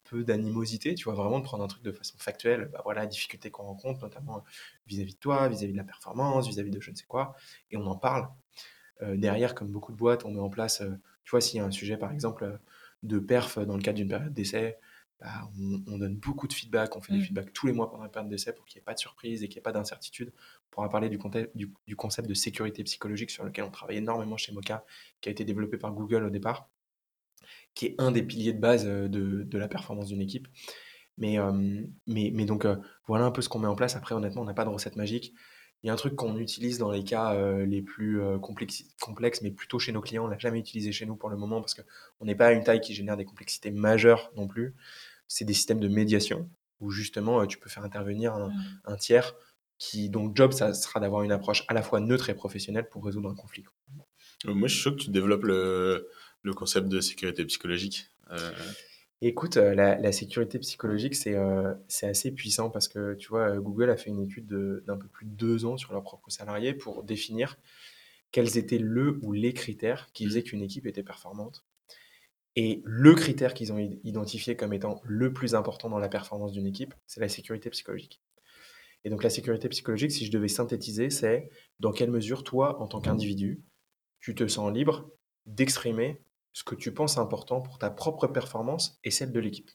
peu 0.04 0.24
d'animosité, 0.24 0.94
tu 0.94 1.04
vois, 1.04 1.14
vraiment 1.14 1.38
de 1.38 1.44
prendre 1.44 1.64
un 1.64 1.68
truc 1.68 1.82
de 1.82 1.90
façon 1.90 2.18
factuelle, 2.18 2.68
bah 2.70 2.82
voilà, 2.84 3.00
la 3.00 3.06
difficulté 3.06 3.50
qu'on 3.50 3.62
rencontre, 3.62 4.02
notamment 4.02 4.44
vis-à-vis 4.86 5.14
de 5.14 5.18
toi, 5.18 5.48
vis-à-vis 5.48 5.72
de 5.72 5.78
la 5.78 5.84
performance, 5.84 6.48
vis-à-vis 6.48 6.70
de 6.70 6.82
je 6.82 6.90
ne 6.90 6.96
sais 6.96 7.06
quoi, 7.08 7.34
et 7.70 7.78
on 7.78 7.86
en 7.86 7.96
parle. 7.96 8.28
derrière, 9.00 9.54
comme 9.54 9.68
beaucoup 9.68 9.92
de 9.92 9.96
boîtes, 9.96 10.26
on 10.26 10.32
met 10.32 10.38
en 10.38 10.50
place, 10.50 10.82
tu 11.24 11.30
vois, 11.30 11.40
s'il 11.40 11.56
y 11.56 11.60
a 11.60 11.64
un 11.64 11.70
sujet, 11.70 11.96
par 11.96 12.12
exemple, 12.12 12.58
de 13.02 13.18
perf 13.18 13.58
dans 13.58 13.76
le 13.78 13.82
cadre 13.82 13.96
d'une 13.96 14.08
période 14.08 14.34
d'essai, 14.34 14.76
bah, 15.22 15.48
on, 15.86 15.98
donne 15.98 16.16
beaucoup 16.16 16.48
de 16.48 16.52
feedback, 16.52 16.96
on 16.96 17.00
fait 17.00 17.12
des 17.12 17.20
mmh. 17.20 17.22
feedbacks 17.22 17.52
tous 17.52 17.68
les 17.68 17.72
mois 17.72 17.88
pendant 17.88 18.02
la 18.02 18.08
période 18.08 18.28
d'essai 18.28 18.52
pour 18.52 18.64
qu'il 18.64 18.78
n'y 18.78 18.82
ait 18.82 18.84
pas 18.84 18.94
de 18.94 18.98
surprise 18.98 19.44
et 19.44 19.48
qu'il 19.48 19.56
n'y 19.56 19.60
ait 19.60 19.62
pas 19.62 19.70
d'incertitude. 19.70 20.32
On 20.34 20.70
pourra 20.72 20.88
parler 20.88 21.08
du, 21.08 21.18
du, 21.86 21.96
concept 21.96 22.28
de 22.28 22.34
sécurité 22.34 22.82
psychologique 22.82 23.30
sur 23.30 23.44
lequel 23.44 23.62
on 23.64 23.70
travaille 23.70 23.98
énormément 23.98 24.36
chez 24.36 24.52
Mocha, 24.52 24.84
qui 25.20 25.28
a 25.28 25.32
été 25.32 25.44
développé 25.44 25.76
par 25.76 25.92
Google 25.92 26.24
au 26.24 26.30
départ, 26.30 26.68
qui 27.74 27.86
est 27.86 27.94
un 27.98 28.10
des 28.10 28.24
piliers 28.24 28.52
de 28.52 28.58
base 28.58 28.84
de, 28.84 29.06
de 29.06 29.58
la 29.58 29.68
performance 29.68 30.08
d'une 30.08 30.20
équipe. 30.20 30.48
Mais, 31.18 31.36
mais, 32.08 32.32
mais, 32.34 32.44
donc, 32.44 32.66
voilà 33.06 33.24
un 33.24 33.30
peu 33.30 33.42
ce 33.42 33.48
qu'on 33.48 33.60
met 33.60 33.68
en 33.68 33.76
place. 33.76 33.94
Après, 33.94 34.14
honnêtement, 34.16 34.42
on 34.42 34.46
n'a 34.46 34.54
pas 34.54 34.64
de 34.64 34.70
recette 34.70 34.96
magique. 34.96 35.34
Il 35.82 35.88
y 35.88 35.90
a 35.90 35.92
un 35.92 35.96
truc 35.96 36.16
qu'on 36.16 36.36
utilise 36.38 36.78
dans 36.78 36.90
les 36.90 37.04
cas 37.04 37.36
les 37.64 37.82
plus 37.82 38.20
complexes, 38.40 39.42
mais 39.42 39.50
plutôt 39.52 39.78
chez 39.78 39.92
nos 39.92 40.00
clients. 40.00 40.24
On 40.24 40.26
ne 40.26 40.32
l'a 40.32 40.38
jamais 40.38 40.58
utilisé 40.58 40.90
chez 40.90 41.06
nous 41.06 41.14
pour 41.14 41.28
le 41.28 41.36
moment 41.36 41.60
parce 41.60 41.74
qu'on 41.74 42.24
n'est 42.24 42.34
pas 42.34 42.46
à 42.46 42.52
une 42.52 42.64
taille 42.64 42.80
qui 42.80 42.94
génère 42.94 43.16
des 43.16 43.24
complexités 43.24 43.70
majeures 43.70 44.32
non 44.36 44.48
plus 44.48 44.74
c'est 45.28 45.44
des 45.44 45.54
systèmes 45.54 45.80
de 45.80 45.88
médiation 45.88 46.50
où 46.80 46.90
justement 46.90 47.46
tu 47.46 47.58
peux 47.58 47.70
faire 47.70 47.84
intervenir 47.84 48.34
un, 48.34 48.48
mmh. 48.48 48.96
tiers 48.98 49.34
qui, 49.78 50.10
dont 50.10 50.28
le 50.28 50.32
job, 50.34 50.52
ça 50.52 50.74
sera 50.74 51.00
d'avoir 51.00 51.22
une 51.22 51.32
approche 51.32 51.64
à 51.68 51.74
la 51.74 51.82
fois 51.82 52.00
neutre 52.00 52.30
et 52.30 52.34
professionnelle 52.34 52.88
pour 52.88 53.04
résoudre 53.04 53.30
un 53.30 53.34
conflit. 53.34 53.64
Moi, 54.44 54.68
je 54.68 54.74
suis 54.74 54.82
sûr 54.82 54.96
que 54.96 55.00
tu 55.00 55.10
développes 55.10 55.44
le, 55.44 56.08
le 56.42 56.54
concept 56.54 56.88
de 56.88 57.00
sécurité 57.00 57.44
psychologique. 57.44 58.06
Euh. 58.30 58.52
Écoute, 59.20 59.56
la, 59.56 60.12
sécurité 60.12 60.58
psychologique, 60.58 61.14
c'est 61.14 61.36
c'est 61.86 62.08
assez 62.08 62.32
puissant 62.32 62.70
parce 62.70 62.88
que, 62.88 63.14
tu 63.14 63.28
vois, 63.28 63.56
Google 63.58 63.90
a 63.90 63.96
fait 63.96 64.10
une 64.10 64.20
étude 64.20 64.48
d'un 64.84 64.96
peu 64.96 65.06
plus 65.06 65.26
de 65.26 65.30
deux 65.30 65.64
ans 65.64 65.76
sur 65.76 65.92
leurs 65.92 66.02
propres 66.02 66.30
salariés 66.30 66.74
pour 66.74 67.04
définir 67.04 67.56
quels 68.32 68.58
étaient 68.58 68.78
le 68.78 69.20
ou 69.22 69.32
les 69.32 69.52
critères 69.52 70.08
qui 70.12 70.24
mmh. 70.24 70.28
faisaient 70.28 70.42
qu'une 70.42 70.62
équipe 70.62 70.86
était 70.86 71.04
performante. 71.04 71.64
Et 72.54 72.82
le 72.84 73.14
critère 73.14 73.54
qu'ils 73.54 73.72
ont 73.72 73.78
identifié 73.78 74.56
comme 74.56 74.72
étant 74.74 75.00
le 75.04 75.32
plus 75.32 75.54
important 75.54 75.88
dans 75.88 75.98
la 75.98 76.08
performance 76.08 76.52
d'une 76.52 76.66
équipe, 76.66 76.94
c'est 77.06 77.20
la 77.20 77.28
sécurité 77.28 77.70
psychologique. 77.70 78.20
Et 79.04 79.10
donc 79.10 79.22
la 79.22 79.30
sécurité 79.30 79.68
psychologique, 79.68 80.12
si 80.12 80.26
je 80.26 80.30
devais 80.30 80.48
synthétiser, 80.48 81.10
c'est 81.10 81.50
dans 81.80 81.92
quelle 81.92 82.10
mesure 82.10 82.44
toi, 82.44 82.80
en 82.80 82.86
tant 82.86 83.00
qu'individu, 83.00 83.62
tu 84.20 84.34
te 84.34 84.46
sens 84.46 84.72
libre 84.72 85.10
d'exprimer 85.46 86.22
ce 86.52 86.62
que 86.62 86.74
tu 86.74 86.92
penses 86.92 87.18
important 87.18 87.60
pour 87.60 87.78
ta 87.78 87.90
propre 87.90 88.26
performance 88.26 89.00
et 89.02 89.10
celle 89.10 89.32
de 89.32 89.40
l'équipe. 89.40 89.70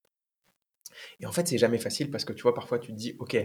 Et 1.19 1.25
en 1.25 1.31
fait, 1.31 1.47
c'est 1.47 1.57
jamais 1.57 1.79
facile 1.79 2.09
parce 2.09 2.25
que 2.25 2.33
tu 2.33 2.43
vois, 2.43 2.53
parfois 2.53 2.79
tu 2.79 2.91
te 2.91 2.97
dis, 2.97 3.15
OK, 3.19 3.37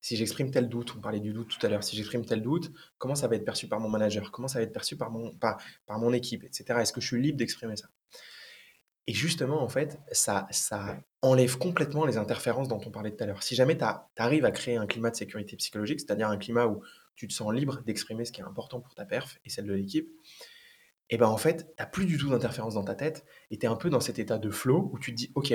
si 0.00 0.16
j'exprime 0.16 0.50
tel 0.50 0.68
doute, 0.68 0.94
on 0.96 1.00
parlait 1.00 1.20
du 1.20 1.32
doute 1.32 1.48
tout 1.48 1.64
à 1.64 1.68
l'heure, 1.68 1.84
si 1.84 1.96
j'exprime 1.96 2.24
tel 2.24 2.42
doute, 2.42 2.72
comment 2.98 3.14
ça 3.14 3.28
va 3.28 3.36
être 3.36 3.44
perçu 3.44 3.68
par 3.68 3.80
mon 3.80 3.88
manager? 3.88 4.30
Comment 4.30 4.48
ça 4.48 4.58
va 4.58 4.64
être 4.64 4.72
perçu 4.72 4.96
par 4.96 5.10
mon, 5.10 5.34
par, 5.36 5.62
par 5.86 5.98
mon 5.98 6.12
équipe, 6.12 6.44
etc. 6.44 6.80
Est-ce 6.80 6.92
que 6.92 7.00
je 7.00 7.06
suis 7.06 7.22
libre 7.22 7.38
d'exprimer 7.38 7.76
ça? 7.76 7.88
Et 9.10 9.12
justement, 9.12 9.60
en 9.60 9.68
fait, 9.68 9.98
ça, 10.12 10.46
ça 10.52 10.96
enlève 11.20 11.58
complètement 11.58 12.06
les 12.06 12.16
interférences 12.16 12.68
dont 12.68 12.80
on 12.86 12.92
parlait 12.92 13.10
tout 13.10 13.24
à 13.24 13.26
l'heure. 13.26 13.42
Si 13.42 13.56
jamais 13.56 13.76
tu 13.76 13.82
arrives 14.16 14.44
à 14.44 14.52
créer 14.52 14.76
un 14.76 14.86
climat 14.86 15.10
de 15.10 15.16
sécurité 15.16 15.56
psychologique, 15.56 15.98
c'est-à-dire 15.98 16.28
un 16.28 16.36
climat 16.36 16.68
où 16.68 16.80
tu 17.16 17.26
te 17.26 17.32
sens 17.32 17.52
libre 17.52 17.82
d'exprimer 17.82 18.24
ce 18.24 18.30
qui 18.30 18.40
est 18.40 18.44
important 18.44 18.80
pour 18.80 18.94
ta 18.94 19.04
perf 19.04 19.40
et 19.44 19.50
celle 19.50 19.66
de 19.66 19.72
l'équipe, 19.72 20.08
et 21.08 21.16
ben 21.16 21.26
en 21.26 21.38
fait, 21.38 21.66
tu 21.66 21.72
n'as 21.80 21.86
plus 21.86 22.06
du 22.06 22.18
tout 22.18 22.30
d'interférences 22.30 22.74
dans 22.74 22.84
ta 22.84 22.94
tête 22.94 23.24
et 23.50 23.58
tu 23.58 23.66
es 23.66 23.68
un 23.68 23.74
peu 23.74 23.90
dans 23.90 23.98
cet 23.98 24.20
état 24.20 24.38
de 24.38 24.48
flow 24.48 24.90
où 24.92 25.00
tu 25.00 25.10
te 25.10 25.16
dis, 25.16 25.32
OK, 25.34 25.52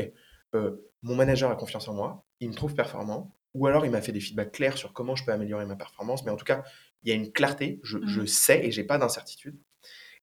euh, 0.54 0.76
mon 1.02 1.16
manager 1.16 1.50
a 1.50 1.56
confiance 1.56 1.88
en 1.88 1.94
moi, 1.94 2.26
il 2.42 2.50
me 2.50 2.56
trouve 2.56 2.76
performant, 2.76 3.38
ou 3.54 3.68
alors 3.68 3.86
il 3.86 3.92
m'a 3.92 4.02
fait 4.02 4.12
des 4.12 4.20
feedbacks 4.20 4.52
clairs 4.52 4.78
sur 4.78 4.92
comment 4.92 5.16
je 5.16 5.24
peux 5.24 5.32
améliorer 5.32 5.66
ma 5.66 5.78
performance, 5.78 6.26
mais 6.26 6.32
en 6.32 6.36
tout 6.36 6.44
cas, 6.44 6.66
il 7.04 7.10
y 7.10 7.14
a 7.14 7.16
une 7.16 7.32
clarté, 7.32 7.80
je, 7.84 8.00
je 8.06 8.20
mmh. 8.20 8.28
sais 8.28 8.66
et 8.66 8.72
j'ai 8.72 8.84
pas 8.84 8.98
d'incertitude. 8.98 9.58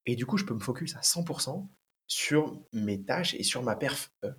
Et 0.05 0.16
du 0.16 0.27
coup, 0.27 0.37
je 0.37 0.45
peux 0.45 0.53
me 0.53 0.61
focus 0.61 0.97
à 0.97 1.01
100% 1.01 1.66
sur 2.12 2.61
mes 2.72 3.03
tâches 3.03 3.35
et 3.35 3.42
sur 3.42 3.62
ma 3.62 3.75
perf, 3.75 4.12
euh, 4.25 4.31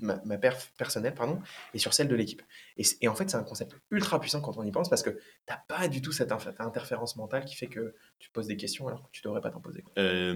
ma, 0.00 0.38
perf 0.38 0.72
personnelle 0.76 1.14
pardon, 1.14 1.40
et 1.72 1.78
sur 1.78 1.94
celle 1.94 2.08
de 2.08 2.14
l'équipe. 2.14 2.42
Et, 2.76 3.08
en 3.08 3.14
fait, 3.14 3.30
c'est 3.30 3.36
un 3.36 3.44
concept 3.44 3.76
ultra 3.90 4.20
puissant 4.20 4.42
quand 4.42 4.58
on 4.58 4.62
y 4.62 4.70
pense 4.70 4.90
parce 4.90 5.02
que 5.02 5.10
tu 5.10 5.18
n'as 5.48 5.60
pas 5.68 5.88
du 5.88 6.02
tout 6.02 6.12
cette 6.12 6.32
interférence 6.58 7.16
mentale 7.16 7.46
qui 7.46 7.56
fait 7.56 7.66
que 7.66 7.94
tu 8.18 8.30
poses 8.30 8.46
des 8.46 8.58
questions 8.58 8.88
alors 8.88 9.02
que 9.02 9.08
tu 9.10 9.22
ne 9.24 9.30
devrais 9.30 9.40
pas 9.40 9.50
t'en 9.50 9.60
poser. 9.60 9.84
Euh, 9.98 10.34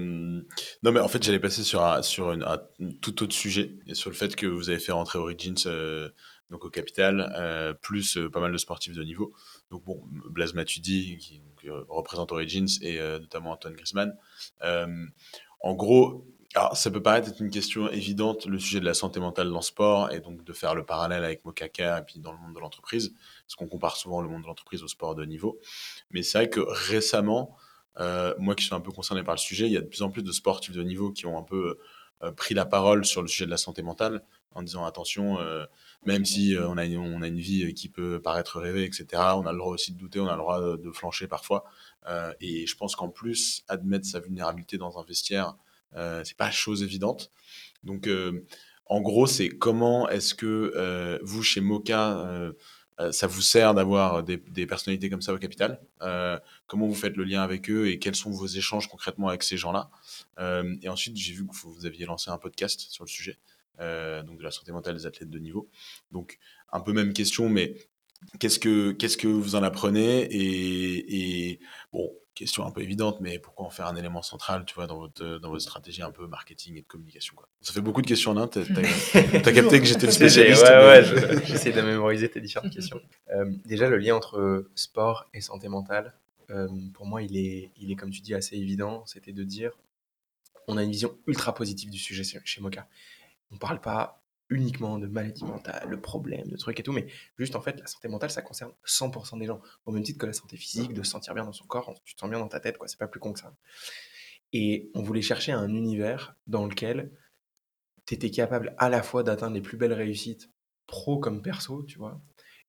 non, 0.82 0.92
mais 0.92 1.00
en 1.00 1.08
fait, 1.08 1.22
j'allais 1.22 1.40
passer 1.40 1.62
sur, 1.62 1.84
un, 1.84 2.00
sur 2.00 2.30
un 2.30 2.58
tout 3.02 3.22
autre 3.22 3.34
sujet 3.34 3.76
et 3.86 3.94
sur 3.94 4.08
le 4.08 4.16
fait 4.16 4.34
que 4.34 4.46
vous 4.46 4.70
avez 4.70 4.78
fait 4.78 4.92
rentrer 4.92 5.18
Origins. 5.18 5.66
Euh, 5.66 6.08
donc 6.48 6.64
au 6.64 6.70
capital, 6.70 7.76
plus 7.82 8.16
pas 8.32 8.38
mal 8.38 8.52
de 8.52 8.56
sportifs 8.56 8.94
de 8.94 9.02
niveau. 9.02 9.34
Donc 9.72 9.84
bon, 9.84 10.00
Blaise 10.30 10.54
Matuidi, 10.54 11.18
qui 11.18 11.42
représente 11.88 12.30
Origins, 12.30 12.68
et 12.82 13.00
notamment 13.00 13.50
Antoine 13.50 13.74
Griezmann. 13.74 14.16
en 14.62 15.74
gros, 15.74 16.24
alors, 16.56 16.74
ça 16.74 16.90
peut 16.90 17.02
paraître 17.02 17.28
être 17.28 17.40
une 17.42 17.50
question 17.50 17.90
évidente, 17.90 18.46
le 18.46 18.58
sujet 18.58 18.80
de 18.80 18.86
la 18.86 18.94
santé 18.94 19.20
mentale 19.20 19.50
dans 19.50 19.56
le 19.56 19.62
sport, 19.62 20.10
et 20.10 20.20
donc 20.20 20.42
de 20.42 20.52
faire 20.54 20.74
le 20.74 20.86
parallèle 20.86 21.22
avec 21.22 21.44
Mokaka 21.44 21.98
et 21.98 22.02
puis 22.02 22.18
dans 22.18 22.32
le 22.32 22.38
monde 22.38 22.54
de 22.54 22.60
l'entreprise, 22.60 23.12
parce 23.44 23.56
qu'on 23.56 23.66
compare 23.66 23.98
souvent 23.98 24.22
le 24.22 24.28
monde 24.28 24.40
de 24.40 24.46
l'entreprise 24.46 24.82
au 24.82 24.88
sport 24.88 25.14
de 25.14 25.26
niveau. 25.26 25.60
Mais 26.10 26.22
c'est 26.22 26.38
vrai 26.38 26.48
que 26.48 26.60
récemment, 26.60 27.54
euh, 28.00 28.34
moi 28.38 28.54
qui 28.54 28.64
suis 28.64 28.74
un 28.74 28.80
peu 28.80 28.90
concerné 28.90 29.22
par 29.22 29.34
le 29.34 29.38
sujet, 29.38 29.66
il 29.66 29.72
y 29.72 29.76
a 29.76 29.82
de 29.82 29.86
plus 29.86 30.00
en 30.00 30.08
plus 30.08 30.22
de 30.22 30.32
sportifs 30.32 30.74
de 30.74 30.82
niveau 30.82 31.10
qui 31.10 31.26
ont 31.26 31.38
un 31.38 31.42
peu 31.42 31.78
euh, 32.22 32.32
pris 32.32 32.54
la 32.54 32.64
parole 32.64 33.04
sur 33.04 33.20
le 33.20 33.28
sujet 33.28 33.44
de 33.44 33.50
la 33.50 33.58
santé 33.58 33.82
mentale, 33.82 34.22
en 34.54 34.62
disant 34.62 34.86
attention, 34.86 35.38
euh, 35.38 35.66
même 36.06 36.24
si 36.24 36.56
on, 36.58 36.78
a 36.78 36.86
une, 36.86 36.96
on 36.96 37.20
a 37.20 37.26
une 37.26 37.38
vie 37.38 37.74
qui 37.74 37.90
peut 37.90 38.18
paraître 38.18 38.60
rêvée, 38.60 38.84
etc., 38.84 39.06
on 39.34 39.44
a 39.44 39.52
le 39.52 39.58
droit 39.58 39.74
aussi 39.74 39.92
de 39.92 39.98
douter, 39.98 40.20
on 40.20 40.28
a 40.28 40.32
le 40.32 40.38
droit 40.38 40.78
de 40.78 40.90
flancher 40.90 41.26
parfois. 41.26 41.64
et 42.40 42.66
je 42.66 42.76
pense 42.78 42.96
qu'en 42.96 43.10
plus, 43.10 43.62
admettre 43.68 44.06
sa 44.06 44.20
vulnérabilité 44.20 44.78
dans 44.78 44.98
un 44.98 45.04
vestiaire, 45.04 45.54
euh, 45.94 46.22
c'est 46.24 46.36
pas 46.36 46.50
chose 46.50 46.82
évidente. 46.82 47.30
Donc, 47.84 48.06
euh, 48.06 48.44
en 48.86 49.00
gros, 49.00 49.26
c'est 49.26 49.48
comment 49.48 50.08
est-ce 50.08 50.34
que 50.34 50.72
euh, 50.76 51.18
vous, 51.22 51.42
chez 51.42 51.60
Mocha, 51.60 52.52
ça 53.10 53.26
vous 53.26 53.42
sert 53.42 53.74
d'avoir 53.74 54.22
des, 54.22 54.38
personnalités 54.66 55.10
comme 55.10 55.22
ça 55.22 55.34
au 55.34 55.38
capital? 55.38 55.80
Comment 56.66 56.86
vous 56.86 56.94
faites 56.94 57.16
le 57.16 57.24
lien 57.24 57.42
avec 57.42 57.68
eux 57.70 57.88
et 57.88 57.98
quels 57.98 58.14
sont 58.14 58.30
vos 58.30 58.46
échanges 58.46 58.88
concrètement 58.88 59.28
avec 59.28 59.42
ces 59.42 59.56
gens-là? 59.56 59.90
Et 60.82 60.88
ensuite, 60.88 61.16
j'ai 61.16 61.32
vu 61.32 61.46
que 61.46 61.54
vous 61.54 61.84
aviez 61.84 62.06
lancé 62.06 62.30
un 62.30 62.38
podcast 62.38 62.80
sur 62.80 63.04
le 63.04 63.10
sujet, 63.10 63.38
donc 63.78 64.38
de 64.38 64.42
la 64.42 64.50
santé 64.50 64.72
mentale 64.72 64.96
des 64.96 65.06
athlètes 65.06 65.30
de 65.30 65.38
niveau. 65.38 65.68
Donc, 66.10 66.38
un 66.72 66.80
peu 66.80 66.92
même 66.92 67.12
question, 67.12 67.48
mais 67.50 67.76
qu'est-ce 68.38 68.58
que, 68.58 68.92
qu'est-ce 68.92 69.18
que 69.18 69.28
vous 69.28 69.56
en 69.56 69.62
apprenez? 69.62 70.26
Et 70.30 71.60
bon, 71.92 72.10
question 72.36 72.66
un 72.66 72.70
peu 72.70 72.82
évidente, 72.82 73.20
mais 73.20 73.40
pourquoi 73.40 73.66
en 73.66 73.70
faire 73.70 73.86
un 73.86 73.96
élément 73.96 74.22
central, 74.22 74.64
tu 74.66 74.74
vois, 74.74 74.86
dans 74.86 74.98
votre, 74.98 75.38
dans 75.38 75.48
votre 75.48 75.62
stratégie 75.62 76.02
un 76.02 76.12
peu 76.12 76.26
marketing 76.28 76.76
et 76.76 76.82
de 76.82 76.86
communication 76.86 77.34
quoi? 77.34 77.48
Ça 77.62 77.72
fait 77.72 77.80
beaucoup 77.80 78.02
de 78.02 78.06
questions 78.06 78.30
en 78.30 78.36
un. 78.36 78.46
T'as 78.46 78.60
as, 78.60 78.62
capté 79.52 79.80
que 79.80 79.86
j'étais 79.86 80.06
le 80.06 80.12
spécialiste. 80.12 80.62
ouais, 80.62 81.02
ouais, 81.02 81.44
j'essaie 81.46 81.72
de 81.72 81.80
mémoriser 81.80 82.30
tes 82.30 82.40
différentes 82.40 82.72
questions. 82.72 83.00
Euh, 83.30 83.50
déjà, 83.64 83.88
le 83.88 83.96
lien 83.96 84.14
entre 84.14 84.68
sport 84.74 85.28
et 85.34 85.40
santé 85.40 85.68
mentale, 85.68 86.14
euh, 86.50 86.68
pour 86.94 87.06
moi, 87.06 87.22
il 87.22 87.36
est, 87.36 87.72
il 87.76 87.90
est, 87.90 87.96
comme 87.96 88.10
tu 88.10 88.20
dis, 88.20 88.34
assez 88.34 88.56
évident. 88.56 89.04
C'était 89.06 89.32
de 89.32 89.42
dire, 89.42 89.72
on 90.68 90.76
a 90.76 90.84
une 90.84 90.90
vision 90.90 91.16
ultra 91.26 91.54
positive 91.54 91.90
du 91.90 91.98
sujet 91.98 92.22
chez 92.22 92.60
Mocha. 92.60 92.86
On 93.50 93.56
parle 93.56 93.80
pas 93.80 94.22
uniquement 94.48 94.98
de 94.98 95.06
maladies 95.06 95.44
mentales, 95.44 95.90
de 95.90 95.96
problèmes, 95.96 96.48
de 96.48 96.56
trucs 96.56 96.78
et 96.78 96.82
tout, 96.82 96.92
mais 96.92 97.06
juste 97.38 97.56
en 97.56 97.60
fait, 97.60 97.80
la 97.80 97.86
santé 97.86 98.08
mentale, 98.08 98.30
ça 98.30 98.42
concerne 98.42 98.72
100% 98.86 99.38
des 99.38 99.46
gens. 99.46 99.60
Au 99.86 99.92
même 99.92 100.02
titre 100.02 100.18
que 100.18 100.26
la 100.26 100.32
santé 100.32 100.56
physique, 100.56 100.92
de 100.92 101.02
se 101.02 101.10
sentir 101.10 101.34
bien 101.34 101.44
dans 101.44 101.52
son 101.52 101.66
corps, 101.66 101.92
tu 102.04 102.14
te 102.14 102.20
sens 102.20 102.30
bien 102.30 102.38
dans 102.38 102.48
ta 102.48 102.60
tête, 102.60 102.78
quoi. 102.78 102.88
C'est 102.88 102.98
pas 102.98 103.08
plus 103.08 103.20
con 103.20 103.32
que 103.32 103.40
ça. 103.40 103.54
Et 104.52 104.90
on 104.94 105.02
voulait 105.02 105.22
chercher 105.22 105.52
un 105.52 105.68
univers 105.68 106.36
dans 106.46 106.66
lequel 106.66 107.10
tu 108.06 108.14
étais 108.14 108.30
capable 108.30 108.74
à 108.78 108.88
la 108.88 109.02
fois 109.02 109.22
d'atteindre 109.22 109.54
les 109.54 109.60
plus 109.60 109.76
belles 109.76 109.92
réussites, 109.92 110.50
pro 110.86 111.18
comme 111.18 111.42
perso, 111.42 111.82
tu 111.82 111.98
vois, 111.98 112.22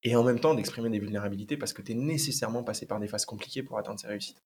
et 0.04 0.16
en 0.16 0.24
même 0.24 0.40
temps 0.40 0.54
d'exprimer 0.54 0.90
des 0.90 1.00
vulnérabilités 1.00 1.58
parce 1.58 1.74
que 1.74 1.82
tu 1.82 1.92
es 1.92 1.96
nécessairement 1.96 2.64
passé 2.64 2.86
par 2.86 3.00
des 3.00 3.08
phases 3.08 3.26
compliquées 3.26 3.64
pour 3.64 3.78
atteindre 3.78 4.00
ces 4.00 4.08
réussites. 4.08 4.42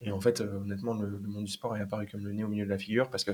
Et 0.00 0.10
en 0.10 0.20
fait, 0.20 0.40
euh, 0.40 0.60
honnêtement, 0.60 0.94
le, 0.94 1.18
monde 1.18 1.44
du 1.44 1.52
sport 1.52 1.76
est 1.76 1.80
apparu 1.80 2.06
comme 2.06 2.24
le 2.24 2.32
nez 2.32 2.44
au 2.44 2.48
milieu 2.48 2.64
de 2.64 2.70
la 2.70 2.78
figure 2.78 3.10
parce 3.10 3.24
que 3.24 3.32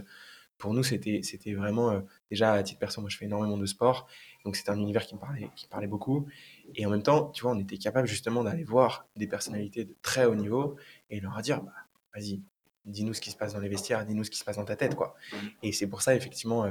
pour 0.61 0.75
nous, 0.75 0.85
c'était, 0.85 1.23
c'était 1.25 1.55
vraiment, 1.55 1.90
euh, 1.90 2.01
déjà 2.31 2.53
à 2.53 2.62
titre 2.62 2.79
perso, 2.79 3.01
moi 3.01 3.11
je 3.11 3.16
fais 3.16 3.25
énormément 3.25 3.57
de 3.57 3.66
sport, 3.66 4.07
donc 4.44 4.55
c'était 4.55 4.70
un 4.70 4.79
univers 4.79 5.05
qui 5.07 5.14
me 5.14 5.20
parlait, 5.20 5.51
qui 5.57 5.66
parlait 5.66 5.88
beaucoup. 5.88 6.29
Et 6.77 6.87
en 6.87 6.90
même 6.90 7.03
temps, 7.03 7.31
tu 7.31 7.42
vois, 7.42 7.53
on 7.53 7.59
était 7.59 7.79
capable 7.79 8.07
justement 8.07 8.44
d'aller 8.44 8.62
voir 8.62 9.09
des 9.16 9.27
personnalités 9.27 9.87
de 9.87 9.96
très 10.03 10.27
haut 10.27 10.37
niveau 10.37 10.77
et 11.09 11.18
leur 11.18 11.40
dire, 11.40 11.62
bah, 11.62 11.73
vas-y, 12.14 12.42
dis-nous 12.85 13.14
ce 13.14 13.20
qui 13.20 13.31
se 13.31 13.37
passe 13.37 13.55
dans 13.55 13.61
les 13.61 13.68
vestiaires, 13.68 14.05
dis-nous 14.07 14.23
ce 14.23 14.31
qui 14.31 14.38
se 14.38 14.44
passe 14.44 14.57
dans 14.57 14.64
ta 14.64 14.77
tête, 14.77 14.94
quoi. 14.94 15.16
Mmh. 15.33 15.37
Et 15.62 15.73
c'est 15.73 15.87
pour 15.87 16.03
ça, 16.03 16.14
effectivement, 16.14 16.64
euh, 16.64 16.70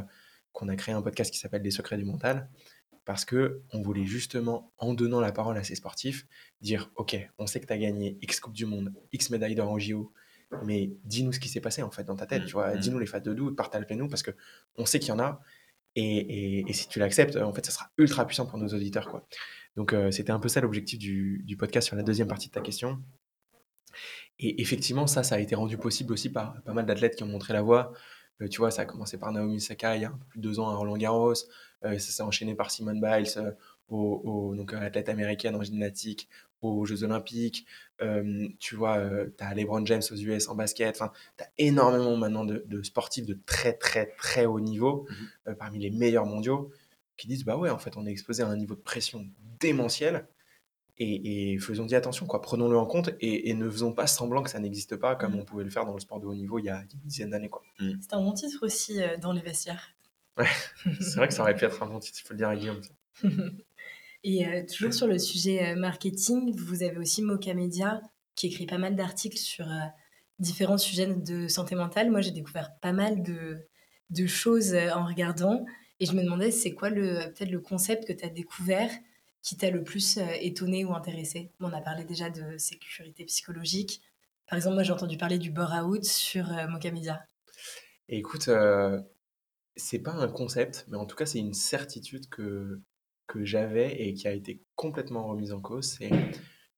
qu'on 0.54 0.70
a 0.70 0.76
créé 0.76 0.94
un 0.94 1.02
podcast 1.02 1.32
qui 1.34 1.40
s'appelle 1.40 1.64
Les 1.64 1.72
secrets 1.72 1.98
du 1.98 2.06
mental, 2.06 2.48
parce 3.06 3.26
que 3.26 3.64
on 3.74 3.82
voulait 3.82 4.06
justement, 4.06 4.72
en 4.78 4.94
donnant 4.94 5.20
la 5.20 5.32
parole 5.32 5.58
à 5.58 5.64
ces 5.64 5.74
sportifs, 5.74 6.28
dire, 6.62 6.92
ok, 6.96 7.18
on 7.40 7.48
sait 7.48 7.60
que 7.60 7.66
tu 7.66 7.74
as 7.74 7.78
gagné 7.80 8.20
X 8.22 8.40
Coupe 8.40 8.54
du 8.54 8.68
Monde, 8.68 8.94
X 9.12 9.32
médailles 9.32 9.56
d'or 9.56 9.72
en 9.72 9.80
JO, 9.80 10.14
mais 10.66 10.92
dis-nous 11.04 11.34
ce 11.34 11.40
qui 11.40 11.50
s'est 11.50 11.62
passé 11.62 11.84
en 11.84 11.92
fait 11.92 12.04
dans 12.04 12.16
ta 12.16 12.26
tête, 12.26 12.44
mmh. 12.44 12.46
tu 12.46 12.54
vois. 12.54 12.74
Mmh. 12.74 12.80
Dis-nous 12.80 13.00
les 13.00 13.06
phases 13.06 13.24
de 13.24 13.34
doute, 13.34 13.56
partage-les-nous 13.56 14.08
parce 14.08 14.24
que 14.24 14.32
on 14.78 14.86
sait 14.86 15.00
qu'il 15.00 15.10
y 15.10 15.12
en 15.12 15.20
a. 15.20 15.42
Et, 15.96 16.70
et, 16.70 16.74
si 16.74 16.88
tu 16.88 17.00
l'acceptes, 17.00 17.36
en 17.36 17.52
fait, 17.52 17.66
ça 17.66 17.72
sera 17.72 17.90
ultra 17.98 18.26
puissant 18.26 18.46
pour 18.46 18.58
nos 18.60 18.68
auditeurs, 18.68 19.10
quoi. 19.10 19.28
Donc, 19.76 19.94
euh, 19.94 20.12
c'était 20.12 20.32
un 20.32 20.40
peu 20.40 20.48
ça 20.48 20.62
l'objectif 20.62 21.00
du, 21.00 21.42
du, 21.46 21.58
podcast 21.58 21.88
sur 21.88 21.96
la 21.96 22.04
deuxième 22.04 22.28
partie 22.28 22.48
de 22.48 22.54
ta 22.54 22.62
question. 22.62 23.02
Et 24.38 24.62
effectivement, 24.62 25.08
ça, 25.08 25.24
ça 25.24 25.36
a 25.36 25.40
été 25.40 25.56
rendu 25.56 25.78
possible 25.78 26.14
aussi 26.14 26.30
par 26.30 26.62
pas 26.64 26.74
mal 26.74 26.86
d'athlètes 26.86 27.16
qui 27.16 27.24
ont 27.24 27.28
montré 27.28 27.54
la 27.54 27.62
voie. 27.62 27.92
Euh, 28.42 28.48
tu 28.48 28.60
vois, 28.60 28.72
ça 28.72 28.84
a 28.84 28.86
commencé 28.86 29.18
par 29.18 29.32
Naomi 29.32 29.60
Sakai 29.60 29.98
il 29.98 30.02
y 30.04 30.06
a 30.06 30.10
un 30.10 30.18
peu 30.18 30.26
plus 30.30 30.40
de 30.40 30.44
deux 30.48 30.60
ans 30.60 30.70
à 30.70 30.76
Roland 30.76 30.98
Garros. 30.98 31.34
Euh, 31.84 31.98
ça 31.98 32.12
s'est 32.12 32.24
enchaîné 32.24 32.56
par 32.56 32.72
Simone 32.72 33.02
Biles, 33.02 33.56
au, 33.90 34.54
donc 34.56 34.74
athlète 34.74 35.10
américaine 35.10 35.56
en 35.56 35.64
gymnastique, 35.64 36.30
aux 36.62 36.86
Jeux 36.86 37.04
Olympiques, 37.04 37.66
tu 38.60 38.76
vois, 38.76 39.02
tu 39.38 39.44
as 39.44 39.54
LeBron 39.54 39.86
James 39.86 40.02
aux 40.12 40.16
US 40.16 40.48
en 40.48 40.56
basket, 40.56 40.96
enfin, 40.96 41.12
tu 41.38 41.44
as 41.44 41.50
énormément 41.58 42.16
maintenant 42.18 42.46
de, 42.46 42.82
sportifs 42.84 43.26
de 43.26 43.38
très 43.46 43.74
très 43.74 44.08
très 44.18 44.46
haut 44.46 44.60
niveau, 44.60 45.08
mmh 45.10 45.56
parmi 45.56 45.80
les 45.80 45.90
meilleurs 45.90 46.26
mondiaux, 46.26 46.72
qui 47.18 47.28
disent, 47.28 47.44
bah 47.44 47.58
ouais, 47.58 47.70
en 47.70 47.80
fait, 47.80 47.98
on 47.98 48.06
est 48.06 48.12
exposé 48.12 48.44
à 48.44 48.48
un 48.48 48.56
niveau 48.56 48.76
de 48.76 48.82
pression 48.82 49.28
démentiel, 49.60 50.28
et, 51.02 51.58
faisons 51.60 51.88
y 51.88 51.96
attention, 51.96 52.26
quoi, 52.26 52.42
prenons-le 52.42 52.78
en 52.78 52.86
compte, 52.86 53.12
et, 53.22 53.54
ne 53.54 53.70
faisons 53.70 53.94
pas 53.94 54.08
semblant 54.08 54.44
que 54.44 54.50
ça 54.50 54.60
n'existe 54.60 54.98
pas, 54.98 55.16
comme 55.16 55.36
mmh. 55.36 55.40
on 55.40 55.46
pouvait 55.46 55.64
le 55.64 55.70
faire 55.70 55.86
dans 55.86 55.94
le 55.94 56.00
sport 56.00 56.20
de 56.20 56.26
haut 56.26 56.36
niveau 56.36 56.60
il 56.60 56.66
y 56.66 56.70
a, 56.70 56.82
une 56.82 57.00
dizaine 57.06 57.30
d'années, 57.30 57.50
quoi. 57.50 57.62
Mmh. 57.80 57.92
C'est 58.02 58.14
un 58.14 58.22
bon 58.22 58.34
titre 58.34 58.66
aussi 58.66 59.00
dans 59.22 59.32
les 59.32 59.42
vestiaires. 59.42 59.96
Ouais, 60.38 60.48
c'est 61.00 61.16
vrai 61.16 61.28
que 61.28 61.34
ça 61.34 61.44
aurait 61.44 61.56
pu 61.56 61.66
être 61.66 61.82
un 61.84 61.88
bon 61.88 62.00
titre, 62.00 62.20
il 62.22 62.28
faut 62.28 62.34
le 62.34 62.38
dire 62.38 62.50
à 62.50 62.56
Guillaume. 62.56 62.82
Et 64.24 64.46
euh, 64.46 64.64
toujours 64.66 64.94
sur 64.94 65.08
le 65.08 65.18
sujet 65.18 65.70
euh, 65.70 65.76
marketing, 65.76 66.54
vous 66.56 66.84
avez 66.84 66.98
aussi 66.98 67.22
Mocha 67.22 67.54
Media 67.54 68.02
qui 68.36 68.48
écrit 68.48 68.66
pas 68.66 68.78
mal 68.78 68.96
d'articles 68.96 69.38
sur 69.38 69.70
euh, 69.70 69.86
différents 70.40 70.78
sujets 70.78 71.08
de 71.08 71.48
santé 71.48 71.76
mentale. 71.76 72.12
Moi, 72.12 72.22
j'ai 72.22 72.32
découvert 72.32 72.78
pas 72.82 72.92
mal 72.92 73.24
de, 73.24 73.58
de, 74.10 74.28
choses 74.28 74.76
en 74.76 75.06
regardant 75.06 75.66
et 76.00 76.06
je 76.06 76.14
me 76.14 76.24
demandais 76.24 76.52
c'est 76.52 76.74
quoi 76.74 76.90
peut-être 76.92 77.52
le 77.52 77.60
concept 77.60 78.08
que 78.08 78.14
tu 78.14 78.26
as 78.26 78.30
découvert 78.30 78.90
qui 79.42 79.56
t'a 79.56 79.72
le 79.72 79.84
plus 79.84 80.18
étonné 80.42 80.84
ou 80.84 80.94
intéressé? 80.94 81.52
On 81.60 81.72
a 81.72 81.82
parlé 81.82 82.04
déjà 82.04 82.30
de 82.30 82.58
sécurité 82.58 83.26
psychologique. 83.26 84.02
Par 84.48 84.58
exemple, 84.58 84.76
moi 84.76 84.84
j'ai 84.84 84.94
entendu 84.94 85.18
parler 85.18 85.38
du 85.38 85.50
bore-out 85.50 86.04
sur 86.04 86.46
Mocha 86.70 86.92
Media. 86.92 87.26
écoute, 88.08 88.50
c'est 89.76 90.00
pas 90.00 90.12
un 90.12 90.28
concept, 90.28 90.86
mais 90.90 90.98
en 90.98 91.06
tout 91.06 91.16
cas 91.16 91.26
c'est 91.26 91.40
une 91.40 91.54
certitude 91.54 92.30
que 92.30 92.82
que 93.30 93.46
j'avais 93.46 94.02
et 94.02 94.14
qui 94.16 94.28
a 94.28 94.34
été 94.34 94.62
complètement 94.76 95.28
remise 95.28 95.54
en 95.54 95.62
cause, 95.62 95.86
c'est 95.86 96.10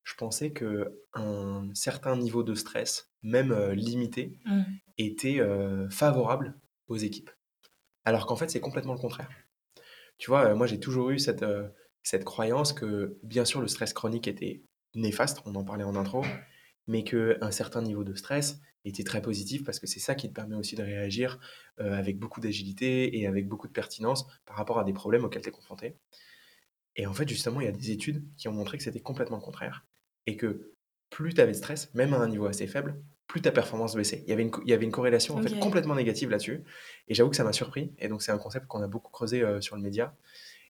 je 0.04 0.16
pensais 0.16 0.52
que 0.52 1.00
un 1.14 1.70
certain 1.74 2.16
niveau 2.18 2.44
de 2.44 2.54
stress, 2.54 3.12
même 3.24 3.52
euh, 3.52 3.74
limité, 3.74 4.40
mmh. 4.46 4.62
était 4.98 5.40
euh, 5.40 5.90
favorable 5.90 6.60
aux 6.88 6.98
équipes. 6.98 7.30
Alors 8.04 8.26
qu'en 8.26 8.36
fait, 8.36 8.50
c'est 8.50 8.60
complètement 8.60 8.94
le 8.94 9.00
contraire. 9.00 9.30
Tu 10.18 10.30
vois, 10.30 10.50
euh, 10.50 10.56
moi, 10.56 10.68
j'ai 10.68 10.80
toujours 10.80 11.12
eu 11.12 11.20
cette, 11.20 11.46
cette 12.04 12.26
croyance 12.26 12.74
que, 12.74 13.18
bien 13.24 13.46
sûr, 13.46 13.62
le 13.62 13.68
stress 13.68 13.94
chronique 13.94 14.28
était 14.28 14.64
néfaste, 14.94 15.42
on 15.46 15.56
en 15.56 15.64
parlait 15.64 15.84
en 15.86 15.96
intro, 15.96 16.26
mais 16.88 17.04
qu'un 17.04 17.52
certain 17.52 17.82
niveau 17.82 18.04
de 18.04 18.14
stress 18.14 18.60
était 18.84 19.04
très 19.04 19.22
positif 19.22 19.64
parce 19.64 19.80
que 19.80 19.86
c'est 19.86 20.00
ça 20.00 20.16
qui 20.16 20.28
te 20.28 20.34
permet 20.34 20.56
aussi 20.56 20.76
de 20.76 20.82
réagir 20.82 21.40
avec 21.78 22.18
beaucoup 22.18 22.42
d'agilité 22.42 23.20
et 23.20 23.28
avec 23.28 23.48
beaucoup 23.48 23.68
de 23.68 23.72
pertinence 23.72 24.26
par 24.46 24.58
rapport 24.58 24.80
à 24.80 24.84
des 24.84 24.92
problèmes 24.92 25.24
auxquels 25.24 25.44
tu 25.44 25.50
es 25.50 25.52
confronté. 25.52 25.96
Et 26.96 27.06
en 27.06 27.14
fait, 27.14 27.28
justement, 27.28 27.62
il 27.62 27.66
y 27.66 27.70
a 27.70 27.72
des 27.72 27.92
études 27.92 28.26
qui 28.38 28.48
ont 28.48 28.54
montré 28.54 28.78
que 28.78 28.84
c'était 28.84 29.00
complètement 29.00 29.38
le 29.38 29.44
contraire. 29.44 29.86
Et 30.28 30.38
que 30.38 30.74
plus 31.10 31.34
tu 31.34 31.42
avais 31.42 31.52
de 31.52 31.58
stress, 31.58 31.94
même 31.94 32.14
à 32.14 32.18
un 32.18 32.28
niveau 32.28 32.46
assez 32.46 32.68
faible, 32.68 33.02
plus 33.28 33.42
ta 33.42 33.52
performance 33.52 33.96
baissait. 33.96 34.24
Il 34.26 34.30
y 34.30 34.34
avait 34.34 34.44
une, 34.44 34.52
il 34.64 34.70
y 34.70 34.74
avait 34.74 34.86
une 34.86 34.92
corrélation 34.92 35.38
en 35.38 35.42
fait, 35.42 35.58
complètement 35.60 35.96
négative 35.96 36.30
là-dessus. 36.30 36.64
Et 37.08 37.14
j'avoue 37.14 37.30
que 37.30 37.36
ça 37.36 37.44
m'a 37.44 37.54
surpris. 37.54 37.94
Et 38.00 38.08
donc, 38.08 38.22
c'est 38.22 38.32
un 38.32 38.38
concept 38.38 38.68
qu'on 38.68 38.82
a 38.82 38.88
beaucoup 38.88 39.12
creusé 39.12 39.42
euh, 39.42 39.62
sur 39.62 39.76
le 39.76 39.82
média. 39.82 40.16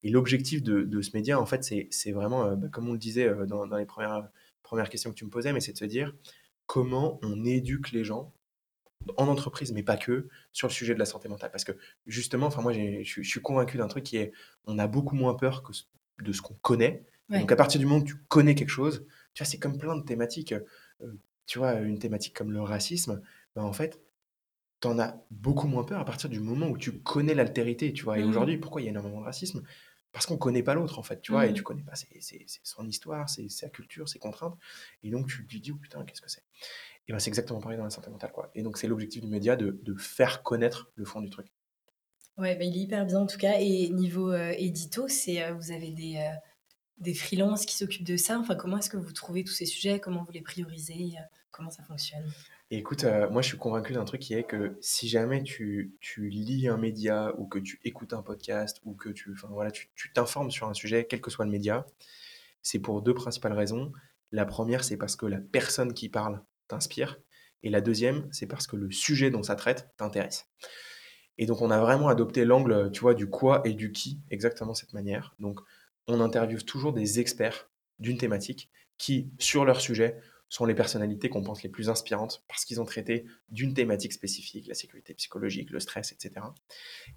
Et 0.04 0.10
l'objectif 0.10 0.64
de, 0.64 0.82
de, 0.82 1.02
ce 1.02 1.12
média, 1.16 1.40
en 1.40 1.46
fait, 1.46 1.64
c'est 1.64 2.12
vraiment, 2.12 2.46
euh, 2.46 2.56
bah, 2.56 2.68
comme 2.70 2.88
on 2.88 2.94
le 2.94 3.00
disait 3.00 3.28
euh, 3.28 3.46
dans, 3.46 3.68
dans, 3.68 3.78
les 3.78 3.86
premières, 3.86 4.30
premières 4.64 4.90
questions 4.90 5.12
que 5.12 5.16
tu 5.16 5.26
me 5.26 5.30
posais, 5.30 5.54
mais 5.54 5.60
c'est 5.60 5.74
de 5.74 5.78
se 5.78 5.86
dire 5.86 6.14
comment 6.66 7.20
on 7.24 7.46
éduque 7.46 7.92
les 7.92 8.04
gens 8.04 8.34
en 9.18 9.28
entreprise, 9.28 9.72
mais 9.72 9.84
pas 9.84 9.98
que, 9.98 10.28
sur 10.54 10.68
le 10.68 10.74
sujet 10.74 10.94
de 10.94 11.00
la 11.00 11.06
santé 11.06 11.28
mentale. 11.28 11.52
Parce 11.52 11.64
que 11.64 11.74
justement, 12.06 12.48
enfin 12.48 12.62
moi, 12.62 12.72
je 12.74 13.22
suis 13.24 13.42
convaincu 13.42 13.78
d'un 13.78 13.88
truc 13.88 14.04
qui 14.04 14.18
est, 14.18 14.32
on 14.66 14.78
a 14.80 14.88
beaucoup 14.88 15.16
moins 15.16 15.34
peur 15.34 15.64
que 15.64 15.74
de 16.22 16.32
ce 16.34 16.42
qu'on 16.42 16.56
connaît. 16.56 17.06
Donc 17.30 17.52
à 17.52 17.56
partir 17.56 17.80
du 17.80 17.86
moment 17.86 18.02
où 18.02 18.06
tu 18.06 18.18
connais 18.28 18.56
quelque 18.56 18.70
chose, 18.70 19.06
tu 19.34 19.44
vois, 19.44 19.50
c'est 19.50 19.58
comme 19.58 19.78
plein 19.78 19.96
de 19.96 20.04
thématiques. 20.04 20.54
Euh, 21.02 21.14
tu 21.46 21.60
vois, 21.60 21.74
une 21.76 22.00
thématique 22.00 22.36
comme 22.36 22.52
le 22.52 22.62
racisme, 22.62 23.22
ben, 23.56 23.64
en 23.64 23.74
fait, 23.74 24.02
tu 24.82 24.88
en 24.88 25.00
as 25.00 25.24
beaucoup 25.32 25.68
moins 25.68 25.84
peur 25.84 26.00
à 26.00 26.06
partir 26.06 26.30
du 26.30 26.40
moment 26.40 26.68
où 26.68 26.78
tu 26.78 27.00
connais 27.00 27.34
l'altérité, 27.34 27.94
tu 27.94 28.04
vois. 28.04 28.20
Et 28.20 28.24
mmh. 28.24 28.30
aujourd'hui, 28.30 28.58
pourquoi 28.58 28.82
il 28.82 28.86
y 28.86 28.88
a 28.88 28.92
énormément 28.92 29.20
de 29.20 29.26
racisme? 29.26 29.64
Parce 30.12 30.26
qu'on 30.26 30.38
connaît 30.38 30.64
pas 30.64 30.74
l'autre, 30.74 31.00
en 31.00 31.04
fait, 31.04 31.22
tu 31.22 31.32
vois, 31.32 31.46
et 31.46 31.52
mmh. 31.52 31.54
tu 31.54 31.64
connais 31.64 31.84
pas 31.84 31.94
son 32.64 32.88
histoire, 32.88 33.30
sa 33.30 33.70
culture, 33.70 34.10
ses 34.10 34.20
contraintes. 34.20 34.58
Et 35.04 35.10
donc, 35.10 35.28
tu 35.28 35.44
lui 35.44 35.62
dis, 35.62 35.72
oh 35.72 35.78
putain, 35.78 36.04
qu'est-ce 36.04 36.22
que 36.22 36.30
c'est? 36.30 36.44
Et 37.08 37.14
ben, 37.14 37.20
c'est 37.20 37.30
exactement 37.30 37.60
pareil 37.60 37.78
dans 37.78 37.84
la 37.84 37.90
santé 37.90 38.10
mentale, 38.10 38.32
quoi. 38.32 38.52
Et 38.56 38.64
donc, 38.64 38.78
c'est 38.78 38.88
l'objectif 38.88 39.22
du 39.22 39.30
média 39.30 39.56
de, 39.56 39.80
de, 39.84 39.96
faire 39.96 40.44
connaître 40.44 40.92
le 40.96 41.06
fond 41.06 41.22
du 41.22 41.30
truc. 41.30 41.48
Ouais, 42.42 42.56
bah, 42.56 42.64
il 42.64 42.76
est 42.76 42.82
hyper 42.82 43.06
bien 43.06 43.20
en 43.20 43.28
tout 43.28 43.38
cas. 43.38 43.60
Et 43.60 43.90
niveau 43.90 44.32
euh, 44.32 44.56
édito, 44.58 45.08
c'est 45.08 45.44
euh, 45.44 45.54
vous 45.54 45.72
avez 45.72 45.92
des, 45.92 46.16
euh, 46.18 46.36
des 46.98 47.14
freelances 47.14 47.68
qui 47.68 47.78
s'occupent 47.78 48.04
de 48.04 48.18
ça? 48.18 48.40
Enfin, 48.40 48.56
comment 48.56 48.80
est-ce 48.80 48.90
que 48.90 48.98
vous 48.98 49.14
trouvez 49.14 49.44
tous 49.44 49.54
ces 49.54 49.68
sujets? 49.68 50.00
Comment 50.00 50.24
vous 50.24 50.32
les 50.32 50.42
priorisez? 50.42 51.14
Comment 51.52 51.70
ça 51.70 51.84
fonctionne? 51.84 52.24
Écoute, 52.72 53.06
moi 53.30 53.44
je 53.44 53.50
suis 53.50 53.58
convaincu 53.58 53.94
d'un 53.94 54.06
truc 54.06 54.22
qui 54.22 54.34
est 54.34 54.44
que 54.44 54.76
si 54.82 55.08
jamais 55.08 55.44
tu, 55.44 55.94
tu, 56.00 56.30
lis 56.30 56.68
un 56.68 56.78
média 56.78 57.32
ou 57.38 57.46
que 57.46 57.60
tu 57.60 57.80
écoutes 57.84 58.14
un 58.14 58.24
podcast 58.24 58.80
ou 58.86 58.94
que 58.96 59.10
tu 59.10 59.36
voilà, 59.50 59.70
tu 59.70 60.12
t'informes 60.14 60.50
sur 60.50 60.68
un 60.68 60.74
sujet, 60.74 61.06
quel 61.08 61.22
que 61.22 61.30
soit 61.30 61.46
le 61.46 61.52
média, 61.52 61.86
c'est 62.64 62.80
pour 62.80 63.04
deux 63.04 63.14
principales 63.14 63.54
raisons. 63.54 63.92
La 64.32 64.46
première, 64.46 64.84
c'est 64.84 64.98
parce 64.98 65.16
que 65.16 65.28
la 65.28 65.40
personne 65.40 65.94
qui 65.94 66.10
parle 66.10 66.42
t'inspire. 66.68 67.20
Et 67.62 67.70
la 67.70 67.82
deuxième, 67.82 68.28
c'est 68.32 68.48
parce 68.48 68.66
que 68.66 68.78
le 68.78 68.90
sujet 68.90 69.30
dont 69.30 69.44
ça 69.44 69.56
traite 69.56 69.90
t'intéresse. 69.98 70.48
Et 71.38 71.46
donc, 71.46 71.62
on 71.62 71.72
a 71.72 71.80
vraiment 71.80 72.08
adopté 72.08 72.46
l'angle, 72.46 72.92
tu 72.92 73.02
vois, 73.02 73.14
du 73.14 73.28
quoi 73.28 73.62
et 73.66 73.74
du 73.74 73.92
qui, 73.92 74.20
exactement 74.30 74.74
cette 74.74 74.94
manière. 74.94 75.36
Donc, 75.40 75.60
on 76.08 76.20
interviewe 76.20 76.62
toujours 76.62 76.94
des 76.94 77.20
experts 77.20 77.70
d'une 78.00 78.18
thématique 78.18 78.70
qui, 78.98 79.32
sur 79.40 79.66
leur 79.66 79.82
sujet, 79.82 80.20
sont 80.50 80.66
les 80.66 80.76
personnalités 80.76 81.30
qu'on 81.30 81.44
pense 81.44 81.64
les 81.64 81.70
plus 81.70 81.90
inspirantes 81.90 82.44
parce 82.48 82.66
qu'ils 82.66 82.82
ont 82.82 82.86
traité 82.86 83.26
d'une 83.50 83.74
thématique 83.74 84.12
spécifique, 84.12 84.68
la 84.68 84.74
sécurité 84.74 85.14
psychologique, 85.14 85.72
le 85.72 85.80
stress, 85.80 86.12
etc. 86.12 86.46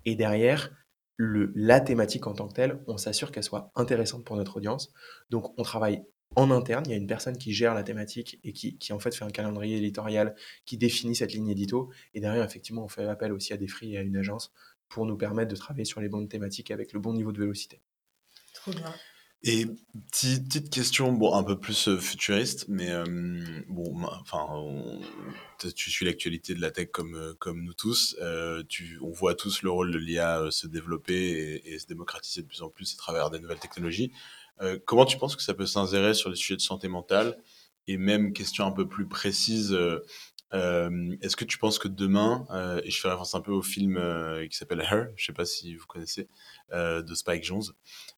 Et 0.04 0.14
derrière, 0.14 0.70
la 1.18 1.80
thématique 1.80 2.26
en 2.26 2.34
tant 2.34 2.48
que 2.48 2.54
telle, 2.54 2.82
on 2.86 2.96
s'assure 2.96 3.32
qu'elle 3.32 3.44
soit 3.44 3.72
intéressante 3.74 4.24
pour 4.24 4.36
notre 4.36 4.56
audience. 4.56 4.92
Donc, 5.30 5.52
on 5.58 5.62
travaille 5.62 6.04
en 6.36 6.50
interne, 6.50 6.84
il 6.86 6.90
y 6.90 6.94
a 6.94 6.96
une 6.96 7.06
personne 7.06 7.36
qui 7.38 7.52
gère 7.52 7.74
la 7.74 7.82
thématique 7.82 8.38
et 8.44 8.52
qui, 8.52 8.76
qui, 8.78 8.92
en 8.92 8.98
fait 8.98 9.14
fait 9.14 9.24
un 9.24 9.30
calendrier 9.30 9.76
éditorial 9.76 10.34
qui 10.64 10.76
définit 10.76 11.16
cette 11.16 11.32
ligne 11.32 11.48
édito. 11.48 11.90
Et 12.14 12.20
derrière, 12.20 12.44
effectivement, 12.44 12.84
on 12.84 12.88
fait 12.88 13.04
appel 13.04 13.32
aussi 13.32 13.52
à 13.52 13.56
des 13.56 13.68
free 13.68 13.94
et 13.94 13.98
à 13.98 14.02
une 14.02 14.16
agence 14.16 14.52
pour 14.88 15.06
nous 15.06 15.16
permettre 15.16 15.50
de 15.50 15.56
travailler 15.56 15.84
sur 15.84 16.00
les 16.00 16.08
bonnes 16.08 16.28
thématiques 16.28 16.70
avec 16.70 16.92
le 16.92 17.00
bon 17.00 17.12
niveau 17.12 17.32
de 17.32 17.38
vélocité. 17.38 17.80
Trop 18.54 18.72
bien. 18.72 18.94
Et 19.46 19.66
petite, 20.10 20.48
petite 20.48 20.70
question, 20.70 21.12
bon, 21.12 21.34
un 21.34 21.44
peu 21.44 21.60
plus 21.60 21.88
euh, 21.88 21.98
futuriste, 21.98 22.64
mais 22.68 22.90
euh, 22.90 23.04
bon, 23.68 24.02
enfin, 24.02 24.46
tu 25.76 25.90
suis 25.90 26.06
l'actualité 26.06 26.54
de 26.54 26.62
la 26.62 26.70
tech 26.70 26.88
comme, 26.90 27.14
euh, 27.14 27.34
comme 27.38 27.62
nous 27.62 27.74
tous. 27.74 28.16
tu, 28.70 28.98
on 29.02 29.10
voit 29.10 29.34
tous 29.34 29.60
le 29.60 29.70
rôle 29.70 29.92
de 29.92 29.98
l'IA 29.98 30.48
se 30.50 30.66
développer 30.66 31.60
et, 31.62 31.78
se 31.78 31.86
démocratiser 31.86 32.40
de 32.40 32.46
plus 32.46 32.62
en 32.62 32.70
plus 32.70 32.94
à 32.94 32.96
travers 32.96 33.28
des 33.28 33.38
nouvelles 33.38 33.58
technologies. 33.58 34.12
Comment 34.84 35.04
tu 35.04 35.18
penses 35.18 35.36
que 35.36 35.42
ça 35.42 35.54
peut 35.54 35.66
s'insérer 35.66 36.14
sur 36.14 36.30
les 36.30 36.36
sujets 36.36 36.56
de 36.56 36.60
santé 36.60 36.88
mentale 36.88 37.36
Et 37.86 37.96
même 37.96 38.32
question 38.32 38.66
un 38.66 38.72
peu 38.72 38.88
plus 38.88 39.06
précise, 39.06 39.76
est-ce 40.52 41.36
que 41.36 41.44
tu 41.44 41.58
penses 41.58 41.78
que 41.78 41.88
demain, 41.88 42.46
et 42.84 42.90
je 42.90 43.00
fais 43.00 43.08
référence 43.08 43.34
un 43.34 43.40
peu 43.40 43.52
au 43.52 43.62
film 43.62 44.00
qui 44.50 44.56
s'appelle 44.56 44.80
Her, 44.80 45.08
je 45.16 45.24
sais 45.26 45.32
pas 45.32 45.44
si 45.44 45.74
vous 45.74 45.86
connaissez, 45.86 46.28
de 46.72 47.14
Spike 47.14 47.44
Jonze, 47.44 47.74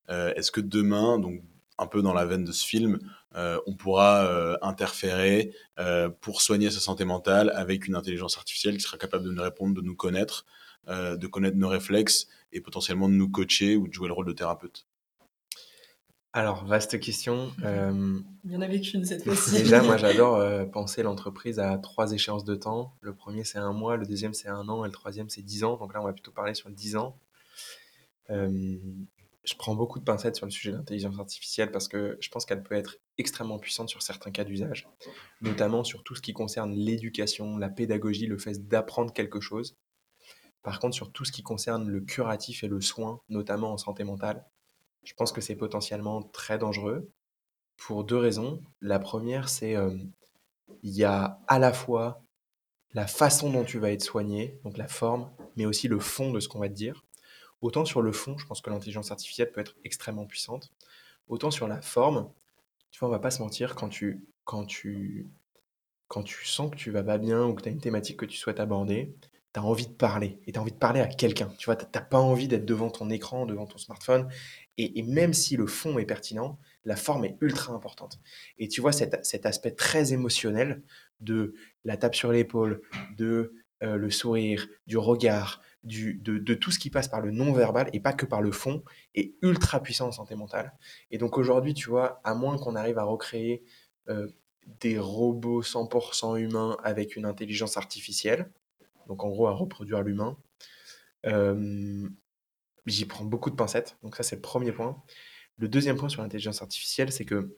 est-ce 0.08 0.50
que 0.50 0.60
demain, 0.60 1.18
donc 1.18 1.42
un 1.78 1.86
peu 1.86 2.00
dans 2.00 2.14
la 2.14 2.24
veine 2.24 2.44
de 2.44 2.52
ce 2.52 2.66
film, 2.66 2.98
on 3.34 3.74
pourra 3.74 4.58
interférer 4.62 5.52
pour 6.20 6.42
soigner 6.42 6.70
sa 6.70 6.80
santé 6.80 7.04
mentale 7.04 7.50
avec 7.54 7.86
une 7.86 7.96
intelligence 7.96 8.36
artificielle 8.36 8.76
qui 8.76 8.82
sera 8.82 8.98
capable 8.98 9.24
de 9.24 9.30
nous 9.30 9.42
répondre, 9.42 9.74
de 9.74 9.82
nous 9.82 9.96
connaître, 9.96 10.46
de 10.88 11.26
connaître 11.26 11.56
nos 11.56 11.68
réflexes 11.68 12.28
et 12.52 12.60
potentiellement 12.60 13.08
de 13.08 13.14
nous 13.14 13.28
coacher 13.30 13.76
ou 13.76 13.88
de 13.88 13.92
jouer 13.92 14.08
le 14.08 14.14
rôle 14.14 14.26
de 14.26 14.32
thérapeute? 14.32 14.86
Alors, 16.36 16.66
vaste 16.66 17.00
question. 17.00 17.50
Euh, 17.64 18.20
Il 18.44 18.52
y 18.52 18.56
en 18.56 18.60
avait 18.60 18.80
qu'une 18.80 19.04
cette 19.04 19.24
fois-ci. 19.24 19.62
déjà, 19.62 19.82
moi, 19.82 19.96
j'adore 19.96 20.36
euh, 20.36 20.64
penser 20.66 21.02
l'entreprise 21.02 21.58
à 21.58 21.78
trois 21.78 22.12
échéances 22.12 22.44
de 22.44 22.54
temps. 22.54 22.94
Le 23.00 23.14
premier, 23.14 23.42
c'est 23.42 23.58
un 23.58 23.72
mois, 23.72 23.96
le 23.96 24.06
deuxième, 24.06 24.34
c'est 24.34 24.48
un 24.48 24.68
an, 24.68 24.84
et 24.84 24.88
le 24.88 24.92
troisième, 24.92 25.30
c'est 25.30 25.42
dix 25.42 25.64
ans. 25.64 25.76
Donc 25.78 25.94
là, 25.94 26.00
on 26.02 26.04
va 26.04 26.12
plutôt 26.12 26.32
parler 26.32 26.54
sur 26.54 26.70
dix 26.70 26.96
ans. 26.96 27.18
Euh, 28.30 28.76
je 29.44 29.54
prends 29.54 29.74
beaucoup 29.74 29.98
de 29.98 30.04
pincettes 30.04 30.36
sur 30.36 30.44
le 30.44 30.52
sujet 30.52 30.72
de 30.72 30.76
l'intelligence 30.76 31.18
artificielle 31.18 31.70
parce 31.70 31.88
que 31.88 32.18
je 32.20 32.28
pense 32.28 32.44
qu'elle 32.44 32.62
peut 32.62 32.74
être 32.74 32.96
extrêmement 33.16 33.58
puissante 33.58 33.88
sur 33.88 34.02
certains 34.02 34.32
cas 34.32 34.44
d'usage, 34.44 34.88
notamment 35.40 35.84
sur 35.84 36.02
tout 36.02 36.16
ce 36.16 36.20
qui 36.20 36.32
concerne 36.32 36.72
l'éducation, 36.72 37.56
la 37.56 37.68
pédagogie, 37.68 38.26
le 38.26 38.38
fait 38.38 38.66
d'apprendre 38.68 39.12
quelque 39.12 39.40
chose. 39.40 39.76
Par 40.62 40.80
contre, 40.80 40.96
sur 40.96 41.12
tout 41.12 41.24
ce 41.24 41.30
qui 41.30 41.44
concerne 41.44 41.88
le 41.88 42.00
curatif 42.00 42.64
et 42.64 42.68
le 42.68 42.80
soin, 42.80 43.20
notamment 43.28 43.72
en 43.72 43.78
santé 43.78 44.02
mentale, 44.02 44.44
je 45.06 45.14
pense 45.14 45.32
que 45.32 45.40
c'est 45.40 45.54
potentiellement 45.54 46.22
très 46.22 46.58
dangereux 46.58 47.08
pour 47.76 48.04
deux 48.04 48.16
raisons. 48.16 48.60
La 48.80 48.98
première, 48.98 49.48
c'est 49.48 49.76
euh, 49.76 49.96
il 50.82 50.94
y 50.94 51.04
a 51.04 51.38
à 51.46 51.58
la 51.58 51.72
fois 51.72 52.22
la 52.92 53.06
façon 53.06 53.50
dont 53.50 53.64
tu 53.64 53.78
vas 53.78 53.92
être 53.92 54.02
soigné, 54.02 54.58
donc 54.64 54.76
la 54.76 54.88
forme, 54.88 55.30
mais 55.54 55.64
aussi 55.64 55.86
le 55.86 56.00
fond 56.00 56.32
de 56.32 56.40
ce 56.40 56.48
qu'on 56.48 56.58
va 56.58 56.68
te 56.68 56.74
dire. 56.74 57.04
Autant 57.62 57.84
sur 57.84 58.02
le 58.02 58.10
fond, 58.10 58.36
je 58.36 58.46
pense 58.46 58.60
que 58.60 58.68
l'intelligence 58.68 59.10
artificielle 59.10 59.52
peut 59.52 59.60
être 59.60 59.76
extrêmement 59.84 60.26
puissante. 60.26 60.72
Autant 61.28 61.50
sur 61.50 61.68
la 61.68 61.80
forme, 61.80 62.30
tu 62.90 62.98
vois, 62.98 63.08
on 63.08 63.12
va 63.12 63.18
pas 63.18 63.30
se 63.30 63.42
mentir, 63.42 63.76
quand 63.76 63.88
tu, 63.88 64.24
quand 64.44 64.64
tu, 64.64 65.28
quand 66.08 66.22
tu 66.22 66.46
sens 66.46 66.70
que 66.70 66.76
tu 66.76 66.90
vas 66.90 67.04
pas 67.04 67.18
bien 67.18 67.44
ou 67.46 67.54
que 67.54 67.62
tu 67.62 67.68
as 67.68 67.72
une 67.72 67.80
thématique 67.80 68.18
que 68.18 68.26
tu 68.26 68.36
souhaites 68.36 68.60
aborder, 68.60 69.14
tu 69.54 69.60
as 69.60 69.62
envie 69.62 69.86
de 69.86 69.92
parler 69.92 70.40
et 70.46 70.52
tu 70.52 70.58
as 70.58 70.62
envie 70.62 70.72
de 70.72 70.76
parler 70.76 71.00
à 71.00 71.06
quelqu'un. 71.06 71.48
Tu 71.58 71.66
vois, 71.66 71.76
tu 71.76 71.86
pas 72.10 72.20
envie 72.20 72.48
d'être 72.48 72.66
devant 72.66 72.90
ton 72.90 73.08
écran, 73.10 73.46
devant 73.46 73.66
ton 73.66 73.78
smartphone 73.78 74.28
et, 74.78 75.02
même 75.02 75.32
si 75.32 75.56
le 75.56 75.66
fond 75.66 75.98
est 75.98 76.04
pertinent, 76.04 76.58
la 76.84 76.96
forme 76.96 77.24
est 77.24 77.36
ultra 77.40 77.72
importante. 77.72 78.20
Et 78.58 78.68
tu 78.68 78.80
vois 78.80 78.92
cet, 78.92 79.46
aspect 79.46 79.70
très 79.72 80.12
émotionnel 80.12 80.82
de 81.20 81.54
la 81.84 81.96
tape 81.96 82.14
sur 82.14 82.30
l'épaule, 82.30 82.82
de 83.16 83.54
euh, 83.82 83.96
le 83.96 84.10
sourire, 84.10 84.66
du 84.86 84.98
regard, 84.98 85.62
de, 85.82 86.54
tout 86.54 86.70
ce 86.70 86.78
qui 86.78 86.90
passe 86.90 87.08
par 87.08 87.20
le 87.20 87.30
non-verbal 87.30 87.88
et 87.92 88.00
pas 88.00 88.12
que 88.12 88.26
par 88.26 88.42
le 88.42 88.52
fond, 88.52 88.82
est 89.14 89.34
ultra 89.42 89.82
puissant 89.82 90.08
en 90.08 90.12
santé 90.12 90.34
mentale. 90.34 90.72
Et 91.10 91.18
donc 91.18 91.38
aujourd'hui, 91.38 91.74
tu 91.74 91.88
vois, 91.88 92.20
à 92.24 92.34
moins 92.34 92.58
qu'on 92.58 92.76
arrive 92.76 92.98
à 92.98 93.04
recréer 93.04 93.64
euh, 94.08 94.28
des 94.80 94.98
robots 94.98 95.62
100% 95.62 96.38
humains 96.38 96.76
avec 96.82 97.16
une 97.16 97.24
intelligence 97.24 97.76
artificielle, 97.76 98.50
donc 99.06 99.24
en 99.24 99.28
gros 99.28 99.46
à 99.46 99.52
reproduire 99.52 100.02
l'humain, 100.02 100.36
euh, 101.26 102.08
j'y 102.86 103.04
prends 103.04 103.24
beaucoup 103.24 103.50
de 103.50 103.56
pincettes. 103.56 103.96
Donc 104.02 104.16
ça, 104.16 104.22
c'est 104.22 104.36
le 104.36 104.42
premier 104.42 104.72
point. 104.72 105.02
Le 105.58 105.68
deuxième 105.68 105.96
point 105.96 106.08
sur 106.08 106.22
l'intelligence 106.22 106.62
artificielle, 106.62 107.12
c'est 107.12 107.24
que, 107.24 107.56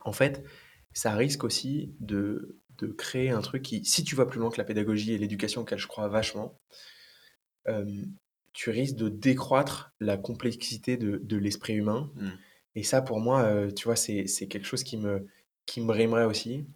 en 0.00 0.12
fait, 0.12 0.44
ça 0.92 1.14
risque 1.14 1.44
aussi 1.44 1.94
de, 2.00 2.58
de, 2.78 2.88
créer 2.88 3.30
un 3.30 3.42
truc 3.42 3.62
qui, 3.62 3.84
si 3.84 4.04
tu 4.04 4.16
vas 4.16 4.26
plus 4.26 4.40
loin 4.40 4.50
que 4.50 4.58
la 4.58 4.64
pédagogie 4.64 5.12
et 5.12 5.18
l'éducation, 5.18 5.62
auquel 5.62 5.78
je 5.78 5.86
crois 5.86 6.08
vachement, 6.08 6.58
euh, 7.68 8.04
tu 8.52 8.70
risques 8.70 8.96
de 8.96 9.08
décroître 9.08 9.92
la 10.00 10.16
complexité 10.16 10.96
de, 10.96 11.18
de 11.22 11.36
l'esprit 11.36 11.74
humain. 11.74 12.10
Mmh. 12.16 12.28
Et 12.76 12.82
ça, 12.82 13.02
pour 13.02 13.20
moi, 13.20 13.42
euh, 13.42 13.70
tu 13.70 13.84
vois, 13.84 13.96
c'est 13.96 14.24
quelque 14.48 14.66
chose 14.66 14.82
qui 14.82 14.96
me, 14.96 15.26
qui 15.66 15.80
me 15.80 15.92
rimerait 15.92 16.24
aussi. 16.24 16.66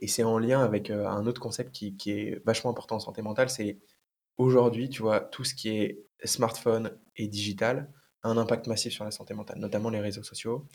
Et 0.00 0.08
c'est 0.08 0.24
en 0.24 0.38
lien 0.38 0.62
avec 0.62 0.90
euh, 0.90 1.06
un 1.06 1.26
autre 1.26 1.40
concept 1.40 1.72
qui, 1.72 1.96
qui, 1.96 2.10
est 2.12 2.44
vachement 2.44 2.70
important 2.70 2.96
en 2.96 3.00
santé 3.00 3.22
mentale, 3.22 3.50
c'est 3.50 3.78
aujourd'hui, 4.38 4.88
tu 4.88 5.02
vois, 5.02 5.20
tout 5.20 5.44
ce 5.44 5.54
qui 5.54 5.70
est 5.70 6.04
smartphone 6.24 6.98
et 7.16 7.28
digital 7.28 7.92
a 8.22 8.28
un 8.28 8.36
impact 8.36 8.66
massif 8.66 8.92
sur 8.92 9.04
la 9.04 9.10
santé 9.10 9.34
mentale, 9.34 9.58
notamment 9.58 9.90
les 9.90 10.00
réseaux 10.00 10.22
sociaux. 10.22 10.66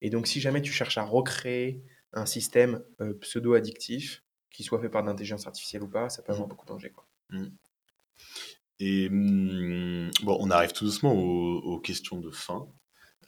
Et 0.00 0.10
donc, 0.10 0.26
si 0.26 0.40
jamais 0.40 0.62
tu 0.62 0.72
cherches 0.72 0.98
à 0.98 1.04
recréer 1.04 1.82
un 2.12 2.26
système 2.26 2.82
euh, 3.00 3.14
pseudo-addictif, 3.20 4.22
qui 4.50 4.62
soit 4.62 4.80
fait 4.80 4.88
par 4.88 5.02
l'intelligence 5.02 5.46
artificielle 5.46 5.82
ou 5.82 5.88
pas, 5.88 6.08
ça 6.08 6.22
peut 6.22 6.32
avoir 6.32 6.46
mmh. 6.46 6.50
beaucoup 6.50 6.66
de 6.66 6.70
danger. 6.70 6.90
Quoi. 6.90 7.06
Mmh. 7.30 7.46
Et 8.78 9.08
mmh, 9.08 10.10
bon, 10.22 10.36
on 10.40 10.50
arrive 10.50 10.72
tout 10.72 10.84
doucement 10.84 11.12
aux, 11.12 11.80
questions 11.80 12.20
de 12.20 12.30
fin. 12.30 12.68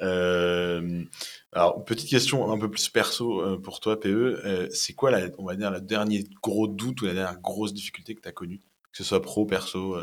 Euh, 0.03 1.05
alors, 1.53 1.85
petite 1.85 2.09
question 2.09 2.53
un 2.53 2.59
peu 2.59 2.71
plus 2.71 2.89
perso 2.89 3.41
euh, 3.41 3.59
pour 3.59 3.81
toi, 3.81 3.99
PE. 3.99 4.69
c'est 4.71 4.93
quoi, 4.93 5.11
la, 5.11 5.29
on 5.39 5.45
va 5.45 5.57
dire, 5.57 5.71
le 5.71 5.81
dernier 5.81 6.25
gros 6.43 6.69
doute 6.69 7.03
ou 7.03 7.07
la 7.07 7.15
dernière 7.15 7.41
grosse 7.41 7.75
difficulté 7.75 8.15
que 8.15 8.21
tu 8.21 8.29
as 8.29 8.33
connue? 8.33 8.63
Que 8.97 9.03
ce 9.03 9.09
soit 9.11 9.21
pro, 9.21 9.45
perso 9.45 9.95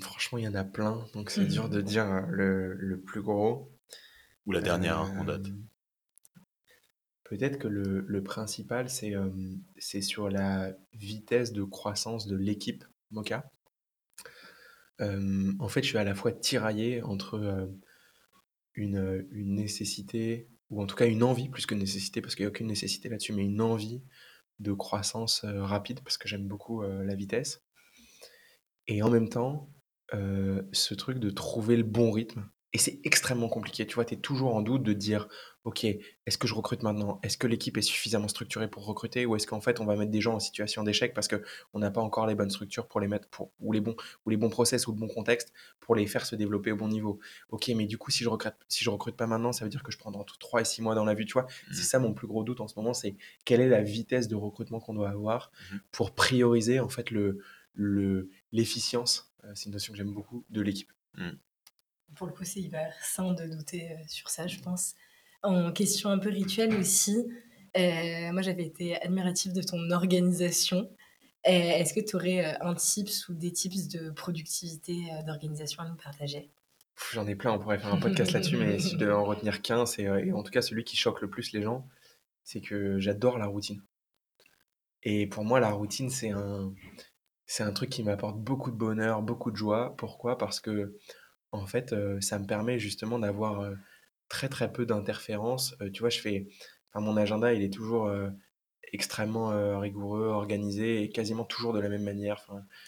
franchement, 0.00 0.38
il 0.38 0.44
y 0.44 0.48
en 0.48 0.54
a 0.54 0.64
plein, 0.64 1.06
donc 1.12 1.28
c'est 1.28 1.44
dur 1.44 1.68
de 1.68 1.82
dire 1.82 2.10
euh, 2.10 2.22
le, 2.30 2.72
le, 2.72 2.98
plus 2.98 3.20
gros. 3.20 3.70
Ou 4.46 4.52
la 4.52 4.62
dernière 4.62 5.00
hein, 5.00 5.14
en 5.18 5.24
date. 5.24 5.48
Peut-être 7.24 7.58
que 7.58 7.68
le, 7.68 8.06
le 8.08 8.22
principal, 8.22 8.88
c'est 8.88 9.12
c'est 9.76 10.00
sur 10.00 10.30
la 10.30 10.72
vitesse 10.94 11.52
de 11.52 11.62
croissance 11.62 12.26
de 12.26 12.34
l'équipe 12.34 12.86
Mocha. 13.10 13.44
en 14.98 15.68
fait, 15.68 15.82
je 15.82 15.88
suis 15.88 15.98
à 15.98 16.04
la 16.04 16.14
fois 16.14 16.32
tiraillé 16.32 17.02
entre 17.02 17.68
une, 18.72 19.28
une, 19.30 19.54
nécessité, 19.56 20.48
ou 20.70 20.80
en 20.80 20.86
tout 20.86 20.96
cas 20.96 21.06
une 21.06 21.22
envie, 21.22 21.50
plus 21.50 21.66
que 21.66 21.74
nécessité, 21.74 22.22
parce 22.22 22.34
qu'il 22.34 22.44
n'y 22.44 22.48
a 22.48 22.50
aucune 22.50 22.68
nécessité 22.68 23.10
là-dessus, 23.10 23.34
mais 23.34 23.44
une 23.44 23.60
envie 23.60 24.02
de 24.58 24.72
croissance 24.72 25.44
rapide, 25.44 26.00
parce 26.02 26.18
que 26.18 26.28
j'aime 26.28 26.46
beaucoup 26.46 26.82
la 26.82 27.14
vitesse. 27.14 27.62
Et 28.88 29.02
en 29.02 29.10
même 29.10 29.28
temps, 29.28 29.70
euh, 30.14 30.62
ce 30.72 30.94
truc 30.94 31.18
de 31.18 31.30
trouver 31.30 31.76
le 31.76 31.82
bon 31.82 32.10
rythme. 32.10 32.48
Et 32.74 32.78
c'est 32.78 33.00
extrêmement 33.04 33.48
compliqué. 33.48 33.86
Tu 33.86 33.94
vois, 33.94 34.04
tu 34.04 34.14
es 34.14 34.18
toujours 34.18 34.54
en 34.54 34.60
doute 34.60 34.82
de 34.82 34.92
dire, 34.92 35.26
OK, 35.64 35.84
est-ce 35.84 36.36
que 36.36 36.46
je 36.46 36.52
recrute 36.52 36.82
maintenant? 36.82 37.18
Est-ce 37.22 37.38
que 37.38 37.46
l'équipe 37.46 37.76
est 37.78 37.82
suffisamment 37.82 38.28
structurée 38.28 38.68
pour 38.68 38.84
recruter? 38.84 39.24
Ou 39.24 39.36
est-ce 39.36 39.46
qu'en 39.46 39.62
fait, 39.62 39.80
on 39.80 39.86
va 39.86 39.96
mettre 39.96 40.10
des 40.10 40.20
gens 40.20 40.34
en 40.34 40.40
situation 40.40 40.82
d'échec 40.82 41.14
parce 41.14 41.28
qu'on 41.28 41.78
n'a 41.78 41.90
pas 41.90 42.02
encore 42.02 42.26
les 42.26 42.34
bonnes 42.34 42.50
structures 42.50 42.86
pour 42.86 43.00
les 43.00 43.08
mettre, 43.08 43.26
pour, 43.28 43.52
ou, 43.60 43.72
les 43.72 43.80
bons, 43.80 43.96
ou 44.26 44.30
les 44.30 44.36
bons 44.36 44.50
process 44.50 44.86
ou 44.86 44.92
le 44.92 44.98
bon 44.98 45.08
contexte 45.08 45.54
pour 45.80 45.94
les 45.94 46.06
faire 46.06 46.26
se 46.26 46.36
développer 46.36 46.70
au 46.70 46.76
bon 46.76 46.88
niveau? 46.88 47.20
OK, 47.48 47.68
mais 47.74 47.86
du 47.86 47.96
coup, 47.96 48.10
si 48.10 48.22
je 48.22 48.28
recrute, 48.28 48.54
si 48.68 48.84
je 48.84 48.90
recrute 48.90 49.16
pas 49.16 49.26
maintenant, 49.26 49.52
ça 49.52 49.64
veut 49.64 49.70
dire 49.70 49.82
que 49.82 49.90
je 49.90 49.96
prends 49.96 50.12
entre 50.12 50.36
3 50.36 50.60
et 50.60 50.64
6 50.66 50.82
mois 50.82 50.94
dans 50.94 51.06
la 51.06 51.14
vue. 51.14 51.24
Tu 51.24 51.32
vois, 51.32 51.46
c'est 51.72 51.80
mmh. 51.80 51.84
ça 51.84 51.98
mon 51.98 52.12
plus 52.12 52.26
gros 52.26 52.44
doute 52.44 52.60
en 52.60 52.68
ce 52.68 52.74
moment 52.76 52.92
c'est 52.92 53.16
quelle 53.44 53.60
est 53.60 53.68
la 53.68 53.82
vitesse 53.82 54.28
de 54.28 54.34
recrutement 54.34 54.80
qu'on 54.80 54.94
doit 54.94 55.08
avoir 55.08 55.50
mmh 55.72 55.76
pour 55.92 56.14
prioriser 56.14 56.80
en 56.80 56.88
fait 56.88 57.10
le, 57.10 57.40
l'efficience, 58.52 59.32
euh, 59.44 59.52
c'est 59.54 59.66
une 59.66 59.72
notion 59.72 59.92
que 59.92 59.96
j'aime 59.96 60.12
beaucoup, 60.12 60.44
de 60.50 60.60
l'équipe. 60.60 60.92
Mm. 61.16 61.30
Pour 62.18 62.26
le 62.26 62.32
coup, 62.32 62.44
c'est 62.44 62.60
hyper 62.60 62.92
sain 63.02 63.32
de 63.32 63.46
douter 63.46 63.92
euh, 63.92 63.94
sur 64.08 64.28
ça, 64.28 64.46
je 64.46 64.58
pense. 64.58 64.94
En 65.42 65.72
question 65.72 66.10
un 66.10 66.18
peu 66.18 66.28
rituelle 66.30 66.74
aussi, 66.74 67.26
euh, 67.76 68.32
moi 68.32 68.42
j'avais 68.42 68.64
été 68.64 69.00
admirative 69.00 69.52
de 69.52 69.62
ton 69.62 69.90
organisation. 69.92 70.90
Est-ce 71.44 71.94
que 71.94 72.00
tu 72.00 72.16
aurais 72.16 72.58
un 72.60 72.74
tips 72.74 73.28
ou 73.28 73.34
des 73.34 73.52
tips 73.52 73.88
de 73.88 74.10
productivité 74.10 74.96
d'organisation 75.24 75.82
à 75.84 75.88
nous 75.88 75.94
partager? 75.94 76.50
J'en 77.12 77.26
ai 77.28 77.36
plein, 77.36 77.52
on 77.52 77.58
pourrait 77.60 77.78
faire 77.78 77.94
un 77.94 78.00
podcast 78.00 78.32
là-dessus, 78.32 78.56
mais 78.56 78.80
si 78.80 78.90
je 78.90 78.96
devais 78.96 79.12
en 79.12 79.24
retenir 79.24 79.62
qu'un, 79.62 79.86
c'est 79.86 80.02
et 80.02 80.32
en 80.32 80.42
tout 80.42 80.50
cas 80.50 80.60
celui 80.60 80.82
qui 80.82 80.96
choque 80.96 81.22
le 81.22 81.30
plus 81.30 81.52
les 81.52 81.62
gens, 81.62 81.88
c'est 82.42 82.60
que 82.60 82.98
j'adore 82.98 83.38
la 83.38 83.46
routine. 83.46 83.80
Et 85.02 85.26
pour 85.26 85.44
moi, 85.44 85.60
la 85.60 85.70
routine, 85.70 86.10
c'est 86.10 86.30
un, 86.30 86.74
c'est 87.46 87.62
un 87.62 87.72
truc 87.72 87.90
qui 87.90 88.02
m'apporte 88.02 88.38
beaucoup 88.38 88.70
de 88.70 88.76
bonheur, 88.76 89.22
beaucoup 89.22 89.50
de 89.50 89.56
joie. 89.56 89.94
Pourquoi? 89.96 90.36
Parce 90.36 90.60
que, 90.60 90.96
en 91.52 91.66
fait, 91.66 91.94
ça 92.20 92.38
me 92.38 92.46
permet 92.46 92.78
justement 92.78 93.18
d'avoir 93.18 93.70
très 94.28 94.48
très 94.48 94.72
peu 94.72 94.86
d'interférences. 94.86 95.76
Tu 95.92 96.00
vois, 96.00 96.10
je 96.10 96.20
fais. 96.20 96.48
Enfin, 96.90 97.04
mon 97.04 97.16
agenda, 97.16 97.52
il 97.52 97.62
est 97.62 97.72
toujours 97.72 98.10
extrêmement 98.92 99.78
rigoureux, 99.80 100.26
organisé 100.26 101.02
et 101.02 101.10
quasiment 101.10 101.44
toujours 101.44 101.72
de 101.72 101.80
la 101.80 101.88
même 101.88 102.04
manière. 102.04 102.46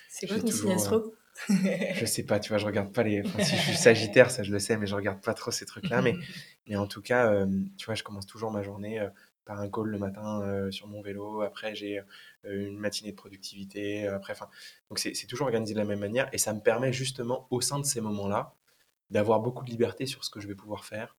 c'est 0.08 0.26
quoi 0.26 0.38
ton 0.38 0.46
signe 0.46 0.72
astro? 0.72 1.14
je 1.48 2.04
sais 2.04 2.24
pas, 2.24 2.38
tu 2.38 2.50
vois, 2.50 2.58
je 2.58 2.66
regarde 2.66 2.92
pas 2.92 3.02
les. 3.02 3.22
Enfin, 3.24 3.42
si 3.42 3.56
je 3.56 3.62
suis 3.62 3.76
Sagittaire, 3.76 4.30
ça 4.30 4.42
je 4.42 4.52
le 4.52 4.58
sais, 4.58 4.76
mais 4.76 4.86
je 4.86 4.94
regarde 4.94 5.22
pas 5.22 5.32
trop 5.34 5.50
ces 5.50 5.64
trucs-là. 5.64 6.02
Mais, 6.02 6.14
mais 6.66 6.76
en 6.76 6.86
tout 6.86 7.02
cas, 7.02 7.46
tu 7.78 7.86
vois, 7.86 7.94
je 7.94 8.02
commence 8.02 8.26
toujours 8.26 8.50
ma 8.50 8.62
journée 8.62 9.00
par 9.45 9.61
un 9.61 9.68
call 9.68 9.86
le 9.86 9.99
matin 9.99 10.43
euh, 10.43 10.70
sur 10.70 10.86
mon 10.86 11.03
vélo. 11.03 11.43
Après, 11.43 11.74
j'ai 11.74 12.01
une 12.45 12.78
matinée 12.78 13.11
de 13.11 13.16
productivité. 13.16 14.07
Après, 14.07 14.32
enfin, 14.32 14.49
donc 14.88 14.99
c'est 14.99 15.26
toujours 15.26 15.47
organisé 15.47 15.74
de 15.74 15.78
la 15.78 15.84
même 15.84 16.01
manière 16.01 16.28
et 16.32 16.38
ça 16.38 16.53
me 16.53 16.61
permet 16.61 16.93
justement, 16.93 17.47
au 17.51 17.61
sein 17.61 17.78
de 17.78 17.84
ces 17.84 18.01
moments-là, 18.01 18.55
d'avoir 19.11 19.41
beaucoup 19.41 19.64
de 19.64 19.70
liberté 19.70 20.07
sur 20.07 20.24
ce 20.24 20.30
que 20.30 20.41
je 20.41 20.49
vais 20.49 20.55
pouvoir 20.55 20.84
faire. 20.84 21.16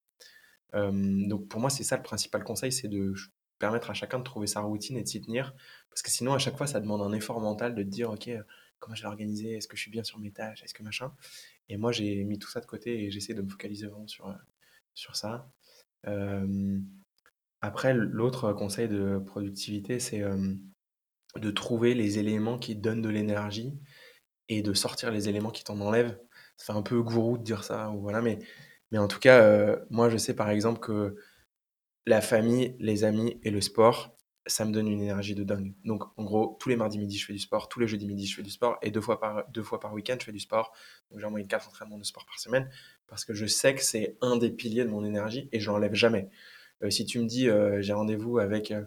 donc 0.74 1.48
pour 1.50 1.60
moi, 1.60 1.70
c'est 1.70 1.84
ça 1.84 1.98
le 1.98 2.04
principal 2.04 2.44
conseil, 2.44 2.72
c'est 2.72 2.88
de 2.88 3.14
permettre 3.62 3.92
à 3.92 3.94
chacun 3.94 4.20
de 4.20 4.24
trouver 4.24 4.48
sa 4.48 4.62
routine 4.62 4.98
et 4.98 5.04
de 5.04 5.08
s'y 5.08 5.22
tenir. 5.22 5.54
Parce 5.90 6.02
que 6.02 6.10
sinon, 6.10 6.34
à 6.34 6.40
chaque 6.40 6.58
fois, 6.58 6.68
ça 6.68 6.80
demande 6.82 7.02
un 7.02 7.14
effort 7.14 7.40
mental 7.40 7.76
de 7.76 7.84
te 7.84 7.88
dire, 7.88 8.10
OK, 8.10 8.30
comment 8.80 8.96
je 8.96 9.04
vais 9.04 9.08
l'organiser? 9.08 9.54
Est-ce 9.54 9.68
que 9.68 9.78
je 9.78 9.84
suis 9.84 9.92
bien 9.92 10.04
sur 10.04 10.20
mes 10.20 10.32
tâches? 10.32 10.64
Est-ce 10.64 10.74
que 10.74 10.84
machin? 10.84 11.14
Et 11.70 11.78
moi, 11.78 11.94
j'ai 11.94 12.24
mis 12.26 12.40
tout 12.40 12.50
ça 12.50 12.60
de 12.60 12.66
côté 12.66 13.04
et 13.04 13.12
j'essaie 13.12 13.34
de 13.34 13.42
me 13.42 13.50
focaliser 13.50 13.88
vraiment 13.88 14.08
sur, 14.08 14.36
sur 14.94 15.16
ça. 15.16 15.50
Après, 17.62 17.94
l'autre 17.94 18.54
conseil 18.54 18.88
de 18.88 19.20
productivité, 19.20 20.00
c'est 20.00 20.24
de 21.36 21.52
trouver 21.52 21.94
les 21.94 22.20
éléments 22.20 22.58
qui 22.58 22.76
donnent 22.76 23.02
de 23.02 23.10
l'énergie 23.10 23.80
et 24.50 24.62
de 24.62 24.74
sortir 24.74 25.12
les 25.12 25.30
éléments 25.30 25.52
qui 25.52 25.64
t'en 25.64 25.80
enlèvent. 25.80 26.20
Ça 26.58 26.74
fait 26.74 26.80
un 26.80 26.82
peu 26.82 27.02
gourou 27.02 27.38
de 27.38 27.44
dire 27.44 27.64
ça, 27.64 27.92
ou 27.92 28.02
voilà, 28.02 28.22
mais, 28.22 28.40
mais 28.92 28.98
en 28.98 29.08
tout 29.08 29.20
cas, 29.20 29.78
moi, 29.90 30.10
je 30.10 30.18
sais 30.18 30.36
par 30.36 30.50
exemple 30.50 30.80
que 30.80 31.16
la 32.06 32.22
famille, 32.22 32.76
les 32.80 33.04
amis 33.04 33.40
et 33.44 33.52
le 33.52 33.62
sport, 33.62 34.16
ça 34.48 34.66
me 34.66 34.72
donne 34.72 34.88
une 34.88 35.02
énergie 35.02 35.36
de 35.36 35.44
dingue. 35.44 35.74
Donc, 35.86 36.04
en 36.18 36.24
gros, 36.24 36.58
tous 36.60 36.70
les 36.70 36.76
mardis 36.76 36.98
midi, 36.98 37.18
je 37.18 37.26
fais 37.26 37.34
du 37.34 37.40
sport. 37.40 37.70
Tous 37.70 37.80
les 37.80 37.88
jeudis 37.88 38.08
midi, 38.08 38.26
je 38.26 38.36
fais 38.36 38.42
du 38.42 38.50
sport. 38.50 38.78
Et 38.82 38.90
deux 38.90 39.02
fois 39.02 39.20
par, 39.20 39.48
deux 39.50 39.62
fois 39.62 39.80
par 39.80 39.94
week-end, 39.94 40.16
je 40.20 40.26
fais 40.26 40.32
du 40.32 40.40
sport. 40.40 40.74
Donc, 41.10 41.20
j'ai 41.20 41.26
en 41.26 41.30
moyenne 41.30 41.48
quatre 41.48 41.68
entraînements 41.68 42.00
de 42.00 42.04
sport 42.04 42.26
par 42.26 42.40
semaine. 42.40 42.70
Parce 43.08 43.24
que 43.24 43.34
je 43.34 43.46
sais 43.46 43.76
que 43.76 43.84
c'est 43.84 44.18
un 44.22 44.38
des 44.38 44.50
piliers 44.50 44.84
de 44.84 44.90
mon 44.90 45.06
énergie 45.06 45.48
et 45.52 45.60
je 45.60 45.70
l'enlève 45.70 45.94
jamais. 45.94 46.30
Euh, 46.84 46.90
si 46.90 47.06
tu 47.06 47.20
me 47.20 47.26
dis, 47.26 47.50
euh, 47.50 47.82
j'ai 47.82 47.94
rendez-vous 47.94 48.40
avec, 48.40 48.72
euh, 48.72 48.84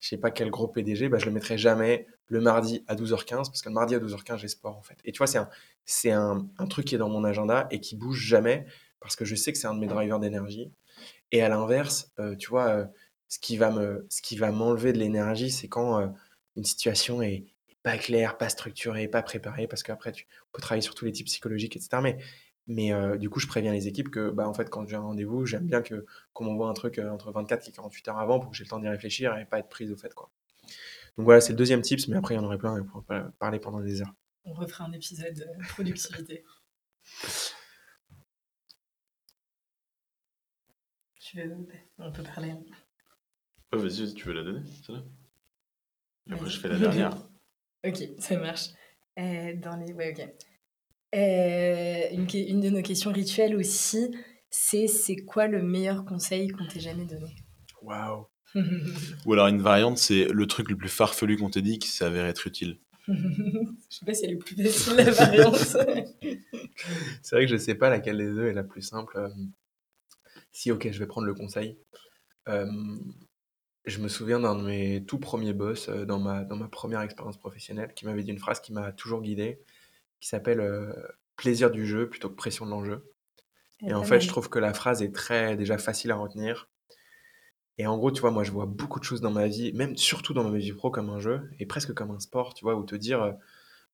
je 0.00 0.08
sais 0.08 0.16
pas 0.16 0.30
quel 0.30 0.50
gros 0.50 0.68
PDG, 0.68 1.08
bah, 1.08 1.18
je 1.18 1.26
le 1.26 1.32
mettrai 1.32 1.58
jamais 1.58 2.06
le 2.28 2.40
mardi 2.40 2.84
à 2.88 2.94
12h15. 2.94 3.48
Parce 3.48 3.62
que 3.62 3.68
le 3.68 3.74
mardi 3.74 3.94
à 3.94 3.98
12h15, 3.98 4.38
j'ai 4.38 4.48
sport, 4.48 4.76
en 4.76 4.82
fait. 4.82 4.98
Et 5.04 5.12
tu 5.12 5.18
vois, 5.18 5.26
c'est 5.26 5.38
un, 5.38 5.48
c'est 5.84 6.10
un, 6.10 6.46
truc 6.68 6.86
qui 6.86 6.94
est 6.94 6.98
dans 6.98 7.08
mon 7.08 7.24
agenda 7.24 7.66
et 7.70 7.80
qui 7.80 7.96
bouge 7.96 8.20
jamais. 8.20 8.66
Parce 9.00 9.16
que 9.16 9.24
je 9.24 9.34
sais 9.34 9.52
que 9.52 9.58
c'est 9.58 9.66
un 9.66 9.74
de 9.74 9.80
mes 9.80 9.88
drivers 9.88 10.20
d'énergie. 10.20 10.70
Et 11.32 11.42
à 11.42 11.48
l'inverse, 11.48 12.12
tu 12.38 12.50
vois 12.50 12.86
ce 13.28 13.38
qui 13.38 13.56
va 13.56 13.70
me, 13.70 14.06
ce 14.10 14.22
qui 14.22 14.36
va 14.36 14.52
m'enlever 14.52 14.92
de 14.92 14.98
l'énergie, 14.98 15.50
c'est 15.50 15.66
quand 15.66 16.14
une 16.56 16.64
situation 16.64 17.22
est, 17.22 17.46
pas 17.82 17.98
claire, 17.98 18.38
pas 18.38 18.48
structurée, 18.48 19.08
pas 19.08 19.22
préparée, 19.22 19.66
parce 19.66 19.82
qu'après, 19.82 20.12
tu 20.12 20.26
peux 20.52 20.60
travailler 20.60 20.82
sur 20.82 20.94
tous 20.94 21.04
les 21.04 21.12
types 21.12 21.26
psychologiques, 21.26 21.76
etc. 21.76 21.98
Mais, 22.02 22.18
mais 22.66 22.92
euh, 22.92 23.16
du 23.16 23.28
coup, 23.28 23.40
je 23.40 23.46
préviens 23.46 23.72
les 23.72 23.88
équipes 23.88 24.10
que, 24.10 24.30
bah, 24.30 24.48
en 24.48 24.54
fait, 24.54 24.70
quand 24.70 24.86
j'ai 24.86 24.96
un 24.96 25.00
rendez-vous, 25.00 25.46
j'aime 25.46 25.66
bien 25.66 25.82
que 25.82 26.06
qu'on 26.32 26.44
m'envoie 26.44 26.68
un 26.68 26.74
truc 26.74 26.98
euh, 26.98 27.10
entre 27.10 27.32
24 27.32 27.68
et 27.68 27.72
48 27.72 28.08
heures 28.08 28.18
avant 28.18 28.38
pour 28.38 28.50
que 28.50 28.56
j'ai 28.56 28.64
le 28.64 28.70
temps 28.70 28.78
d'y 28.78 28.88
réfléchir 28.88 29.36
et 29.36 29.44
pas 29.44 29.58
être 29.58 29.68
prise 29.68 29.90
au 29.90 29.96
fait, 29.96 30.14
quoi. 30.14 30.30
Donc 31.16 31.24
voilà, 31.24 31.40
c'est 31.40 31.52
le 31.52 31.58
deuxième 31.58 31.82
tips, 31.82 32.08
mais 32.08 32.16
après, 32.16 32.34
il 32.34 32.38
y 32.38 32.40
en 32.40 32.44
aurait 32.44 32.58
plein, 32.58 32.76
et 32.76 32.80
on 32.80 32.84
pourrait 32.84 33.24
parler 33.38 33.58
pendant 33.58 33.80
des 33.80 34.00
heures. 34.00 34.14
On 34.44 34.52
refera 34.52 34.84
un 34.84 34.92
épisode 34.92 35.34
de 35.34 35.46
productivité. 35.68 36.44
tu 41.18 41.36
veux, 41.36 41.56
on 41.98 42.12
peut 42.12 42.22
parler. 42.22 42.54
Oh, 43.72 43.78
vas-y, 43.78 44.12
tu 44.14 44.26
veux 44.26 44.34
la 44.34 44.42
donner, 44.42 44.62
Après, 46.30 46.50
je 46.50 46.60
fais 46.60 46.68
la 46.68 46.78
dernière. 46.78 47.16
ok, 47.84 47.96
ça 48.18 48.36
marche. 48.36 48.68
Euh, 49.18 49.54
dans 49.56 49.76
les... 49.76 49.92
Ouais, 49.92 50.12
ok. 50.12 50.51
Euh, 51.14 52.08
une, 52.10 52.26
une, 52.32 52.60
de 52.60 52.70
nos 52.70 52.82
questions 52.82 53.12
rituelles 53.12 53.54
aussi, 53.56 54.14
c'est 54.50 54.86
c'est 54.86 55.16
quoi 55.16 55.46
le 55.46 55.62
meilleur 55.62 56.04
conseil 56.04 56.48
qu'on 56.48 56.66
t'ait 56.66 56.80
jamais 56.80 57.04
donné? 57.04 57.34
Waouh 57.82 58.26
Ou 59.26 59.32
alors 59.32 59.48
une 59.48 59.62
variante, 59.62 59.98
c'est 59.98 60.24
le 60.24 60.46
truc 60.46 60.70
le 60.70 60.76
plus 60.76 60.88
farfelu 60.88 61.36
qu'on 61.36 61.50
t'ait 61.50 61.62
dit 61.62 61.78
qui 61.78 61.88
s'avère 61.88 62.26
être 62.26 62.46
utile. 62.46 62.78
je 63.08 63.14
sais 63.88 64.06
pas 64.06 64.14
si 64.14 64.24
elle 64.24 64.32
est 64.32 64.36
plus 64.36 64.56
facile 64.56 64.96
la 64.96 65.10
variante. 65.10 65.56
c'est 67.22 67.36
vrai 67.36 67.46
que 67.46 67.50
je 67.50 67.56
sais 67.56 67.74
pas 67.74 67.90
laquelle 67.90 68.18
des 68.18 68.26
deux 68.26 68.46
est 68.46 68.54
la 68.54 68.64
plus 68.64 68.82
simple. 68.82 69.16
Euh, 69.16 69.28
si, 70.50 70.70
ok, 70.70 70.90
je 70.90 70.98
vais 70.98 71.06
prendre 71.06 71.26
le 71.26 71.34
conseil. 71.34 71.78
Je 73.84 73.98
me 73.98 74.06
souviens 74.06 74.38
d'un 74.38 74.54
de 74.54 74.62
mes 74.62 75.04
tout 75.04 75.18
premiers 75.18 75.52
boss 75.52 75.88
euh, 75.88 76.04
dans 76.04 76.20
ma, 76.20 76.44
dans 76.44 76.56
ma 76.56 76.68
première 76.68 77.00
expérience 77.00 77.36
professionnelle 77.36 77.92
qui 77.94 78.06
m'avait 78.06 78.22
dit 78.22 78.30
une 78.30 78.38
phrase 78.38 78.60
qui 78.60 78.72
m'a 78.72 78.92
toujours 78.92 79.22
guidé, 79.22 79.60
qui 80.22 80.28
s'appelle 80.28 80.60
euh, 80.60 80.92
plaisir 81.34 81.72
du 81.72 81.84
jeu 81.84 82.08
plutôt 82.08 82.30
que 82.30 82.36
pression 82.36 82.64
de 82.64 82.70
l'enjeu. 82.70 83.12
Et 83.84 83.92
en 83.92 84.04
fait, 84.04 84.20
je 84.20 84.28
trouve 84.28 84.48
que 84.48 84.60
la 84.60 84.72
phrase 84.72 85.02
est 85.02 85.12
très 85.12 85.56
déjà 85.56 85.76
facile 85.76 86.12
à 86.12 86.14
retenir. 86.14 86.70
Et 87.78 87.88
en 87.88 87.98
gros, 87.98 88.12
tu 88.12 88.20
vois, 88.20 88.30
moi, 88.30 88.44
je 88.44 88.52
vois 88.52 88.66
beaucoup 88.66 89.00
de 89.00 89.04
choses 89.04 89.20
dans 89.20 89.32
ma 89.32 89.48
vie, 89.48 89.72
même 89.72 89.96
surtout 89.96 90.32
dans 90.32 90.48
ma 90.48 90.56
vie 90.56 90.72
pro 90.72 90.92
comme 90.92 91.10
un 91.10 91.18
jeu 91.18 91.50
et 91.58 91.66
presque 91.66 91.92
comme 91.92 92.12
un 92.12 92.20
sport, 92.20 92.54
tu 92.54 92.64
vois, 92.64 92.76
où 92.76 92.84
te 92.84 92.94
dire, 92.94 93.20
euh, 93.20 93.32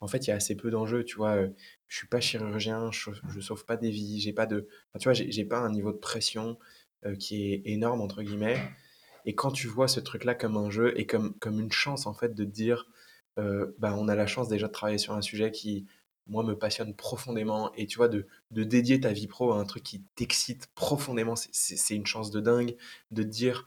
en 0.00 0.06
fait, 0.06 0.26
il 0.26 0.28
y 0.28 0.32
a 0.34 0.36
assez 0.36 0.54
peu 0.54 0.70
d'enjeux, 0.70 1.02
tu 1.04 1.16
vois. 1.16 1.38
je 1.86 1.96
suis 1.96 2.06
pas 2.06 2.20
chirurgien, 2.20 2.90
je, 2.92 3.10
je 3.30 3.40
sauve 3.40 3.64
pas 3.64 3.78
des 3.78 3.90
vies, 3.90 4.20
j'ai 4.20 4.34
pas 4.34 4.44
de, 4.44 4.68
tu 5.00 5.04
vois, 5.04 5.14
j'ai 5.14 5.44
pas 5.46 5.60
un 5.60 5.70
niveau 5.70 5.92
de 5.92 5.96
pression 5.96 6.58
qui 7.18 7.54
est 7.54 7.62
énorme 7.64 8.02
entre 8.02 8.22
guillemets. 8.22 8.60
Et 9.24 9.34
quand 9.34 9.50
tu 9.50 9.66
vois 9.66 9.88
ce 9.88 10.00
truc-là 10.00 10.34
comme 10.34 10.58
un 10.58 10.68
jeu 10.68 10.92
et 11.00 11.06
comme, 11.06 11.34
comme 11.38 11.58
une 11.58 11.72
chance, 11.72 12.06
en 12.06 12.12
fait, 12.12 12.34
de 12.34 12.44
te 12.44 12.50
dire, 12.50 12.86
euh, 13.38 13.72
bah, 13.78 13.94
on 13.96 14.08
a 14.08 14.14
la 14.16 14.26
chance 14.26 14.48
déjà 14.48 14.66
de 14.66 14.72
travailler 14.72 14.98
sur 14.98 15.14
un 15.14 15.22
sujet 15.22 15.52
qui, 15.52 15.86
moi, 16.28 16.42
me 16.44 16.56
passionne 16.56 16.94
profondément. 16.94 17.72
Et 17.74 17.86
tu 17.86 17.96
vois, 17.98 18.08
de, 18.08 18.26
de 18.50 18.64
dédier 18.64 19.00
ta 19.00 19.12
vie 19.12 19.26
pro 19.26 19.52
à 19.52 19.58
un 19.58 19.64
truc 19.64 19.82
qui 19.82 20.02
t'excite 20.14 20.68
profondément, 20.74 21.34
c'est 21.36 21.94
une 21.94 22.06
chance 22.06 22.30
de 22.30 22.40
dingue 22.40 22.76
de 23.10 23.22
te 23.22 23.28
dire, 23.28 23.66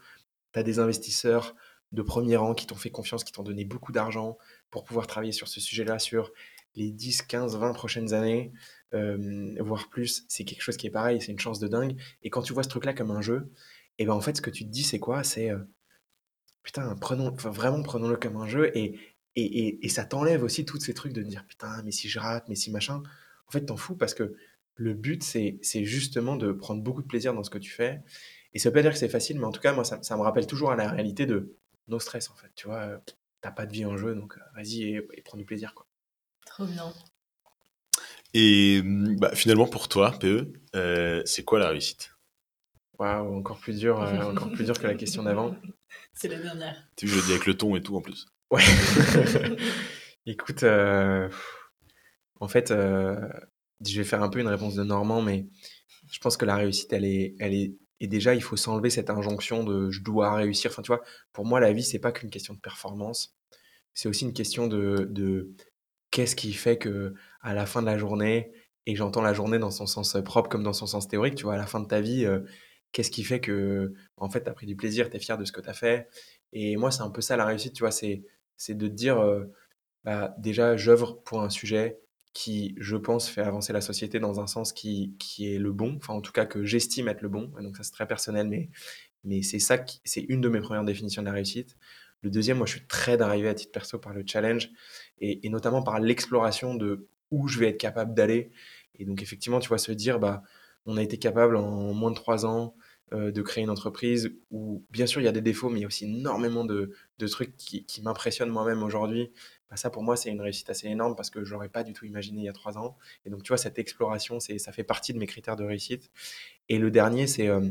tu 0.54 0.60
as 0.60 0.64
des 0.64 0.80
investisseurs 0.80 1.56
de 1.92 2.02
premier 2.02 2.38
rang 2.38 2.54
qui 2.54 2.68
t'ont 2.68 2.76
fait 2.76 2.90
confiance, 2.90 3.24
qui 3.24 3.32
t'ont 3.32 3.44
donné 3.44 3.66
beaucoup 3.66 3.92
d'argent 3.92 4.38
pour 4.70 4.84
pouvoir 4.84 5.08
travailler 5.08 5.34
sur 5.34 5.48
ce 5.48 5.60
sujet-là 5.60 6.00
sur 6.00 6.32
les 6.76 6.92
10, 6.92 7.24
15, 7.24 7.58
20 7.58 7.74
prochaines 7.74 8.14
années, 8.14 8.54
euh, 8.94 9.56
voire 9.60 9.90
plus. 9.90 10.24
C'est 10.30 10.46
quelque 10.46 10.62
chose 10.62 10.78
qui 10.78 10.88
est 10.88 10.92
pareil, 10.92 11.22
c'est 11.22 11.32
une 11.32 11.40
chance 11.40 11.60
de 11.60 11.68
dingue. 11.68 11.98
Et 12.24 12.30
quand 12.30 12.42
tu 12.42 12.54
vois 12.54 12.64
ce 12.64 12.70
truc-là 12.70 12.94
comme 12.94 13.12
un 13.12 13.22
jeu, 13.22 13.52
et 13.98 14.06
ben 14.06 14.14
en 14.14 14.22
fait, 14.22 14.38
ce 14.38 14.42
que 14.42 14.50
tu 14.50 14.64
te 14.66 14.70
dis, 14.70 14.84
c'est 14.84 15.00
quoi? 15.00 15.24
C'est 15.24 15.50
euh, 15.50 15.60
putain, 16.64 16.96
prenons, 16.96 17.32
vraiment 17.32 17.82
prenons-le 17.84 18.18
comme 18.18 18.38
un 18.38 18.48
jeu 18.48 18.76
et, 18.78 19.00
et, 19.36 19.86
et, 19.86 19.90
ça 19.90 20.04
t'enlève 20.04 20.44
aussi 20.44 20.66
tous 20.66 20.80
ces 20.80 20.94
trucs 20.94 21.14
de 21.14 21.22
dire 21.22 21.46
putain, 21.48 21.82
mais 21.84 21.92
si 21.92 22.10
je 22.10 22.20
rate, 22.20 22.46
mais 22.50 22.56
si 22.56 22.72
machin. 22.72 23.02
En 23.48 23.52
fait, 23.52 23.66
t'en 23.66 23.78
fous 23.78 23.96
parce 23.96 24.14
que 24.14 24.36
le 24.76 24.94
but, 24.94 25.24
c'est 25.24 25.86
justement 25.86 26.36
de 26.36 26.52
prendre 26.52 26.82
beaucoup 26.82 27.02
de 27.02 27.08
plaisir 27.08 27.34
dans 27.34 27.44
ce 27.44 27.50
que 27.50 27.58
tu 27.58 27.72
fais. 27.72 28.02
Et 28.54 28.60
ça 28.60 28.70
veut 28.70 28.74
pas 28.74 28.82
dire 28.82 28.92
que 28.92 28.98
c'est 28.98 29.10
facile, 29.10 29.40
mais 29.40 29.46
en 29.46 29.52
tout 29.52 29.62
cas, 29.62 29.74
moi, 29.74 29.84
ça, 29.84 30.02
ça, 30.04 30.18
me 30.18 30.22
rappelle 30.22 30.48
toujours 30.48 30.72
à 30.72 30.76
la 30.76 30.90
réalité 30.90 31.26
de 31.26 31.56
nos 31.88 32.00
stress, 32.00 32.30
en 32.30 32.36
fait. 32.36 32.52
Tu 32.56 32.68
vois, 32.68 32.80
euh, 32.80 32.98
t'as 33.42 33.52
pas 33.52 33.66
de 33.66 33.74
vie 33.74 33.86
en 33.86 33.98
jeu, 33.98 34.16
donc 34.16 34.38
euh, 34.38 34.42
vas-y 34.56 34.96
et, 34.96 35.22
prends 35.24 35.38
du 35.38 35.46
plaisir, 35.46 35.74
quoi. 35.74 35.88
Trop 36.46 36.66
bien. 36.66 36.92
Et 38.34 38.82
bah, 38.84 39.32
finalement, 39.36 39.68
pour 39.68 39.88
toi, 39.88 40.12
PE, 40.20 40.52
c'est 41.26 41.44
quoi 41.44 41.60
la 41.60 41.70
réussite? 41.70 42.12
Waouh, 43.02 43.36
encore 43.36 43.58
plus 43.58 43.80
dur, 43.80 44.00
euh, 44.00 44.22
encore 44.22 44.52
plus 44.52 44.66
dur 44.66 44.78
que 44.78 44.86
la 44.86 44.94
question 44.94 45.24
d'avant. 45.24 45.56
C'est 46.14 46.28
la 46.28 46.40
dernière. 46.40 46.88
Tu 46.96 47.08
je 47.08 47.16
le 47.16 47.22
dis 47.24 47.32
avec 47.32 47.48
le 47.48 47.58
ton 47.58 47.76
et 47.76 47.82
tout 47.82 47.98
en 47.98 48.02
plus. 48.02 48.28
Ouais. 48.52 48.62
Écoute, 50.26 50.64
euh, 50.64 51.30
en 52.40 52.48
fait, 52.48 52.72
euh, 52.72 53.16
je 53.86 53.98
vais 53.98 54.04
faire 54.04 54.22
un 54.24 54.30
peu 54.30 54.40
une 54.40 54.48
réponse 54.48 54.76
de 54.76 54.84
Normand, 54.84 55.22
mais 55.22 55.48
je 56.12 56.20
pense 56.20 56.38
que 56.38 56.46
la 56.46 56.56
réussite, 56.58 56.92
elle 56.94 57.06
est, 57.06 57.36
elle 57.40 57.54
est, 57.54 57.76
et 58.00 58.08
déjà, 58.08 58.36
il 58.36 58.42
faut 58.44 58.58
s'enlever 58.58 58.90
cette 58.90 59.10
injonction 59.10 59.64
de 59.64 59.90
je 59.92 60.02
dois 60.02 60.34
réussir. 60.36 60.72
Enfin, 60.72 60.82
tu 60.82 60.88
vois, 60.88 61.02
pour 61.34 61.46
moi, 61.46 61.60
la 61.60 61.72
vie, 61.74 61.84
c'est 61.84 62.00
pas 62.00 62.12
qu'une 62.12 62.30
question 62.30 62.54
de 62.54 62.60
performance. 62.60 63.36
C'est 63.94 64.10
aussi 64.10 64.26
une 64.26 64.34
question 64.34 64.68
de, 64.68 65.08
de 65.10 65.54
qu'est-ce 66.12 66.36
qui 66.36 66.54
fait 66.54 66.78
que 66.78 67.14
à 67.42 67.54
la 67.54 67.66
fin 67.66 67.82
de 67.82 67.88
la 67.88 67.98
journée, 67.98 68.52
et 68.88 68.96
j'entends 68.96 69.22
la 69.22 69.34
journée 69.34 69.60
dans 69.60 69.72
son 69.72 69.88
sens 69.88 70.18
propre 70.26 70.50
comme 70.50 70.64
dans 70.64 70.74
son 70.74 70.88
sens 70.88 71.08
théorique, 71.08 71.36
tu 71.36 71.44
vois, 71.44 71.56
à 71.56 71.58
la 71.58 71.68
fin 71.68 71.80
de 71.80 71.88
ta 71.88 72.02
vie, 72.02 72.28
qu'est-ce 72.92 73.12
qui 73.12 73.24
fait 73.24 73.40
que, 73.40 73.94
en 74.18 74.30
fait, 74.30 74.44
tu 74.44 74.50
as 74.50 74.54
pris 74.54 74.66
du 74.66 74.76
plaisir, 74.76 75.10
tu 75.10 75.18
es 75.18 75.20
fier 75.20 75.38
de 75.38 75.46
ce 75.46 75.52
que 75.52 75.62
tu 75.62 75.70
as 75.70 75.74
fait. 75.74 76.08
Et 76.54 76.76
moi, 76.78 76.92
c'est 76.92 77.02
un 77.02 77.10
peu 77.10 77.22
ça 77.22 77.38
la 77.38 77.46
réussite, 77.46 77.74
tu 77.74 77.84
vois, 77.84 77.92
c'est, 77.92 78.24
c'est 78.62 78.76
de 78.76 78.88
dire, 78.88 79.20
euh, 79.20 79.46
bah, 80.04 80.36
déjà, 80.38 80.78
j'œuvre 80.78 81.20
pour 81.24 81.42
un 81.42 81.50
sujet 81.50 82.00
qui, 82.34 82.76
je 82.78 82.96
pense, 82.96 83.28
fait 83.28 83.42
avancer 83.42 83.74
la 83.74 83.82
société 83.82 84.20
dans 84.20 84.40
un 84.40 84.46
sens 84.46 84.72
qui, 84.72 85.16
qui 85.18 85.52
est 85.52 85.58
le 85.58 85.72
bon, 85.72 85.96
enfin, 85.98 86.14
en 86.14 86.22
tout 86.22 86.32
cas, 86.32 86.46
que 86.46 86.64
j'estime 86.64 87.08
être 87.08 87.22
le 87.22 87.30
bon. 87.30 87.52
Donc, 87.60 87.76
ça, 87.76 87.84
c'est 87.84 87.92
très 87.92 88.08
personnel, 88.08 88.48
mais, 88.48 88.70
mais 89.24 89.42
c'est 89.42 89.58
ça, 89.58 89.84
c'est 90.04 90.22
une 90.22 90.42
de 90.42 90.50
mes 90.50 90.62
premières 90.62 90.84
définitions 90.84 91.24
de 91.24 91.28
la 91.28 91.34
réussite. 91.34 91.76
Le 92.22 92.30
deuxième, 92.30 92.58
moi, 92.58 92.68
je 92.68 92.74
suis 92.74 92.86
très 92.86 93.18
d'arriver 93.18 93.50
à 93.50 93.56
titre 93.56 93.72
perso 93.72 93.98
par 93.98 94.14
le 94.14 94.24
challenge 94.28 94.70
et, 95.20 95.46
et 95.46 95.50
notamment 95.50 95.82
par 95.82 96.00
l'exploration 96.00 96.76
de 96.76 97.08
où 97.32 97.48
je 97.48 97.58
vais 97.58 97.70
être 97.70 97.80
capable 97.80 98.14
d'aller. 98.14 98.52
Et 99.00 99.06
donc, 99.06 99.24
effectivement, 99.24 99.60
tu 99.60 99.70
vois, 99.70 99.80
se 99.80 99.92
dire, 99.92 100.20
bah, 100.20 100.44
on 100.86 100.98
a 100.98 101.02
été 101.02 101.18
capable 101.18 101.56
en 101.56 101.94
moins 101.94 102.12
de 102.12 102.16
trois 102.16 102.46
ans 102.46 102.76
euh, 103.14 103.32
de 103.32 103.42
créer 103.42 103.64
une 103.64 103.70
entreprise 103.70 104.32
où, 104.52 104.86
bien 104.90 105.06
sûr, 105.06 105.20
il 105.20 105.26
y 105.26 105.28
a 105.28 105.34
des 105.34 105.42
défauts, 105.42 105.70
mais 105.70 105.80
il 105.80 105.82
y 105.82 105.86
a 105.86 105.88
aussi 105.88 106.06
énormément 106.06 106.64
de, 106.64 106.94
trucs 107.30 107.58
qui, 107.58 108.02
m'impressionnent 108.02 108.50
moi-même 108.50 108.84
aujourd'hui. 108.84 109.32
Bah, 109.70 109.78
ça, 109.78 109.90
pour 109.90 110.04
moi, 110.04 110.16
c'est 110.16 110.30
une 110.30 110.42
réussite 110.42 110.70
assez 110.70 110.88
énorme 110.88 111.16
parce 111.16 111.30
que 111.30 111.44
je 111.44 111.52
l'aurais 111.54 111.70
pas 111.70 111.84
du 111.84 111.94
tout 111.94 112.06
imaginé 112.06 112.40
il 112.42 112.46
y 112.46 112.50
a 112.50 112.54
trois 112.54 112.78
ans. 112.78 112.98
Et 113.26 113.30
donc, 113.30 113.44
tu 113.44 113.50
vois, 113.50 113.58
cette 113.58 113.80
exploration, 113.80 114.40
ça 114.40 114.72
fait 114.72 114.84
partie 114.84 115.14
de 115.14 115.18
mes 115.18 115.28
critères 115.28 115.56
de 115.56 115.64
réussite. 115.64 116.12
Et 116.70 116.78
le 116.78 116.92
dernier, 116.92 117.28
c'est, 117.28 117.48
euh, 117.48 117.70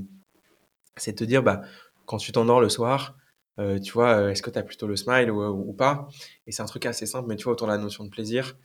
c'est 0.96 1.14
te 1.14 1.24
dire, 1.24 1.42
bah, 1.42 1.62
quand 2.06 2.18
tu 2.18 2.32
t'endors 2.32 2.60
le 2.60 2.68
soir, 2.68 3.16
euh, 3.58 3.78
tu 3.78 3.92
vois, 3.92 4.16
euh, 4.16 4.30
est-ce 4.30 4.42
que 4.42 4.50
tu 4.50 4.58
as 4.58 4.62
plutôt 4.62 4.86
le 4.86 4.96
smile 4.96 5.30
ou, 5.30 5.72
pas? 5.72 6.08
Et 6.46 6.52
c'est 6.52 6.62
un 6.62 6.66
truc 6.66 6.86
assez 6.86 7.06
simple, 7.06 7.28
mais 7.28 7.36
tu 7.36 7.44
vois, 7.44 7.54
autour 7.54 7.66
de 7.66 7.72
la 7.72 7.78
notion 7.78 8.04
de 8.04 8.10
plaisir. 8.10 8.58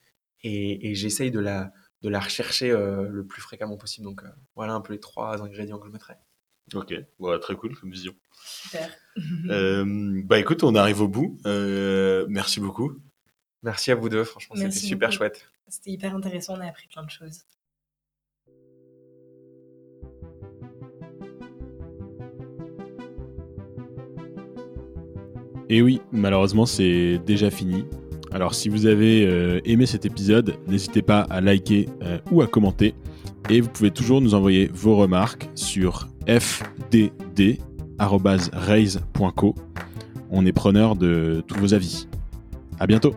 Et, 0.43 0.95
j'essaye 0.95 1.31
de 1.31 1.39
la, 1.39 1.73
de 2.01 2.09
la 2.09 2.19
rechercher 2.19 2.69
le 2.71 3.25
plus 3.25 3.41
fréquemment 3.41 3.77
possible. 3.77 4.05
Donc, 4.05 4.21
voilà 4.55 4.73
un 4.73 4.81
peu 4.81 4.93
les 4.93 4.99
trois 4.99 5.41
ingrédients 5.41 5.79
que 5.79 5.87
je 5.87 5.91
mettrais. 5.91 6.17
Ok, 6.73 6.93
ouais, 7.19 7.39
très 7.39 7.55
cool 7.55 7.77
comme 7.77 7.91
vision. 7.91 8.13
Super. 8.43 8.89
Euh, 9.49 10.21
bah 10.25 10.39
écoute, 10.39 10.61
on 10.63 10.75
arrive 10.75 10.99
au 11.01 11.07
bout. 11.07 11.37
Euh, 11.45 12.25
merci 12.27 12.59
beaucoup. 12.59 12.99
Merci 13.63 13.91
à 13.91 13.95
vous 13.95 14.09
deux, 14.09 14.25
franchement, 14.25 14.57
c'était 14.57 14.71
super 14.71 15.07
beaucoup. 15.07 15.19
chouette. 15.19 15.47
C'était 15.69 15.91
hyper 15.91 16.13
intéressant, 16.13 16.57
on 16.57 16.59
a 16.59 16.67
appris 16.67 16.87
plein 16.87 17.03
de 17.03 17.09
choses. 17.09 17.45
Et 25.69 25.81
oui, 25.81 26.01
malheureusement, 26.11 26.65
c'est 26.65 27.19
déjà 27.25 27.49
fini. 27.49 27.85
Alors, 28.31 28.53
si 28.53 28.69
vous 28.69 28.85
avez 28.85 29.25
euh, 29.25 29.61
aimé 29.65 29.85
cet 29.85 30.05
épisode, 30.05 30.57
n'hésitez 30.67 31.01
pas 31.01 31.21
à 31.21 31.41
liker 31.41 31.87
euh, 32.03 32.19
ou 32.31 32.41
à 32.41 32.47
commenter. 32.47 32.93
Et 33.49 33.61
vous 33.61 33.69
pouvez 33.69 33.91
toujours 33.91 34.21
nous 34.21 34.33
envoyer 34.33 34.69
vos 34.73 34.95
remarques 34.97 35.49
sur 35.55 36.07
fdd.raise.co. 36.27 37.55
On 40.31 40.45
est 40.45 40.53
preneur 40.53 40.95
de 40.95 41.43
tous 41.47 41.59
vos 41.59 41.73
avis. 41.73 42.07
À 42.79 42.87
bientôt! 42.87 43.15